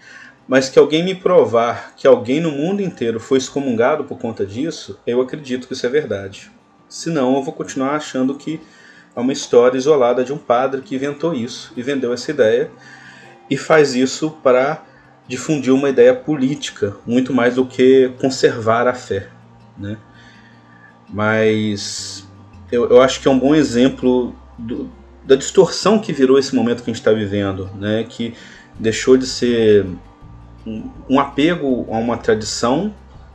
mas 0.47 0.69
que 0.69 0.77
alguém 0.77 1.03
me 1.03 1.15
provar 1.15 1.93
que 1.95 2.05
alguém 2.05 2.39
no 2.39 2.51
mundo 2.51 2.81
inteiro 2.81 3.19
foi 3.19 3.37
excomungado 3.37 4.03
por 4.03 4.19
conta 4.19 4.45
disso, 4.45 4.99
eu 5.07 5.21
acredito 5.21 5.67
que 5.67 5.73
isso 5.73 5.85
é 5.85 5.89
verdade. 5.89 6.51
Senão, 6.87 7.35
eu 7.35 7.41
vou 7.41 7.53
continuar 7.53 7.95
achando 7.95 8.35
que 8.35 8.59
é 9.15 9.19
uma 9.19 9.33
história 9.33 9.77
isolada 9.77 10.23
de 10.23 10.33
um 10.33 10.37
padre 10.37 10.81
que 10.81 10.95
inventou 10.95 11.33
isso 11.33 11.73
e 11.75 11.81
vendeu 11.81 12.13
essa 12.13 12.29
ideia 12.29 12.69
e 13.49 13.57
faz 13.57 13.95
isso 13.95 14.31
para 14.43 14.83
difundir 15.27 15.73
uma 15.73 15.89
ideia 15.89 16.13
política, 16.13 16.95
muito 17.05 17.33
mais 17.33 17.55
do 17.55 17.65
que 17.65 18.11
conservar 18.19 18.87
a 18.87 18.93
fé. 18.93 19.29
Né? 19.77 19.97
Mas 21.09 22.27
eu, 22.71 22.89
eu 22.89 23.01
acho 23.01 23.21
que 23.21 23.27
é 23.27 23.31
um 23.31 23.39
bom 23.39 23.55
exemplo 23.55 24.35
do, 24.57 24.89
da 25.23 25.35
distorção 25.35 25.99
que 25.99 26.11
virou 26.11 26.37
esse 26.37 26.55
momento 26.55 26.83
que 26.83 26.89
a 26.89 26.93
gente 26.93 27.01
está 27.01 27.11
vivendo, 27.11 27.69
né? 27.75 28.05
que 28.07 28.33
deixou 28.77 29.17
de 29.17 29.25
ser 29.25 29.85
um, 30.65 30.89
um 31.09 31.19
apego 31.19 31.87
a 31.89 31.97
uma 31.97 32.17
tradição 32.17 32.93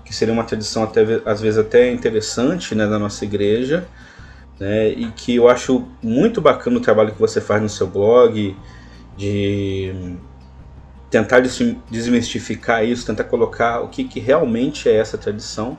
que 0.09 0.15
seria 0.15 0.33
uma 0.33 0.45
tradição 0.45 0.83
até 0.83 1.03
às 1.27 1.39
vezes 1.39 1.59
até 1.59 1.93
interessante 1.93 2.75
né, 2.75 2.87
da 2.87 2.99
nossa 2.99 3.27
igreja, 3.27 3.87
né, 4.59 4.89
e 4.89 5.11
que 5.13 5.37
eu 5.37 5.49
acho 5.49 5.87
muito 6.03 6.41
bacana 6.41 6.79
o 6.79 6.81
trabalho 6.81 7.13
que 7.13 7.21
você 7.21 7.43
faz 7.43 7.61
no 7.61 7.69
seu 7.69 7.87
blog, 7.87 8.57
de 9.19 10.17
tentar 11.11 11.41
desmistificar 11.41 12.85
isso, 12.85 13.07
tentar 13.07 13.25
colocar 13.25 13.81
o 13.81 13.89
que, 13.89 14.05
que 14.05 14.21
realmente 14.21 14.89
é 14.89 14.97
essa 14.97 15.17
tradição, 15.17 15.79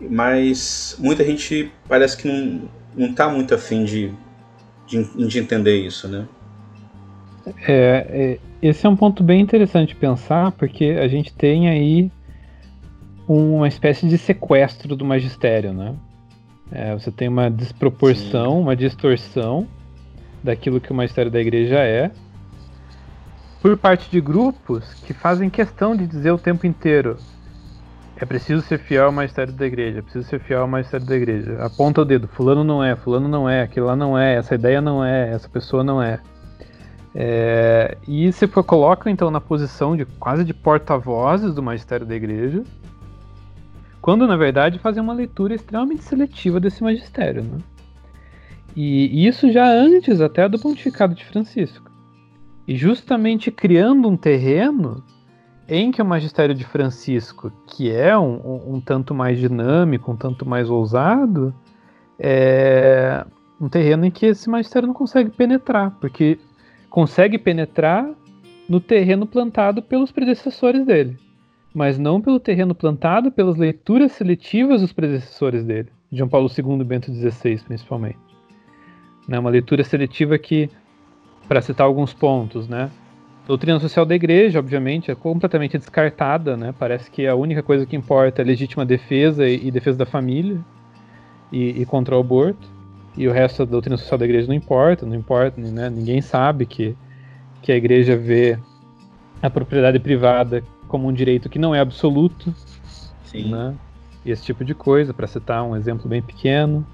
mas 0.00 0.96
muita 0.98 1.24
gente 1.24 1.70
parece 1.88 2.16
que 2.16 2.28
não, 2.28 2.68
não 2.96 3.10
está 3.10 3.28
muito 3.28 3.54
afim 3.54 3.84
de, 3.84 4.12
de, 4.86 5.26
de 5.26 5.38
entender 5.38 5.76
isso, 5.84 6.08
né? 6.08 6.26
É, 7.66 8.06
é, 8.08 8.38
esse 8.62 8.86
é 8.86 8.88
um 8.88 8.96
ponto 8.96 9.22
bem 9.22 9.40
interessante 9.40 9.94
pensar, 9.96 10.52
porque 10.52 10.96
a 11.00 11.08
gente 11.08 11.32
tem 11.32 11.68
aí 11.68 12.10
uma 13.26 13.68
espécie 13.68 14.08
de 14.08 14.16
sequestro 14.18 14.94
do 14.94 15.04
magistério, 15.04 15.72
né? 15.72 15.94
É, 16.72 16.92
você 16.94 17.10
tem 17.10 17.28
uma 17.28 17.50
desproporção, 17.50 18.52
Sim. 18.52 18.60
uma 18.60 18.76
distorção 18.76 19.66
daquilo 20.42 20.80
que 20.80 20.92
o 20.92 20.94
magistério 20.94 21.30
da 21.30 21.40
igreja 21.40 21.78
é, 21.78 22.10
por 23.60 23.76
parte 23.76 24.10
de 24.10 24.20
grupos 24.20 24.94
que 24.94 25.12
fazem 25.12 25.50
questão 25.50 25.94
de 25.94 26.06
dizer 26.06 26.30
o 26.30 26.38
tempo 26.38 26.66
inteiro: 26.66 27.16
é 28.16 28.24
preciso 28.24 28.62
ser 28.62 28.78
fiel 28.78 29.06
ao 29.06 29.12
magistério 29.12 29.52
da 29.52 29.66
igreja, 29.66 29.98
é 29.98 30.02
preciso 30.02 30.26
ser 30.28 30.40
fiel 30.40 30.62
ao 30.62 30.68
magistério 30.68 31.06
da 31.06 31.16
igreja. 31.16 31.58
Aponta 31.64 32.02
o 32.02 32.04
dedo: 32.04 32.28
Fulano 32.28 32.64
não 32.64 32.82
é, 32.82 32.96
Fulano 32.96 33.28
não 33.28 33.48
é, 33.48 33.62
aquilo 33.62 33.86
lá 33.86 33.96
não 33.96 34.18
é, 34.18 34.34
essa 34.34 34.54
ideia 34.54 34.80
não 34.80 35.04
é, 35.04 35.30
essa 35.30 35.48
pessoa 35.48 35.84
não 35.84 36.02
é. 36.02 36.20
é 37.14 37.96
e 38.06 38.32
se 38.32 38.46
coloca 38.46 39.10
então 39.10 39.30
na 39.30 39.40
posição 39.40 39.96
de 39.96 40.04
quase 40.04 40.44
de 40.44 40.54
porta-vozes 40.54 41.54
do 41.54 41.62
magistério 41.62 42.06
da 42.06 42.14
igreja 42.14 42.64
quando 44.00 44.26
na 44.26 44.36
verdade 44.36 44.78
fazem 44.78 45.02
uma 45.02 45.12
leitura 45.12 45.54
extremamente 45.54 46.02
seletiva 46.02 46.58
desse 46.58 46.82
magistério. 46.82 47.42
Né? 47.42 47.58
E 48.74 49.26
isso 49.26 49.50
já 49.52 49.68
antes 49.68 50.20
até 50.20 50.48
do 50.48 50.58
pontificado 50.58 51.14
de 51.14 51.24
Francisco. 51.24 51.89
E 52.70 52.76
justamente 52.76 53.50
criando 53.50 54.08
um 54.08 54.16
terreno 54.16 55.02
em 55.68 55.90
que 55.90 56.00
o 56.00 56.04
magistério 56.04 56.54
de 56.54 56.64
Francisco, 56.64 57.52
que 57.66 57.90
é 57.90 58.16
um, 58.16 58.34
um, 58.36 58.74
um 58.74 58.80
tanto 58.80 59.12
mais 59.12 59.38
dinâmico, 59.38 60.12
um 60.12 60.16
tanto 60.16 60.48
mais 60.48 60.70
ousado, 60.70 61.52
é 62.16 63.26
um 63.60 63.68
terreno 63.68 64.04
em 64.04 64.10
que 64.10 64.26
esse 64.26 64.48
magistério 64.48 64.86
não 64.86 64.94
consegue 64.94 65.30
penetrar, 65.30 65.90
porque 66.00 66.38
consegue 66.88 67.38
penetrar 67.38 68.08
no 68.68 68.78
terreno 68.78 69.26
plantado 69.26 69.82
pelos 69.82 70.12
predecessores 70.12 70.86
dele 70.86 71.18
mas 71.74 71.98
não 71.98 72.20
pelo 72.20 72.40
terreno 72.40 72.74
plantado 72.74 73.30
pelas 73.30 73.56
leituras 73.56 74.12
seletivas 74.12 74.80
dos 74.80 74.92
predecessores 74.92 75.64
dele, 75.64 75.88
João 76.12 76.28
Paulo 76.28 76.48
II 76.48 76.80
e 76.80 76.84
Bento 76.84 77.12
XVI, 77.12 77.58
principalmente. 77.64 78.18
Né, 79.28 79.38
uma 79.38 79.50
leitura 79.50 79.84
seletiva 79.84 80.36
que, 80.38 80.68
para 81.50 81.60
citar 81.60 81.84
alguns 81.84 82.14
pontos, 82.14 82.68
né, 82.68 82.92
doutrina 83.44 83.80
social 83.80 84.06
da 84.06 84.14
igreja, 84.14 84.60
obviamente, 84.60 85.10
é 85.10 85.16
completamente 85.16 85.76
descartada, 85.76 86.56
né, 86.56 86.72
parece 86.78 87.10
que 87.10 87.26
a 87.26 87.34
única 87.34 87.60
coisa 87.60 87.84
que 87.84 87.96
importa 87.96 88.40
é 88.40 88.44
legítima 88.44 88.86
defesa 88.86 89.48
e, 89.48 89.66
e 89.66 89.68
defesa 89.72 89.98
da 89.98 90.06
família 90.06 90.60
e, 91.50 91.82
e, 91.82 91.84
contra 91.84 92.16
o 92.16 92.20
aborto, 92.20 92.68
e 93.16 93.26
o 93.26 93.32
resto 93.32 93.66
da 93.66 93.72
doutrina 93.72 93.96
social 93.96 94.16
da 94.16 94.24
igreja 94.26 94.46
não 94.46 94.54
importa, 94.54 95.04
não 95.04 95.16
importa, 95.16 95.60
né, 95.60 95.90
ninguém 95.90 96.20
sabe 96.20 96.66
que, 96.66 96.96
que 97.62 97.72
a 97.72 97.76
igreja 97.76 98.16
vê 98.16 98.56
a 99.42 99.50
propriedade 99.50 99.98
privada 99.98 100.62
como 100.86 101.08
um 101.08 101.12
direito 101.12 101.48
que 101.48 101.58
não 101.58 101.74
é 101.74 101.80
absoluto. 101.80 102.54
Sim. 103.24 103.50
Né? 103.50 103.74
Esse 104.24 104.44
tipo 104.44 104.64
de 104.64 104.72
coisa, 104.72 105.12
para 105.12 105.26
citar 105.26 105.64
um 105.64 105.74
exemplo 105.74 106.08
bem 106.08 106.22
pequeno. 106.22 106.86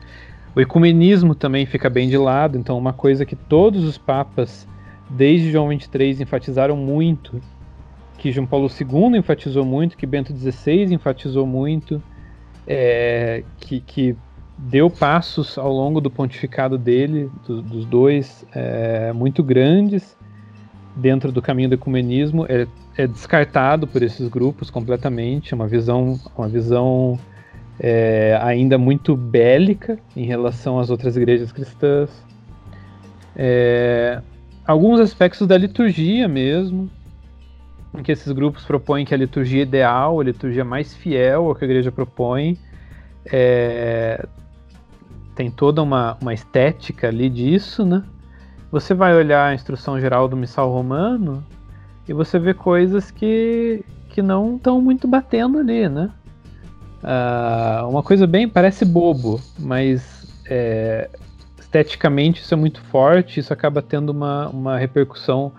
O 0.56 0.60
ecumenismo 0.60 1.34
também 1.34 1.66
fica 1.66 1.90
bem 1.90 2.08
de 2.08 2.16
lado, 2.16 2.56
então 2.56 2.78
uma 2.78 2.92
coisa 2.92 3.26
que 3.26 3.36
todos 3.36 3.84
os 3.84 3.98
papas, 3.98 4.66
desde 5.10 5.52
João 5.52 5.68
23, 5.68 6.20
enfatizaram 6.20 6.76
muito, 6.76 7.40
que 8.16 8.32
João 8.32 8.46
Paulo 8.46 8.68
II 8.68 9.18
enfatizou 9.18 9.66
muito, 9.66 9.96
que 9.96 10.06
Bento 10.06 10.34
XVI 10.34 10.94
enfatizou 10.94 11.46
muito, 11.46 12.02
é, 12.66 13.44
que, 13.58 13.80
que 13.80 14.16
deu 14.56 14.88
passos 14.88 15.58
ao 15.58 15.70
longo 15.70 16.00
do 16.00 16.10
pontificado 16.10 16.78
dele, 16.78 17.30
do, 17.46 17.60
dos 17.60 17.84
dois, 17.84 18.46
é, 18.54 19.12
muito 19.12 19.44
grandes 19.44 20.16
dentro 20.96 21.30
do 21.30 21.42
caminho 21.42 21.68
do 21.68 21.74
ecumenismo, 21.74 22.46
é 22.48 22.66
é 22.96 23.06
descartado 23.06 23.86
por 23.86 24.02
esses 24.02 24.26
grupos 24.28 24.70
completamente, 24.70 25.54
uma 25.54 25.68
visão, 25.68 26.18
uma 26.36 26.48
visão 26.48 27.18
é, 27.78 28.38
ainda 28.42 28.78
muito 28.78 29.16
bélica 29.16 29.98
em 30.16 30.24
relação 30.24 30.78
às 30.78 30.90
outras 30.90 31.16
igrejas 31.16 31.52
cristãs. 31.52 32.10
É, 33.34 34.20
alguns 34.66 34.98
aspectos 35.00 35.46
da 35.46 35.56
liturgia 35.56 36.26
mesmo, 36.26 36.90
em 37.94 38.02
que 38.02 38.12
esses 38.12 38.32
grupos 38.32 38.64
propõem 38.64 39.04
que 39.04 39.14
a 39.14 39.16
liturgia 39.16 39.62
ideal, 39.62 40.20
a 40.20 40.24
liturgia 40.24 40.64
mais 40.64 40.94
fiel 40.94 41.46
ao 41.46 41.54
que 41.54 41.64
a 41.64 41.66
igreja 41.66 41.92
propõe, 41.92 42.58
é, 43.26 44.26
tem 45.34 45.50
toda 45.50 45.82
uma, 45.82 46.16
uma 46.20 46.32
estética 46.32 47.08
ali 47.08 47.28
disso, 47.28 47.84
né? 47.84 48.02
Você 48.70 48.94
vai 48.94 49.14
olhar 49.14 49.46
a 49.46 49.54
instrução 49.54 50.00
geral 50.00 50.28
do 50.28 50.36
missal 50.36 50.72
romano, 50.72 51.44
e 52.08 52.12
você 52.12 52.38
vê 52.38 52.54
coisas 52.54 53.10
que, 53.10 53.84
que 54.08 54.22
não 54.22 54.56
estão 54.56 54.80
muito 54.80 55.06
batendo 55.08 55.58
ali, 55.58 55.88
né? 55.88 56.10
Uh, 57.06 57.88
uma 57.88 58.02
coisa 58.02 58.26
bem, 58.26 58.48
parece 58.48 58.84
bobo, 58.84 59.40
mas 59.58 60.26
é, 60.44 61.08
esteticamente 61.56 62.42
isso 62.42 62.52
é 62.52 62.56
muito 62.56 62.80
forte, 62.82 63.38
isso 63.38 63.52
acaba 63.52 63.80
tendo 63.80 64.10
uma, 64.10 64.48
uma 64.48 64.76
repercussão 64.76 65.52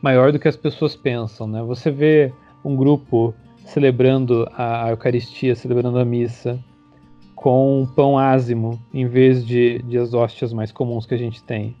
maior 0.00 0.32
do 0.32 0.38
que 0.38 0.48
as 0.48 0.56
pessoas 0.56 0.96
pensam, 0.96 1.46
né? 1.46 1.62
Você 1.62 1.90
vê 1.90 2.32
um 2.64 2.74
grupo 2.74 3.34
celebrando 3.66 4.48
a 4.56 4.90
Eucaristia, 4.90 5.54
celebrando 5.54 5.98
a 5.98 6.04
missa, 6.04 6.58
com 7.34 7.86
pão 7.94 8.16
ázimo, 8.18 8.80
em 8.92 9.06
vez 9.06 9.44
de, 9.44 9.82
de 9.82 9.98
as 9.98 10.14
hóstias 10.14 10.52
mais 10.52 10.72
comuns 10.72 11.04
que 11.04 11.14
a 11.14 11.18
gente 11.18 11.42
tem. 11.42 11.76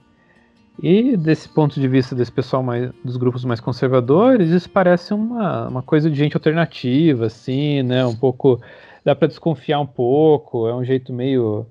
E 0.82 1.16
desse 1.16 1.48
ponto 1.48 1.80
de 1.80 1.86
vista 1.86 2.14
desse 2.14 2.32
pessoal 2.32 2.62
mais, 2.62 2.90
dos 3.04 3.16
grupos 3.16 3.44
mais 3.44 3.60
conservadores, 3.60 4.50
isso 4.50 4.68
parece 4.68 5.14
uma, 5.14 5.68
uma 5.68 5.82
coisa 5.82 6.10
de 6.10 6.16
gente 6.16 6.36
alternativa, 6.36 7.26
assim, 7.26 7.82
né? 7.82 8.04
Um 8.04 8.16
pouco. 8.16 8.60
Dá 9.04 9.14
para 9.14 9.28
desconfiar 9.28 9.80
um 9.80 9.86
pouco, 9.86 10.66
é 10.66 10.74
um 10.74 10.82
jeito 10.82 11.12
meio, 11.12 11.66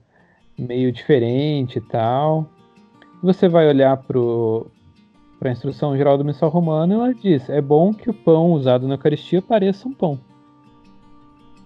meio 0.57 0.91
diferente 0.91 1.79
e 1.79 1.81
tal. 1.81 2.47
Você 3.21 3.47
vai 3.49 3.67
olhar 3.67 3.97
para 3.97 5.49
a 5.49 5.51
instrução 5.51 5.97
geral 5.97 6.17
do 6.17 6.23
missal 6.23 6.49
romano 6.49 6.93
e 6.93 6.95
ela 6.95 7.13
diz: 7.13 7.49
é 7.49 7.61
bom 7.61 7.93
que 7.93 8.09
o 8.09 8.13
pão 8.13 8.51
usado 8.51 8.87
na 8.87 8.95
Eucaristia 8.95 9.41
pareça 9.41 9.87
um 9.87 9.93
pão. 9.93 10.19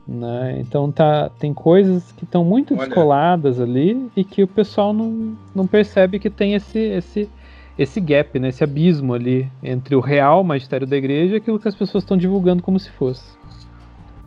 Né? 0.08 0.60
Então 0.62 0.90
tá, 0.90 1.30
tem 1.38 1.54
coisas 1.54 2.14
que 2.14 2.24
estão 2.24 2.46
muito 2.46 2.74
Olha. 2.74 2.86
descoladas 2.86 3.60
ali 3.60 4.10
e 4.16 4.24
que 4.24 4.42
o 4.42 4.48
pessoal 4.48 4.94
não, 4.94 5.36
não 5.54 5.68
percebe 5.68 6.18
que 6.18 6.30
tem 6.30 6.54
esse, 6.54 6.80
esse, 6.80 7.30
esse 7.78 8.00
gap, 8.00 8.40
né? 8.40 8.48
esse 8.48 8.64
abismo 8.64 9.14
ali 9.14 9.52
entre 9.62 9.98
o 9.98 10.00
real 10.00 10.46
magistério 10.46 10.88
da 10.88 10.96
igreja 10.96 11.34
e 11.34 11.38
aquilo 11.38 11.60
que 11.60 11.68
as 11.68 11.76
pessoas 11.76 12.06
estão 12.06 12.16
divulgando 12.16 12.64
como 12.64 12.80
se 12.80 12.90
fosse. 12.90 13.37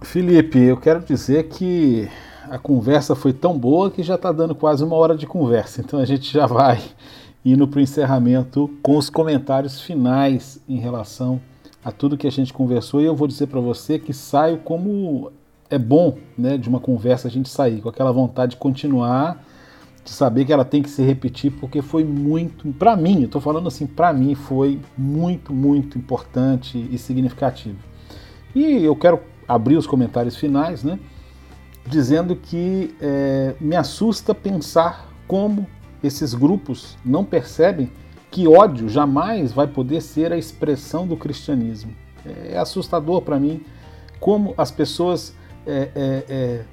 Felipe, 0.02 0.58
eu 0.58 0.76
quero 0.76 1.00
dizer 1.00 1.48
que 1.48 2.08
a 2.48 2.58
conversa 2.58 3.14
foi 3.14 3.32
tão 3.32 3.56
boa 3.56 3.90
que 3.90 4.02
já 4.02 4.14
está 4.14 4.32
dando 4.32 4.54
quase 4.54 4.82
uma 4.82 4.96
hora 4.96 5.16
de 5.16 5.26
conversa, 5.26 5.80
então 5.80 6.00
a 6.00 6.04
gente 6.04 6.32
já 6.32 6.46
vai 6.46 6.82
indo 7.44 7.68
para 7.68 7.78
o 7.78 7.82
encerramento 7.82 8.70
com 8.82 8.96
os 8.96 9.08
comentários 9.08 9.80
finais 9.80 10.60
em 10.68 10.78
relação 10.78 11.40
a 11.84 11.92
tudo 11.92 12.16
que 12.16 12.26
a 12.26 12.30
gente 12.30 12.52
conversou 12.52 13.00
e 13.00 13.04
eu 13.04 13.14
vou 13.14 13.28
dizer 13.28 13.46
para 13.46 13.60
você 13.60 13.98
que 13.98 14.12
saio 14.12 14.58
como 14.58 15.30
é 15.68 15.78
bom, 15.78 16.16
né, 16.36 16.58
de 16.58 16.68
uma 16.68 16.80
conversa 16.80 17.28
a 17.28 17.30
gente 17.30 17.48
sair 17.48 17.80
com 17.80 17.88
aquela 17.88 18.10
vontade 18.10 18.52
de 18.52 18.56
continuar, 18.56 19.44
de 20.02 20.10
saber 20.10 20.44
que 20.44 20.52
ela 20.52 20.64
tem 20.64 20.82
que 20.82 20.90
se 20.90 21.02
repetir, 21.02 21.52
porque 21.52 21.80
foi 21.82 22.04
muito, 22.04 22.72
para 22.72 22.96
mim, 22.96 23.22
eu 23.22 23.28
tô 23.28 23.40
falando 23.40 23.68
assim, 23.68 23.86
para 23.86 24.12
mim 24.12 24.34
foi 24.34 24.80
muito, 24.98 25.52
muito 25.52 25.96
importante 25.96 26.88
e 26.90 26.98
significativo. 26.98 27.78
E 28.54 28.84
eu 28.84 28.96
quero 28.96 29.20
abrir 29.50 29.76
os 29.76 29.86
comentários 29.86 30.36
finais, 30.36 30.84
né, 30.84 30.98
dizendo 31.84 32.36
que 32.36 32.94
é, 33.00 33.54
me 33.60 33.74
assusta 33.74 34.32
pensar 34.32 35.08
como 35.26 35.66
esses 36.04 36.34
grupos 36.34 36.96
não 37.04 37.24
percebem 37.24 37.90
que 38.30 38.46
ódio 38.46 38.88
jamais 38.88 39.52
vai 39.52 39.66
poder 39.66 40.00
ser 40.00 40.32
a 40.32 40.38
expressão 40.38 41.04
do 41.04 41.16
cristianismo. 41.16 41.92
É 42.48 42.58
assustador 42.58 43.22
para 43.22 43.40
mim 43.40 43.60
como 44.20 44.54
as 44.56 44.70
pessoas 44.70 45.34
é, 45.66 45.90
é, 45.94 46.24
é, 46.28 46.64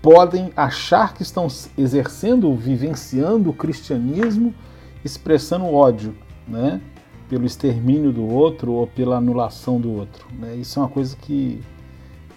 podem 0.00 0.52
achar 0.56 1.14
que 1.14 1.22
estão 1.22 1.48
exercendo, 1.76 2.54
vivenciando 2.54 3.50
o 3.50 3.52
cristianismo, 3.52 4.54
expressando 5.04 5.64
ódio, 5.64 6.14
né? 6.46 6.80
pelo 7.28 7.44
extermínio 7.44 8.12
do 8.12 8.24
outro 8.24 8.72
ou 8.72 8.86
pela 8.86 9.16
anulação 9.16 9.80
do 9.80 9.90
outro. 9.92 10.26
Né? 10.38 10.56
Isso 10.56 10.78
é 10.78 10.82
uma 10.82 10.88
coisa 10.88 11.16
que 11.16 11.60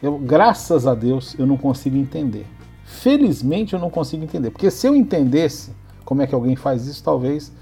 eu, 0.03 0.19
graças 0.19 0.85
a 0.85 0.93
Deus, 0.93 1.33
eu 1.39 1.47
não 1.47 1.55
consigo 1.55 1.95
entender. 1.95 2.45
Felizmente 2.83 3.73
eu 3.73 3.79
não 3.79 3.89
consigo 3.89 4.21
entender, 4.21 4.51
porque 4.51 4.69
se 4.69 4.85
eu 4.85 4.93
entendesse 4.93 5.71
como 6.03 6.21
é 6.21 6.27
que 6.27 6.35
alguém 6.35 6.57
faz 6.57 6.85
isso, 6.85 7.01
talvez 7.01 7.53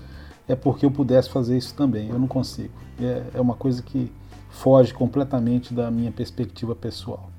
é 0.47 0.55
porque 0.55 0.83
eu 0.83 0.89
pudesse 0.89 1.29
fazer 1.29 1.55
isso 1.55 1.75
também. 1.75 2.09
Eu 2.09 2.17
não 2.17 2.27
consigo. 2.27 2.73
É, 2.99 3.21
é 3.35 3.39
uma 3.39 3.53
coisa 3.53 3.83
que 3.83 4.11
foge 4.49 4.91
completamente 4.91 5.71
da 5.71 5.91
minha 5.91 6.11
perspectiva 6.11 6.75
pessoal. 6.75 7.29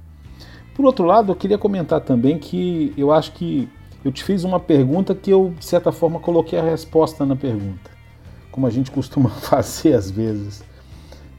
Por 0.73 0.85
outro 0.85 1.05
lado, 1.05 1.33
eu 1.33 1.37
queria 1.37 1.59
comentar 1.59 2.01
também 2.01 2.39
que 2.39 2.95
eu 2.97 3.11
acho 3.11 3.33
que 3.33 3.69
eu 4.05 4.13
te 4.13 4.23
fiz 4.23 4.45
uma 4.45 4.61
pergunta 4.61 5.17
que 5.17 5.31
eu, 5.33 5.53
de 5.59 5.65
certa 5.65 5.91
forma, 5.91 6.21
coloquei 6.21 6.61
a 6.61 6.63
resposta 6.63 7.27
na 7.27 7.35
pergunta, 7.35 7.91
como 8.53 8.69
a 8.69 8.71
gente 8.71 8.89
costuma 8.93 9.29
fazer 9.29 9.95
às 9.95 10.09
vezes. 10.09 10.63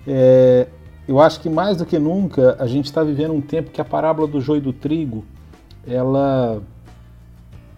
É, 0.06 0.68
eu 1.08 1.20
acho 1.20 1.40
que 1.42 1.50
mais 1.50 1.78
do 1.78 1.86
que 1.86 2.00
nunca 2.00 2.56
a 2.60 2.68
gente 2.68 2.86
está 2.86 3.04
vivendo 3.04 3.34
um 3.34 3.42
tempo 3.42 3.72
que 3.72 3.82
a 3.82 3.86
parábola 3.86 4.28
do 4.28 4.40
joio 4.40 4.60
e 4.60 4.62
do 4.62 4.74
trigo 4.74 5.26
ela, 5.86 6.62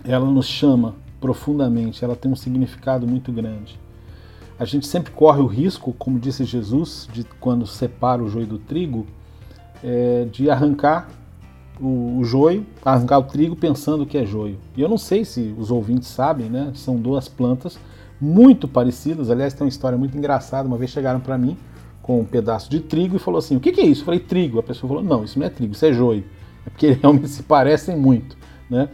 ela 0.04 0.30
nos 0.30 0.46
chama 0.46 0.96
profundamente, 1.20 2.06
ela 2.06 2.16
tem 2.16 2.32
um 2.32 2.36
significado 2.36 3.08
muito 3.08 3.32
grande. 3.32 3.80
A 4.60 4.64
gente 4.64 4.88
sempre 4.88 5.12
corre 5.12 5.42
o 5.42 5.48
risco, 5.48 5.94
como 5.98 6.20
disse 6.20 6.46
Jesus, 6.46 7.10
de 7.12 7.24
quando 7.40 7.66
separa 7.66 8.24
o 8.24 8.30
joio 8.30 8.46
do 8.46 8.58
trigo, 8.58 9.06
é, 9.84 10.28
de 10.32 10.50
arrancar 10.50 11.10
o, 11.80 12.20
o 12.20 12.24
joio, 12.24 12.66
arrancar 12.84 13.20
o 13.20 13.24
trigo 13.24 13.56
pensando 13.56 14.06
que 14.06 14.18
é 14.18 14.26
joio. 14.26 14.58
E 14.78 14.82
eu 14.82 14.88
não 14.88 14.98
sei 14.98 15.26
se 15.26 15.54
os 15.58 15.72
ouvintes 15.72 16.08
sabem, 16.08 16.48
né? 16.48 16.72
São 16.74 16.96
duas 16.96 17.28
plantas 17.28 17.78
muito 18.22 18.66
parecidas. 18.68 19.30
Aliás, 19.30 19.54
tem 19.54 19.66
uma 19.66 19.70
história 19.70 19.98
muito 19.98 20.18
engraçada. 20.18 20.68
Uma 20.68 20.78
vez 20.78 20.92
chegaram 20.92 21.20
para 21.20 21.38
mim 21.38 21.58
com 22.06 22.20
um 22.20 22.24
pedaço 22.24 22.70
de 22.70 22.80
trigo 22.82 23.16
e 23.16 23.20
falou 23.20 23.40
assim: 23.40 23.56
O 23.56 23.60
que, 23.60 23.72
que 23.72 23.82
é 23.82 23.84
isso? 23.84 24.02
Eu 24.02 24.06
falei: 24.06 24.20
Trigo. 24.20 24.60
A 24.60 24.64
pessoa 24.64 24.88
falou: 24.88 25.04
Não, 25.04 25.24
isso 25.24 25.40
não 25.40 25.48
é 25.48 25.50
trigo, 25.50 25.74
isso 25.74 25.84
é 25.88 25.92
joio. 25.92 26.24
É 26.64 26.70
porque 26.70 26.92
realmente 27.02 27.30
se 27.30 27.42
parecem 27.42 27.98
muito, 27.98 28.38
né? 28.70 28.90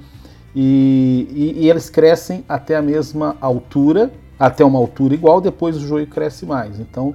E, 0.56 1.28
e, 1.30 1.64
e, 1.64 1.70
eles 1.70 1.90
crescem 1.90 2.46
até 2.48 2.78
a 2.78 2.82
mesma 2.82 3.36
altura, 3.42 4.10
até 4.40 4.64
uma 4.64 4.80
altura 4.80 5.14
igual, 5.14 5.42
depois 5.42 5.76
o 5.76 5.82
joio 5.82 6.08
cresce 6.08 6.46
mais. 6.46 6.80
Então, 6.80 7.14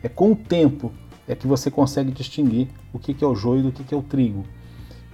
é 0.00 0.08
com 0.08 0.30
o 0.30 0.36
tempo 0.36 0.92
é 1.26 1.34
que 1.34 1.46
você 1.46 1.72
consegue 1.72 2.12
distinguir 2.12 2.68
o 2.92 2.98
que, 3.00 3.12
que 3.12 3.24
é 3.24 3.26
o 3.26 3.34
joio 3.34 3.64
do 3.64 3.72
que, 3.72 3.82
que 3.82 3.94
é 3.94 3.96
o 3.96 4.02
trigo. 4.02 4.44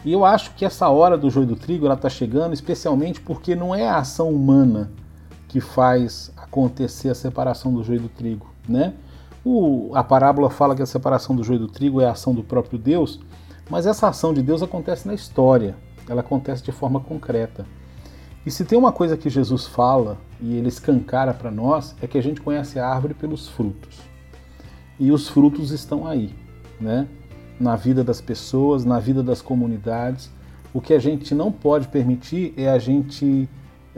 E 0.04 0.12
eu 0.12 0.26
acho 0.26 0.54
que 0.54 0.64
essa 0.64 0.88
hora 0.90 1.16
do 1.16 1.30
joio 1.30 1.46
do 1.46 1.56
trigo 1.56 1.86
ela 1.86 1.94
está 1.94 2.10
chegando, 2.10 2.52
especialmente 2.52 3.18
porque 3.20 3.54
não 3.54 3.74
é 3.74 3.88
a 3.88 3.96
ação 3.96 4.28
humana 4.30 4.90
que 5.46 5.60
faz 5.60 6.30
acontecer 6.36 7.08
a 7.08 7.14
separação 7.14 7.72
do 7.72 7.82
joio 7.82 8.00
do 8.00 8.08
trigo, 8.10 8.46
né? 8.68 8.92
O, 9.50 9.92
a 9.94 10.04
parábola 10.04 10.50
fala 10.50 10.76
que 10.76 10.82
a 10.82 10.86
separação 10.86 11.34
do 11.34 11.42
joio 11.42 11.60
do 11.60 11.68
trigo 11.68 12.02
é 12.02 12.04
a 12.04 12.10
ação 12.10 12.34
do 12.34 12.44
próprio 12.44 12.78
Deus, 12.78 13.18
mas 13.70 13.86
essa 13.86 14.06
ação 14.06 14.34
de 14.34 14.42
Deus 14.42 14.62
acontece 14.62 15.06
na 15.08 15.14
história, 15.14 15.74
ela 16.06 16.20
acontece 16.20 16.62
de 16.62 16.70
forma 16.70 17.00
concreta. 17.00 17.64
E 18.44 18.50
se 18.50 18.62
tem 18.62 18.78
uma 18.78 18.92
coisa 18.92 19.16
que 19.16 19.30
Jesus 19.30 19.66
fala 19.66 20.18
e 20.38 20.54
ele 20.54 20.68
escancara 20.68 21.32
para 21.32 21.50
nós, 21.50 21.96
é 22.02 22.06
que 22.06 22.18
a 22.18 22.22
gente 22.22 22.42
conhece 22.42 22.78
a 22.78 22.86
árvore 22.86 23.14
pelos 23.14 23.48
frutos. 23.48 23.98
E 25.00 25.10
os 25.10 25.30
frutos 25.30 25.70
estão 25.70 26.06
aí, 26.06 26.34
né? 26.78 27.08
Na 27.58 27.74
vida 27.74 28.04
das 28.04 28.20
pessoas, 28.20 28.84
na 28.84 29.00
vida 29.00 29.22
das 29.22 29.40
comunidades. 29.40 30.30
O 30.74 30.80
que 30.82 30.92
a 30.92 30.98
gente 30.98 31.34
não 31.34 31.50
pode 31.50 31.88
permitir 31.88 32.52
é 32.54 32.68
a 32.68 32.78
gente 32.78 33.48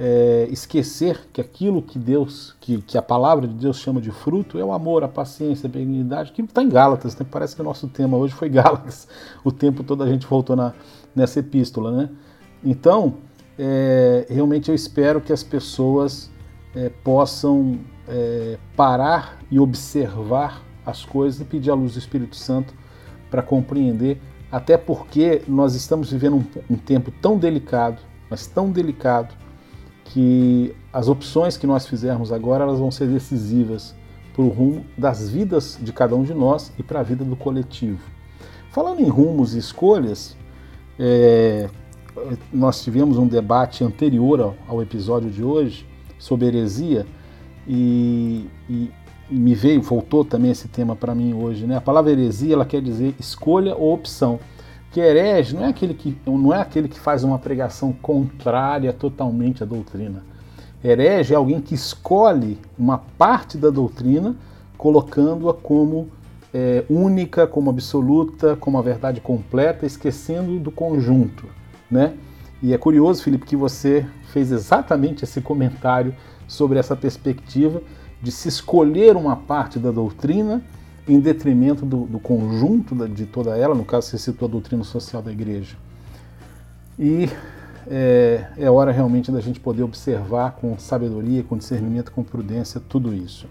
é, 0.03 0.49
esquecer 0.51 1.29
que 1.31 1.43
aquilo 1.43 1.83
que 1.83 1.99
Deus, 1.99 2.57
que, 2.59 2.81
que 2.81 2.97
a 2.97 3.03
palavra 3.03 3.47
de 3.47 3.53
Deus 3.53 3.79
chama 3.79 4.01
de 4.01 4.11
fruto, 4.11 4.59
é 4.59 4.65
o 4.65 4.73
amor, 4.73 5.05
a 5.05 5.09
paciência, 5.09 5.67
a 5.67 5.71
benignidade, 5.71 6.33
que 6.33 6.41
está 6.41 6.63
em 6.63 6.71
Gálatas. 6.71 7.15
Né? 7.19 7.27
Parece 7.31 7.55
que 7.55 7.61
o 7.61 7.65
nosso 7.65 7.87
tema 7.87 8.17
hoje 8.17 8.33
foi 8.33 8.49
Gálatas. 8.49 9.07
O 9.45 9.53
tempo 9.53 9.85
todo 9.85 10.03
a 10.03 10.09
gente 10.09 10.27
voltou 10.27 10.57
na, 10.57 10.73
nessa 11.15 11.41
epístola. 11.41 11.93
Né? 11.93 12.09
Então, 12.65 13.19
é, 13.59 14.27
realmente 14.31 14.71
eu 14.71 14.75
espero 14.75 15.21
que 15.21 15.35
as 15.35 15.43
pessoas 15.43 16.31
é, 16.75 16.89
possam 16.89 17.79
é, 18.09 18.57
parar 18.75 19.39
e 19.51 19.61
observar 19.61 20.63
as 20.85 21.05
coisas 21.05 21.43
e 21.43 21.45
pedir 21.45 21.71
a 21.71 21.75
luz 21.75 21.93
do 21.93 21.99
Espírito 21.99 22.37
Santo 22.37 22.73
para 23.31 23.43
compreender, 23.43 24.19
até 24.51 24.79
porque 24.79 25.43
nós 25.47 25.75
estamos 25.75 26.11
vivendo 26.11 26.37
um, 26.37 26.75
um 26.75 26.77
tempo 26.77 27.13
tão 27.21 27.37
delicado, 27.37 28.01
mas 28.31 28.47
tão 28.47 28.71
delicado, 28.71 29.35
que 30.13 30.75
as 30.93 31.09
opções 31.09 31.57
que 31.57 31.67
nós 31.67 31.87
fizermos 31.87 32.33
agora 32.33 32.65
elas 32.65 32.79
vão 32.79 32.91
ser 32.91 33.07
decisivas 33.07 33.95
para 34.33 34.43
o 34.43 34.49
rumo 34.49 34.85
das 34.99 35.31
vidas 35.31 35.79
de 35.81 35.93
cada 35.93 36.17
um 36.17 36.25
de 36.25 36.35
nós 36.35 36.73
e 36.79 36.83
para 36.83 37.01
a 37.01 37.03
vida 37.03 37.25
do 37.25 37.37
coletivo. 37.37 38.01
Falando 38.71 39.01
em 39.01 39.09
rumos 39.09 39.55
e 39.55 39.59
escolhas, 39.59 40.37
é, 40.99 41.69
nós 42.53 42.83
tivemos 42.83 43.19
um 43.19 43.27
debate 43.27 43.85
anterior 43.85 44.41
ao, 44.41 44.57
ao, 44.69 44.83
episódio 44.83 45.31
de 45.31 45.43
hoje 45.43 45.87
sobre 46.19 46.47
heresia 46.47 47.07
e, 47.67 48.47
e, 48.69 48.91
me 49.31 49.55
veio, 49.55 49.81
voltou 49.81 50.25
também 50.25 50.51
esse 50.51 50.67
tema 50.67 50.97
para 50.97 51.15
mim 51.15 51.35
hoje. 51.35 51.67
Né? 51.67 51.77
A 51.77 51.81
palavra 51.81 52.11
heresia 52.11 52.55
ela 52.55 52.65
quer 52.65 52.83
dizer 52.83 53.15
escolha 53.19 53.77
ou 53.77 53.95
opção. 53.95 54.41
Que 54.91 55.01
herege 55.01 55.55
não 55.55 55.65
é 55.65 55.69
aquele 55.69 55.95
que, 55.95 56.17
não 56.27 56.53
é 56.53 56.61
aquele 56.61 56.89
que 56.89 56.99
faz 56.99 57.23
uma 57.23 57.39
pregação 57.39 57.93
contrária 57.93 58.93
totalmente 58.93 59.63
à 59.63 59.67
doutrina. 59.67 60.25
Herege 60.83 61.33
é 61.35 61.37
alguém 61.37 61.61
que 61.61 61.75
escolhe 61.75 62.59
uma 62.79 62.99
parte 62.99 63.57
da 63.57 63.71
doutrina, 63.71 64.35
colocando-a 64.77 65.55
como 65.55 66.09
é, 66.53 66.85
única, 66.89 67.47
como 67.47 67.71
absoluta, 67.71 68.57
como 68.57 68.79
a 68.79 68.83
verdade 68.83 69.21
completa, 69.21 69.87
esquecendo 69.87 70.59
do 70.59 70.71
conjunto. 70.71 71.47
Né? 71.91 72.15
E 72.63 72.75
é 72.75 72.79
curioso, 72.79 73.23
Felipe, 73.23 73.47
que 73.47 73.57
você 73.57 74.07
fez 74.33 74.51
exatamente 74.51 75.25
esse 75.25 75.41
comentário 75.41 76.15
sobre 76.49 76.79
essa 76.79 76.97
perspectiva 76.97 77.81
de 78.21 78.33
se 78.33 78.49
escolher 78.49 79.17
uma 79.17 79.37
parte 79.37 79.79
da 79.79 79.91
doutrina 79.91 80.63
em 81.13 81.21
detrimento 81.21 81.85
do, 81.85 82.05
do 82.05 82.19
conjunto 82.19 82.95
de 83.09 83.27
toda 83.27 83.57
ela, 83.57 83.75
no 83.75 83.85
caso 83.85 84.09
você 84.09 84.19
citou 84.19 84.47
a 84.47 84.51
doutrina 84.51 84.85
social 84.85 85.21
da 85.21 85.33
igreja. 85.33 85.77
E 86.99 87.29
é, 87.89 88.47
é 88.57 88.71
hora 88.71 88.93
realmente 88.93 89.33
da 89.33 89.41
gente 89.41 89.59
poder 89.59 89.83
observar 89.83 90.53
com 90.53 90.79
sabedoria, 90.79 91.43
com 91.43 91.57
discernimento, 91.57 92.13
com 92.13 92.23
prudência 92.23 92.81
tudo 92.89 93.13
isso. 93.13 93.47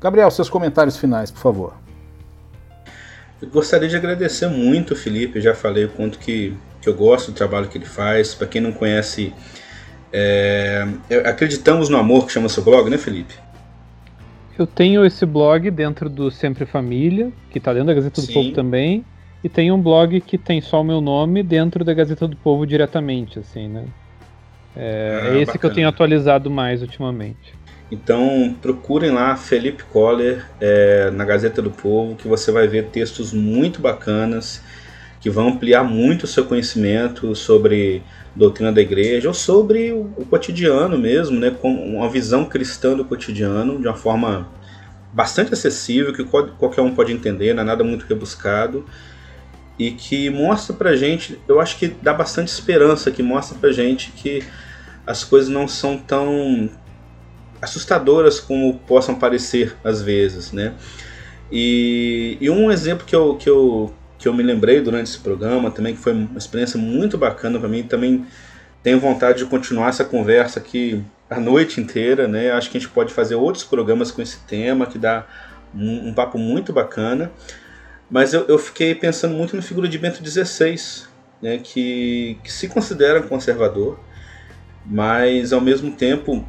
Gabriel, 0.00 0.30
seus 0.30 0.48
comentários 0.48 0.96
finais, 0.96 1.30
por 1.30 1.40
favor. 1.40 1.74
Eu 3.40 3.48
gostaria 3.48 3.88
de 3.88 3.96
agradecer 3.96 4.48
muito 4.48 4.94
o 4.94 4.96
Felipe, 4.96 5.40
já 5.40 5.54
falei 5.54 5.84
o 5.84 5.90
quanto 5.90 6.18
que, 6.18 6.56
que 6.80 6.88
eu 6.88 6.94
gosto 6.94 7.30
do 7.30 7.34
trabalho 7.34 7.68
que 7.68 7.78
ele 7.78 7.86
faz. 7.86 8.34
Para 8.34 8.46
quem 8.46 8.60
não 8.60 8.72
conhece, 8.72 9.32
é, 10.12 10.86
acreditamos 11.24 11.88
no 11.88 11.96
amor 11.96 12.26
que 12.26 12.32
chama 12.32 12.48
seu 12.48 12.62
blog, 12.62 12.90
né, 12.90 12.98
Felipe? 12.98 13.34
Eu 14.60 14.66
tenho 14.66 15.06
esse 15.06 15.24
blog 15.24 15.70
dentro 15.70 16.10
do 16.10 16.30
Sempre 16.30 16.66
Família, 16.66 17.32
que 17.50 17.56
está 17.56 17.72
dentro 17.72 17.86
da 17.86 17.94
Gazeta 17.94 18.20
do 18.20 18.26
Sim. 18.26 18.34
Povo 18.34 18.52
também, 18.52 19.02
e 19.42 19.48
tem 19.48 19.72
um 19.72 19.80
blog 19.80 20.20
que 20.20 20.36
tem 20.36 20.60
só 20.60 20.82
o 20.82 20.84
meu 20.84 21.00
nome 21.00 21.42
dentro 21.42 21.82
da 21.82 21.94
Gazeta 21.94 22.28
do 22.28 22.36
Povo 22.36 22.66
diretamente, 22.66 23.38
assim, 23.38 23.68
né? 23.68 23.86
É, 24.76 25.20
ah, 25.22 25.28
é 25.28 25.36
esse 25.36 25.46
bacana. 25.46 25.58
que 25.58 25.66
eu 25.66 25.72
tenho 25.72 25.88
atualizado 25.88 26.50
mais 26.50 26.82
ultimamente. 26.82 27.54
Então 27.90 28.54
procurem 28.60 29.10
lá 29.10 29.34
Felipe 29.34 29.82
Coller 29.84 30.44
é, 30.60 31.10
na 31.10 31.24
Gazeta 31.24 31.62
do 31.62 31.70
Povo, 31.70 32.14
que 32.14 32.28
você 32.28 32.52
vai 32.52 32.68
ver 32.68 32.88
textos 32.88 33.32
muito 33.32 33.80
bacanas 33.80 34.62
que 35.20 35.28
vão 35.28 35.48
ampliar 35.48 35.84
muito 35.84 36.24
o 36.24 36.26
seu 36.26 36.46
conhecimento 36.46 37.34
sobre 37.34 38.02
doutrina 38.34 38.72
da 38.72 38.80
igreja 38.80 39.28
ou 39.28 39.34
sobre 39.34 39.92
o, 39.92 40.24
cotidiano 40.30 40.98
mesmo, 40.98 41.38
né, 41.38 41.50
com 41.50 41.70
uma 41.70 42.08
visão 42.08 42.44
cristã 42.44 42.96
do 42.96 43.04
cotidiano 43.04 43.78
de 43.78 43.86
uma 43.86 43.96
forma 43.96 44.48
bastante 45.12 45.52
acessível, 45.52 46.12
que 46.12 46.24
qualquer 46.24 46.80
um 46.80 46.94
pode 46.94 47.12
entender, 47.12 47.52
não 47.52 47.62
é 47.62 47.66
nada 47.66 47.84
muito 47.84 48.06
rebuscado 48.06 48.84
e 49.78 49.90
que 49.90 50.30
mostra 50.30 50.74
pra 50.74 50.94
gente, 50.94 51.38
eu 51.48 51.60
acho 51.60 51.78
que 51.78 51.88
dá 51.88 52.12
bastante 52.12 52.48
esperança, 52.48 53.10
que 53.10 53.22
mostra 53.22 53.58
pra 53.58 53.72
gente 53.72 54.12
que 54.12 54.42
as 55.06 55.24
coisas 55.24 55.48
não 55.48 55.66
são 55.66 55.96
tão 55.96 56.70
assustadoras 57.60 58.38
como 58.38 58.78
possam 58.86 59.14
parecer 59.14 59.74
às 59.82 60.00
vezes, 60.02 60.52
né? 60.52 60.74
E, 61.50 62.36
e 62.40 62.48
um 62.48 62.70
exemplo 62.70 63.04
que 63.06 63.16
eu, 63.16 63.36
que, 63.36 63.48
eu, 63.48 63.92
que 64.20 64.28
eu 64.28 64.34
me 64.34 64.42
lembrei 64.42 64.82
durante 64.82 65.08
esse 65.08 65.18
programa 65.18 65.70
também, 65.70 65.94
que 65.94 66.00
foi 66.00 66.12
uma 66.12 66.36
experiência 66.36 66.78
muito 66.78 67.16
bacana 67.16 67.58
para 67.58 67.68
mim, 67.68 67.82
também 67.82 68.26
tenho 68.82 69.00
vontade 69.00 69.38
de 69.38 69.46
continuar 69.46 69.88
essa 69.88 70.04
conversa 70.04 70.60
aqui 70.60 71.02
a 71.30 71.40
noite 71.40 71.80
inteira, 71.80 72.28
né? 72.28 72.50
Acho 72.50 72.70
que 72.70 72.76
a 72.76 72.80
gente 72.80 72.92
pode 72.92 73.14
fazer 73.14 73.34
outros 73.34 73.64
programas 73.64 74.10
com 74.10 74.20
esse 74.20 74.38
tema, 74.40 74.84
que 74.84 74.98
dá 74.98 75.26
um, 75.74 76.08
um 76.08 76.14
papo 76.14 76.36
muito 76.36 76.70
bacana. 76.70 77.32
Mas 78.10 78.34
eu, 78.34 78.44
eu, 78.46 78.58
fiquei 78.58 78.94
pensando 78.94 79.34
muito 79.34 79.56
na 79.56 79.62
figura 79.62 79.88
de 79.88 79.96
Bento 79.96 80.22
XVI, 80.22 81.06
né? 81.40 81.58
que, 81.58 82.36
que 82.44 82.52
se 82.52 82.68
considera 82.68 83.22
conservador, 83.22 83.98
mas 84.84 85.52
ao 85.52 85.60
mesmo 85.60 85.92
tempo 85.92 86.44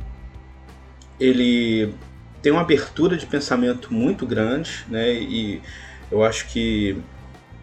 ele 1.20 1.94
tem 2.42 2.52
uma 2.52 2.62
abertura 2.62 3.16
de 3.16 3.28
pensamento 3.28 3.94
muito 3.94 4.26
grande, 4.26 4.84
né? 4.90 5.14
E 5.14 5.62
eu 6.12 6.24
acho 6.24 6.48
que 6.48 6.98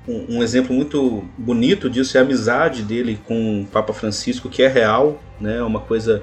um, 0.09 0.42
exemplo 0.42 0.74
muito 0.74 1.24
bonito 1.36 1.90
disso 1.90 2.16
é 2.16 2.20
a 2.20 2.24
amizade 2.24 2.82
dele 2.82 3.20
com 3.26 3.62
o 3.62 3.66
Papa 3.66 3.92
Francisco, 3.92 4.48
que 4.48 4.62
é 4.62 4.68
real, 4.68 5.22
né? 5.40 5.59
É 5.59 5.62
uma 5.62 5.80
coisa 5.80 6.22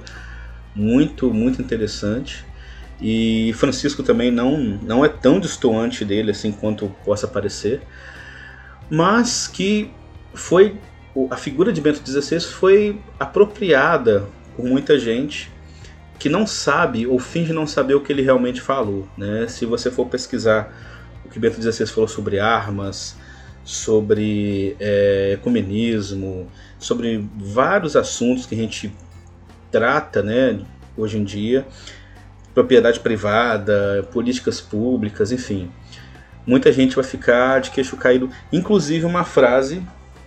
muito, 0.75 1.31
muito 1.31 1.61
interessante. 1.61 2.43
E 2.99 3.53
Francisco 3.55 4.01
também 4.01 4.31
não, 4.31 4.57
não 4.57 5.05
é 5.05 5.09
tão 5.09 5.39
distoante 5.39 6.03
dele 6.03 6.31
assim 6.31 6.51
quanto 6.51 6.88
possa 7.03 7.27
parecer, 7.27 7.81
mas 8.89 9.47
que 9.47 9.91
foi 10.33 10.77
a 11.29 11.38
figura 11.38 11.71
de 11.71 11.79
Bento 11.79 12.01
XVI 12.05 12.39
foi 12.41 12.99
apropriada 13.19 14.25
por 14.55 14.65
muita 14.65 14.97
gente 14.99 15.51
que 16.17 16.29
não 16.29 16.47
sabe 16.47 17.05
ou 17.05 17.19
finge 17.19 17.53
não 17.53 17.67
saber 17.67 17.93
o 17.93 18.01
que 18.01 18.11
ele 18.11 18.21
realmente 18.21 18.61
falou. 18.61 19.07
Né? 19.17 19.47
Se 19.47 19.65
você 19.65 19.91
for 19.91 20.07
pesquisar 20.07 20.73
o 21.25 21.29
que 21.29 21.39
Bento 21.39 21.61
XVI 21.61 21.86
falou 21.88 22.07
sobre 22.07 22.39
armas, 22.39 23.15
sobre 23.66 24.78
é, 24.80 25.32
ecumenismo, 25.34 26.47
sobre 26.78 27.28
vários 27.36 27.95
assuntos 27.95 28.45
que 28.45 28.53
a 28.53 28.57
gente 28.57 28.93
trata 29.72 30.22
né, 30.22 30.59
hoje 30.95 31.18
em 31.18 31.24
dia, 31.24 31.66
propriedade 32.53 32.99
privada, 32.99 34.07
políticas 34.13 34.61
públicas, 34.61 35.32
enfim. 35.32 35.70
Muita 36.45 36.72
gente 36.72 36.95
vai 36.95 37.03
ficar 37.03 37.59
de 37.59 37.72
queixo 37.72 37.97
caído. 37.97 38.30
Inclusive 38.53 39.03
uma 39.03 39.24
frase 39.24 39.82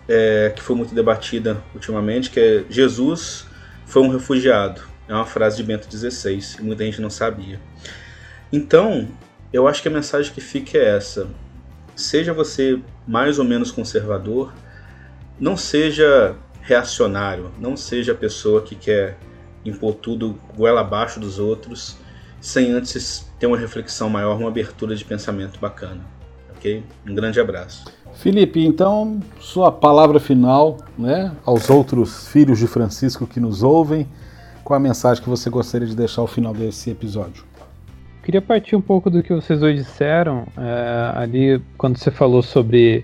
é, 0.09 0.53
que 0.55 0.61
foi 0.61 0.75
muito 0.75 0.95
debatida 0.95 1.63
ultimamente, 1.73 2.31
que 2.31 2.41
é 2.41 2.65
Jesus 2.69 3.47
foi 3.87 4.03
um 4.03 4.09
refugiado. 4.09 4.83
É 5.09 5.15
uma 5.15 5.25
frase 5.25 5.57
de 5.57 5.63
Bento 5.63 5.87
XVI 5.91 6.61
muita 6.61 6.85
gente 6.85 7.01
não 7.01 7.09
sabia. 7.09 7.61
Então, 8.53 9.09
eu 9.53 9.67
acho 9.69 9.81
que 9.81 9.89
a 9.89 9.91
mensagem 9.91 10.33
que 10.33 10.41
fica 10.41 10.77
é 10.77 10.97
essa. 10.97 11.29
Seja 11.99 12.33
você 12.33 12.81
mais 13.05 13.41
ou 13.41 13.45
menos 13.45 13.73
conservador, 13.73 14.53
não 15.39 15.57
seja 15.57 16.37
reacionário, 16.63 17.51
não 17.59 17.77
seja 17.77 18.13
a 18.13 18.15
pessoa 18.15 18.63
que 18.63 18.77
quer 18.77 19.19
impor 19.65 19.95
tudo 19.95 20.39
goela 20.57 20.83
abaixo 20.83 21.19
dos 21.19 21.41
outros 21.41 21.97
sem 22.41 22.71
antes 22.71 23.29
ter 23.41 23.49
uma 23.49 23.59
reflexão 23.59 24.09
maior, 24.09 24.39
uma 24.39 24.49
abertura 24.49 24.95
de 24.95 25.05
pensamento 25.05 25.59
bacana. 25.59 26.01
Ok? 26.57 26.85
Um 27.05 27.17
grande 27.17 27.41
abraço. 27.41 27.87
Felipe, 28.15 28.65
então, 28.65 29.21
sua 29.41 29.73
palavra 29.73 30.21
final 30.21 30.77
né, 30.97 31.33
aos 31.45 31.69
outros 31.69 32.29
filhos 32.29 32.61
de 32.61 32.69
Francisco 32.69 33.27
que 33.27 33.41
nos 33.41 33.65
ouvem, 33.65 34.09
qual 34.63 34.77
a 34.77 34.81
mensagem 34.81 35.21
que 35.21 35.29
você 35.29 35.51
gostaria 35.51 35.89
de 35.89 35.97
deixar 35.97 36.21
ao 36.21 36.29
final 36.29 36.55
desse 36.55 36.91
episódio? 36.91 37.45
Queria 38.29 38.43
partir 38.43 38.77
um 38.77 38.81
pouco 38.83 39.09
do 39.09 39.23
que 39.23 39.33
vocês 39.33 39.59
dois 39.59 39.75
disseram, 39.75 40.47
é, 40.55 41.19
ali 41.19 41.63
quando 41.79 41.97
você 41.97 42.11
falou 42.11 42.43
sobre 42.43 43.03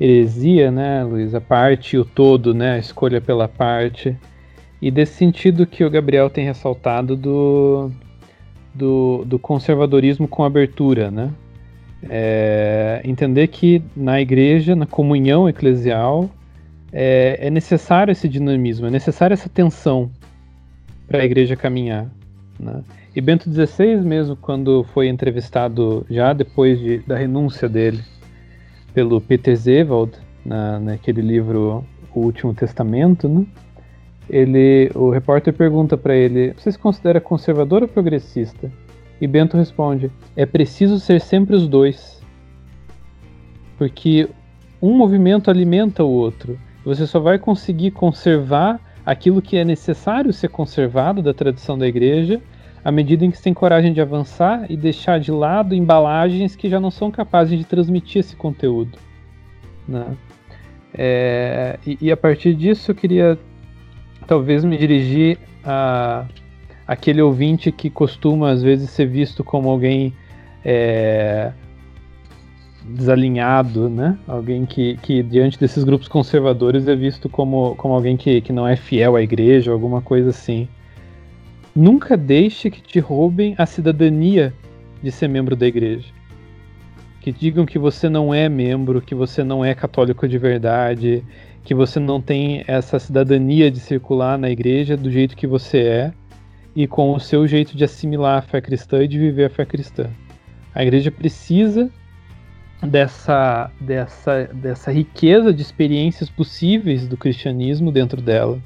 heresia, 0.00 0.70
né, 0.70 1.02
Luiz, 1.02 1.34
a 1.34 1.40
parte 1.40 1.96
e 1.96 1.98
o 1.98 2.04
todo, 2.04 2.54
né, 2.54 2.74
a 2.74 2.78
escolha 2.78 3.20
pela 3.20 3.48
parte, 3.48 4.16
e 4.80 4.88
desse 4.88 5.14
sentido 5.14 5.66
que 5.66 5.84
o 5.84 5.90
Gabriel 5.90 6.30
tem 6.30 6.44
ressaltado 6.44 7.16
do, 7.16 7.90
do, 8.72 9.24
do 9.24 9.36
conservadorismo 9.36 10.28
com 10.28 10.44
abertura, 10.44 11.10
né? 11.10 11.32
É, 12.08 13.00
entender 13.04 13.48
que 13.48 13.82
na 13.96 14.20
igreja, 14.20 14.76
na 14.76 14.86
comunhão 14.86 15.48
eclesial, 15.48 16.30
é, 16.92 17.48
é 17.48 17.50
necessário 17.50 18.12
esse 18.12 18.28
dinamismo, 18.28 18.86
é 18.86 18.90
necessária 18.90 19.34
essa 19.34 19.48
tensão 19.48 20.08
para 21.08 21.20
a 21.20 21.24
igreja 21.24 21.56
caminhar. 21.56 22.06
Né? 22.62 22.82
E 23.14 23.20
Bento 23.20 23.50
XVI 23.50 23.96
mesmo, 23.96 24.36
quando 24.36 24.84
foi 24.94 25.08
entrevistado 25.08 26.06
já 26.08 26.32
depois 26.32 26.78
de, 26.78 26.98
da 27.00 27.16
renúncia 27.16 27.68
dele 27.68 28.00
pelo 28.94 29.20
Peter 29.20 29.56
Zewald, 29.56 30.12
na, 30.44 30.78
naquele 30.78 31.22
livro 31.22 31.84
O 32.14 32.20
Último 32.20 32.54
Testamento, 32.54 33.28
né? 33.28 33.44
ele, 34.30 34.90
o 34.94 35.10
repórter 35.10 35.52
pergunta 35.52 35.96
para 35.96 36.14
ele: 36.14 36.52
"Você 36.56 36.70
se 36.72 36.78
considera 36.78 37.20
conservador 37.20 37.82
ou 37.82 37.88
progressista?" 37.88 38.70
E 39.20 39.26
Bento 39.26 39.56
responde: 39.56 40.10
"É 40.36 40.46
preciso 40.46 40.98
ser 40.98 41.20
sempre 41.20 41.56
os 41.56 41.68
dois, 41.68 42.22
porque 43.76 44.28
um 44.80 44.96
movimento 44.96 45.50
alimenta 45.50 46.04
o 46.04 46.10
outro. 46.10 46.58
Você 46.84 47.06
só 47.06 47.20
vai 47.20 47.38
conseguir 47.38 47.92
conservar 47.92 48.80
aquilo 49.06 49.42
que 49.42 49.56
é 49.56 49.64
necessário 49.64 50.32
ser 50.32 50.48
conservado 50.48 51.22
da 51.22 51.32
tradição 51.32 51.78
da 51.78 51.86
igreja 51.86 52.40
à 52.84 52.90
medida 52.90 53.24
em 53.24 53.30
que 53.30 53.36
você 53.36 53.44
tem 53.44 53.54
coragem 53.54 53.92
de 53.92 54.00
avançar 54.00 54.70
e 54.70 54.76
deixar 54.76 55.20
de 55.20 55.30
lado 55.30 55.74
embalagens 55.74 56.56
que 56.56 56.68
já 56.68 56.80
não 56.80 56.90
são 56.90 57.10
capazes 57.10 57.58
de 57.58 57.64
transmitir 57.64 58.20
esse 58.20 58.34
conteúdo. 58.34 58.98
Né? 59.86 60.16
É, 60.94 61.78
e, 61.86 61.98
e, 62.00 62.12
a 62.12 62.16
partir 62.16 62.54
disso 62.54 62.90
eu 62.90 62.94
queria 62.94 63.38
talvez 64.26 64.62
me 64.62 64.76
dirigir 64.76 65.38
a 65.64 66.26
aquele 66.86 67.22
ouvinte 67.22 67.72
que 67.72 67.88
costuma 67.88 68.50
às 68.50 68.62
vezes 68.62 68.90
ser 68.90 69.06
visto 69.06 69.42
como 69.42 69.70
alguém 69.70 70.12
é, 70.64 71.52
desalinhado, 72.84 73.88
né? 73.88 74.18
Alguém 74.26 74.66
que, 74.66 74.96
que 74.98 75.22
diante 75.22 75.58
desses 75.58 75.84
grupos 75.84 76.08
conservadores 76.08 76.86
é 76.88 76.94
visto 76.94 77.28
como, 77.28 77.74
como 77.76 77.94
alguém 77.94 78.16
que, 78.16 78.40
que 78.40 78.52
não 78.52 78.66
é 78.66 78.76
fiel 78.76 79.16
à 79.16 79.22
igreja 79.22 79.72
alguma 79.72 80.02
coisa 80.02 80.30
assim. 80.30 80.68
Nunca 81.74 82.16
deixe 82.16 82.70
que 82.70 82.82
te 82.82 83.00
roubem 83.00 83.54
a 83.56 83.64
cidadania 83.64 84.52
de 85.02 85.10
ser 85.10 85.28
membro 85.28 85.56
da 85.56 85.66
igreja. 85.66 86.06
Que 87.20 87.32
digam 87.32 87.64
que 87.64 87.78
você 87.78 88.08
não 88.08 88.34
é 88.34 88.48
membro, 88.48 89.00
que 89.00 89.14
você 89.14 89.42
não 89.42 89.64
é 89.64 89.74
católico 89.74 90.28
de 90.28 90.36
verdade, 90.36 91.24
que 91.64 91.74
você 91.74 91.98
não 91.98 92.20
tem 92.20 92.62
essa 92.66 92.98
cidadania 92.98 93.70
de 93.70 93.80
circular 93.80 94.36
na 94.36 94.50
igreja 94.50 94.96
do 94.96 95.10
jeito 95.10 95.36
que 95.36 95.46
você 95.46 95.78
é 95.78 96.12
e 96.74 96.86
com 96.86 97.14
o 97.14 97.20
seu 97.20 97.46
jeito 97.46 97.76
de 97.76 97.84
assimilar 97.84 98.38
a 98.38 98.42
fé 98.42 98.60
cristã 98.60 99.02
e 99.02 99.08
de 99.08 99.18
viver 99.18 99.44
a 99.44 99.50
fé 99.50 99.64
cristã. 99.64 100.10
A 100.74 100.82
igreja 100.82 101.10
precisa 101.10 101.90
dessa, 102.82 103.70
dessa, 103.80 104.44
dessa 104.52 104.90
riqueza 104.90 105.52
de 105.52 105.62
experiências 105.62 106.28
possíveis 106.28 107.06
do 107.06 107.16
cristianismo 107.16 107.92
dentro 107.92 108.20
dela. 108.20 108.60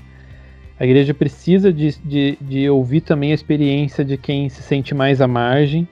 A 0.79 0.85
igreja 0.85 1.15
precisa 1.15 1.73
de, 1.73 1.97
de, 2.05 2.39
de 2.41 2.69
ouvir 2.69 3.01
também 3.01 3.33
a 3.33 3.35
experiência 3.35 4.05
de 4.05 4.17
quem 4.17 4.49
se 4.49 4.63
sente 4.63 4.95
mais 4.95 5.21
à 5.21 5.27
margem. 5.27 5.89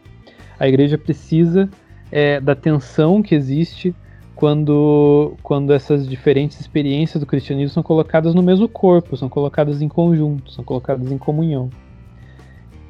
A 0.59 0.68
igreja 0.68 0.99
precisa 0.99 1.68
é, 2.12 2.39
da 2.39 2.55
tensão 2.55 3.22
que 3.22 3.35
existe 3.35 3.95
quando, 4.35 5.35
quando 5.43 5.72
essas 5.72 6.07
diferentes 6.07 6.61
experiências 6.61 7.20
do 7.20 7.26
cristianismo 7.26 7.72
são 7.72 7.82
colocadas 7.82 8.35
no 8.35 8.43
mesmo 8.43 8.68
corpo, 8.68 9.16
são 9.16 9.28
colocadas 9.28 9.80
em 9.80 9.89
conjunto, 9.89 10.53
são 10.53 10.64
colocadas 10.64 11.11
em 11.11 11.16
comunhão. 11.16 11.70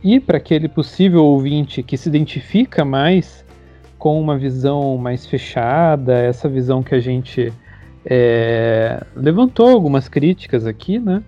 E 0.03 0.19
para 0.19 0.37
aquele 0.37 0.69
possível 0.69 1.25
ouvinte 1.25 1.83
que 1.83 1.97
se 1.97 2.09
identifica 2.09 2.85
mais 2.85 3.45
com 3.99 4.21
uma 4.21 4.37
visão 4.37 4.99
mais 4.99 5.25
fechada, 5.25 6.15
essa 6.19 6.49
visão 6.49 6.83
que 6.83 6.95
a 6.95 7.01
gente 7.01 7.53
é, 8.05 9.03
levantou 9.17 9.69
algumas 9.69 10.09
críticas 10.09 10.67
aqui, 10.67 10.99
né? 10.99 11.23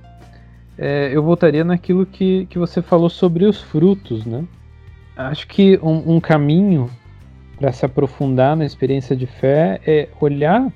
É, 0.78 1.10
eu 1.12 1.22
voltaria 1.22 1.64
naquilo 1.64 2.04
que, 2.04 2.46
que 2.46 2.58
você 2.58 2.82
falou 2.82 3.08
sobre 3.08 3.44
os 3.44 3.60
frutos, 3.60 4.26
né? 4.26 4.44
Acho 5.16 5.46
que 5.48 5.78
um, 5.82 6.16
um 6.16 6.20
caminho 6.20 6.90
para 7.58 7.72
se 7.72 7.86
aprofundar 7.86 8.54
na 8.54 8.66
experiência 8.66 9.16
de 9.16 9.26
fé 9.26 9.80
é 9.86 10.08
olhar 10.20 10.70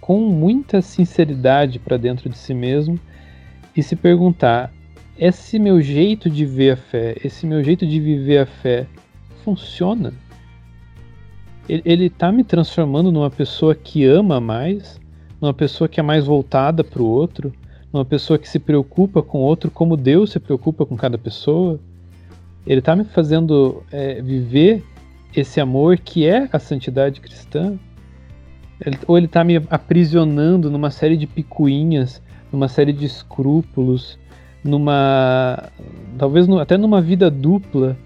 com 0.00 0.18
muita 0.18 0.80
sinceridade 0.80 1.78
para 1.78 1.96
dentro 1.96 2.30
de 2.30 2.36
si 2.38 2.54
mesmo 2.54 2.98
e 3.76 3.82
se 3.82 3.94
perguntar: 3.94 4.72
esse 5.18 5.58
meu 5.58 5.80
jeito 5.82 6.30
de 6.30 6.46
ver 6.46 6.72
a 6.72 6.76
fé, 6.76 7.16
esse 7.22 7.46
meu 7.46 7.62
jeito 7.62 7.86
de 7.86 8.00
viver 8.00 8.38
a 8.38 8.46
fé 8.46 8.86
funciona? 9.44 10.12
Ele 11.68 12.06
está 12.06 12.32
me 12.32 12.42
transformando 12.42 13.12
numa 13.12 13.30
pessoa 13.30 13.74
que 13.74 14.04
ama 14.04 14.40
mais, 14.40 15.00
numa 15.40 15.54
pessoa 15.54 15.88
que 15.88 16.00
é 16.00 16.02
mais 16.02 16.24
voltada 16.24 16.82
para 16.82 17.00
o 17.00 17.06
outro, 17.06 17.52
numa 17.92 18.04
pessoa 18.04 18.38
que 18.38 18.48
se 18.48 18.58
preocupa 18.58 19.22
com 19.22 19.38
outro 19.38 19.70
como 19.70 19.96
Deus 19.96 20.30
se 20.30 20.40
preocupa 20.40 20.86
com 20.86 20.96
cada 20.96 21.18
pessoa? 21.18 21.78
Ele 22.66 22.78
está 22.78 22.96
me 22.96 23.04
fazendo 23.04 23.82
é, 23.90 24.22
viver 24.22 24.82
esse 25.34 25.60
amor 25.60 25.98
que 25.98 26.26
é 26.26 26.48
a 26.52 26.58
santidade 26.58 27.20
cristã? 27.20 27.78
Ele, 28.84 28.98
ou 29.06 29.16
ele 29.16 29.26
está 29.26 29.44
me 29.44 29.56
aprisionando 29.70 30.70
numa 30.70 30.90
série 30.90 31.16
de 31.16 31.26
picuinhas, 31.26 32.22
numa 32.52 32.68
série 32.68 32.92
de 32.92 33.04
escrúpulos, 33.06 34.18
numa. 34.64 35.70
talvez 36.18 36.46
no, 36.46 36.58
até 36.58 36.76
numa 36.76 37.00
vida 37.00 37.30
dupla, 37.30 37.96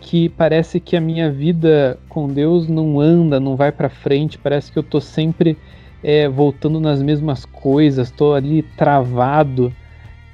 que 0.00 0.28
parece 0.28 0.80
que 0.80 0.96
a 0.96 1.00
minha 1.00 1.30
vida 1.30 1.98
com 2.08 2.28
Deus 2.28 2.68
não 2.68 3.00
anda, 3.00 3.40
não 3.40 3.56
vai 3.56 3.72
para 3.72 3.88
frente, 3.88 4.38
parece 4.38 4.70
que 4.70 4.78
eu 4.78 4.82
estou 4.82 5.00
sempre 5.00 5.56
é, 6.04 6.28
voltando 6.28 6.78
nas 6.78 7.02
mesmas 7.02 7.46
coisas, 7.46 8.08
estou 8.08 8.34
ali 8.34 8.62
travado 8.76 9.72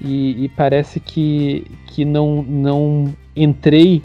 e, 0.00 0.44
e, 0.44 0.48
parece 0.48 0.98
que, 0.98 1.64
que 1.86 2.04
não, 2.04 2.42
não 2.42 3.14
entrei 3.36 4.02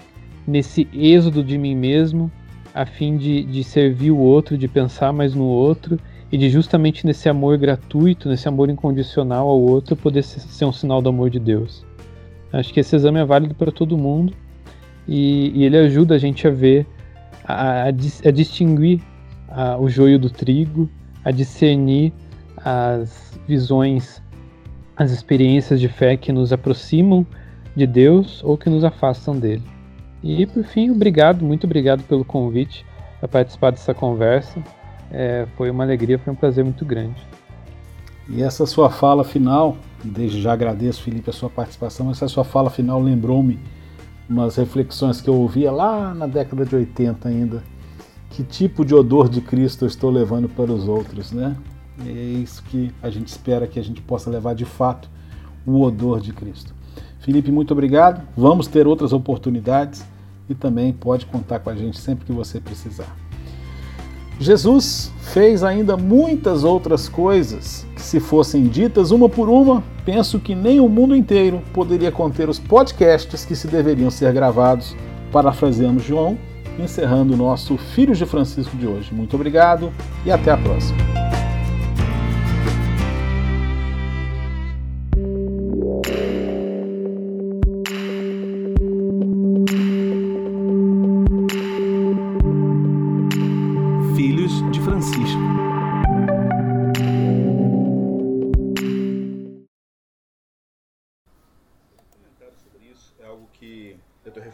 nesse 0.48 0.88
êxodo 0.94 1.44
de 1.44 1.58
mim 1.58 1.76
mesmo, 1.76 2.32
a 2.72 2.86
fim 2.86 3.18
de, 3.18 3.44
de 3.44 3.64
servir 3.64 4.12
o 4.12 4.18
outro, 4.18 4.56
de 4.56 4.68
pensar 4.68 5.12
mais 5.12 5.34
no 5.34 5.46
outro 5.46 6.00
e 6.32 6.38
de 6.38 6.50
justamente 6.50 7.04
nesse 7.04 7.28
amor 7.28 7.58
gratuito, 7.58 8.30
nesse 8.30 8.48
amor 8.48 8.70
incondicional 8.70 9.48
ao 9.48 9.60
outro, 9.60 9.96
poder 9.96 10.22
ser 10.22 10.66
um 10.66 10.72
sinal 10.72 11.02
do 11.02 11.10
amor 11.10 11.32
de 11.32 11.40
Deus. 11.40 11.84
Acho 12.54 12.72
que 12.72 12.80
esse 12.80 12.96
exame 12.96 13.20
é 13.20 13.26
válido 13.26 13.56
para 13.56 13.72
todo 13.72 13.98
mundo 13.98 14.34
e, 15.08 15.52
e, 15.56 15.64
ele 15.64 15.78
ajuda 15.78 16.14
a 16.14 16.20
gente 16.20 16.48
a 16.48 16.52
ver, 16.52 16.86
a, 17.44 17.84
a, 17.84 17.88
a 17.88 18.32
distinguir 18.32 19.02
a, 19.50 19.78
o 19.78 19.90
joio 19.90 20.20
do 20.20 20.30
trigo, 20.30 20.90
a 21.26 21.32
discernir 21.32 22.14
as 22.58 23.38
visões, 23.48 24.22
as 24.96 25.12
experiências 25.12 25.82
de 25.82 25.90
fé 25.90 26.16
que 26.16 26.32
nos 26.32 26.54
aproximam 26.54 27.26
de 27.76 27.86
Deus 27.86 28.42
ou 28.44 28.58
que 28.58 28.70
nos 28.70 28.84
afastam 28.84 29.38
dele. 29.38 29.64
E 30.24 30.46
por 30.46 30.64
fim, 30.64 30.90
obrigado, 30.92 31.44
muito 31.44 31.66
obrigado 31.66 32.04
pelo 32.04 32.24
convite 32.24 32.86
para 33.20 33.28
participar 33.28 33.72
dessa 33.72 33.94
conversa. 33.94 34.64
É, 35.12 35.46
foi 35.58 35.70
uma 35.70 35.84
alegria, 35.84 36.18
foi 36.18 36.32
um 36.32 36.36
prazer 36.36 36.64
muito 36.64 36.86
grande. 36.86 37.22
E 38.28 38.42
essa 38.42 38.66
sua 38.66 38.90
fala 38.90 39.24
final, 39.24 39.78
desde 40.04 40.42
já 40.42 40.54
agradeço, 40.54 41.04
Felipe, 41.04 41.30
a 41.30 41.34
sua 41.34 41.50
participação, 41.50 42.10
essa 42.10 42.28
sua 42.28 42.44
fala 42.44 42.70
final 42.70 43.00
lembrou-me 43.00 43.60
umas 44.28 44.56
reflexões 44.56 45.22
que 45.22 45.30
eu 45.30 45.36
ouvia 45.36 45.72
lá 45.72 46.14
na 46.14 46.26
década 46.26 46.66
de 46.66 46.76
80 46.76 47.28
ainda. 47.28 47.64
Que 48.36 48.44
tipo 48.44 48.84
de 48.84 48.94
odor 48.94 49.30
de 49.30 49.40
Cristo 49.40 49.86
eu 49.86 49.88
estou 49.88 50.12
levando 50.12 50.50
para 50.50 50.70
os 50.70 50.90
outros, 50.90 51.32
né? 51.32 51.56
E 52.04 52.10
é 52.10 52.12
isso 52.44 52.62
que 52.64 52.92
a 53.02 53.10
gente 53.10 53.30
espera 53.30 53.66
que 53.66 53.80
a 53.80 53.82
gente 53.82 54.02
possa 54.02 54.30
levar 54.30 54.54
de 54.54 54.66
fato 54.66 55.10
o 55.66 55.82
odor 55.82 56.20
de 56.20 56.34
Cristo. 56.34 56.76
Felipe, 57.20 57.50
muito 57.50 57.72
obrigado. 57.72 58.22
Vamos 58.36 58.68
ter 58.68 58.88
outras 58.88 59.14
oportunidades 59.14 60.06
e 60.50 60.54
também 60.54 60.92
pode 60.92 61.26
contar 61.28 61.60
com 61.60 61.70
a 61.70 61.76
gente 61.78 61.98
sempre 61.98 62.26
que 62.26 62.34
você 62.34 62.60
precisar. 62.60 63.16
Jesus 64.38 65.14
fez 65.22 65.64
ainda 65.64 65.96
muitas 65.96 66.66
outras 66.66 67.08
coisas 67.08 67.88
que, 67.96 68.02
se 68.02 68.20
fossem 68.20 68.68
ditas 68.68 69.12
uma 69.12 69.30
por 69.30 69.48
uma, 69.48 69.82
penso 70.04 70.42
que 70.42 70.54
nem 70.54 70.82
o 70.82 70.90
mundo 70.90 71.16
inteiro 71.16 71.62
poderia 71.74 72.12
conter 72.12 72.50
os 72.50 72.60
podcasts 72.60 73.46
que 73.46 73.56
se 73.56 73.70
deveriam 73.70 74.12
ser 74.12 74.34
gravados. 74.34 74.94
Parafraseamos 75.32 76.04
João, 76.04 76.38
encerrando 76.80 77.34
o 77.34 77.38
nosso 77.38 77.78
Filhos 77.78 78.18
de 78.18 78.26
Francisco 78.26 78.76
de 78.78 78.88
hoje. 78.88 79.14
Muito 79.14 79.36
obrigado 79.36 79.92
e 80.26 80.32
até 80.32 80.52
a 80.52 80.58
próxima. 80.58 81.16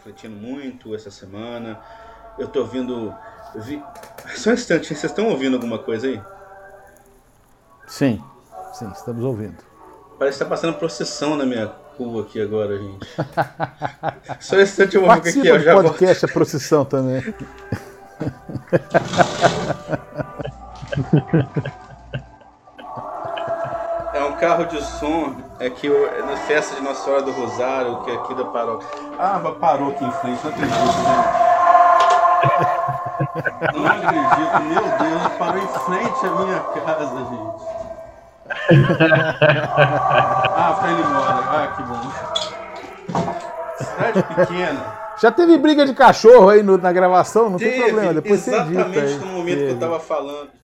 refletindo 0.01 0.35
muito 0.35 0.95
essa 0.95 1.11
semana. 1.11 1.79
Eu 2.41 2.47
tô 2.47 2.61
ouvindo. 2.61 3.13
Vi... 3.55 3.79
Só 4.35 4.49
um 4.49 4.53
instante, 4.53 4.87
vocês 4.87 5.03
estão 5.03 5.29
ouvindo 5.29 5.53
alguma 5.57 5.77
coisa 5.77 6.07
aí? 6.07 6.19
Sim, 7.85 8.19
sim, 8.73 8.91
estamos 8.95 9.23
ouvindo. 9.23 9.57
Parece 10.17 10.39
que 10.39 10.43
tá 10.43 10.49
passando 10.49 10.73
procissão 10.73 11.37
na 11.37 11.45
minha 11.45 11.71
rua 11.99 12.23
aqui 12.23 12.41
agora, 12.41 12.79
gente. 12.79 13.07
Só 14.41 14.55
um 14.55 14.61
instante 14.61 14.95
eu 14.95 15.05
vou 15.05 15.11
ver 15.11 15.19
o 15.19 15.33
que 15.33 15.47
é. 15.47 15.51
Eu 15.51 15.59
já 15.59 15.75
podcast 15.75 16.21
volto. 16.21 16.31
é 16.31 16.33
procissão 16.33 16.83
também. 16.83 17.21
É 24.13 24.23
um 24.25 24.33
carro 24.33 24.65
de 24.65 24.83
som, 24.83 25.37
é 25.59 25.69
que 25.69 25.87
eu, 25.87 26.07
é 26.07 26.21
na 26.21 26.35
festa 26.35 26.75
de 26.75 26.81
Nossa 26.81 27.05
Senhora 27.05 27.21
do 27.23 27.31
Rosário, 27.31 28.01
que 28.03 28.11
é 28.11 28.15
aqui 28.15 28.35
da 28.35 28.45
paróquia. 28.45 28.87
Ah, 29.17 29.39
mas 29.41 29.57
parou 29.57 29.91
aqui 29.91 30.03
em 30.03 30.11
frente, 30.11 30.43
não 30.43 30.51
acredito, 30.51 30.73
né? 30.75 31.60
Não 33.73 33.85
acredito, 33.85 34.59
meu 34.63 34.81
Deus, 34.81 35.23
parou 35.37 35.61
em 35.61 35.67
frente 35.67 36.25
à 36.25 36.29
minha 36.29 36.59
casa, 36.59 37.17
gente. 37.29 37.81
Ah, 40.55 40.77
foi 40.79 40.89
ele 40.91 41.01
embora. 41.01 41.43
Ah, 41.47 41.67
que 41.75 41.83
bom. 41.83 42.01
Cidade 43.77 44.23
pequena. 44.23 45.01
Já 45.21 45.31
teve 45.31 45.57
briga 45.57 45.85
de 45.85 45.93
cachorro 45.93 46.49
aí 46.49 46.63
no, 46.63 46.77
na 46.77 46.91
gravação? 46.91 47.49
Não 47.49 47.57
teve, 47.57 47.71
tem 47.71 47.83
problema, 47.83 48.13
depois 48.13 48.39
você 48.39 48.55
edita. 48.55 48.71
Exatamente 48.71 49.15
no 49.19 49.27
momento 49.27 49.57
que 49.57 49.71
eu 49.71 49.79
tava 49.79 49.99
falando. 49.99 50.51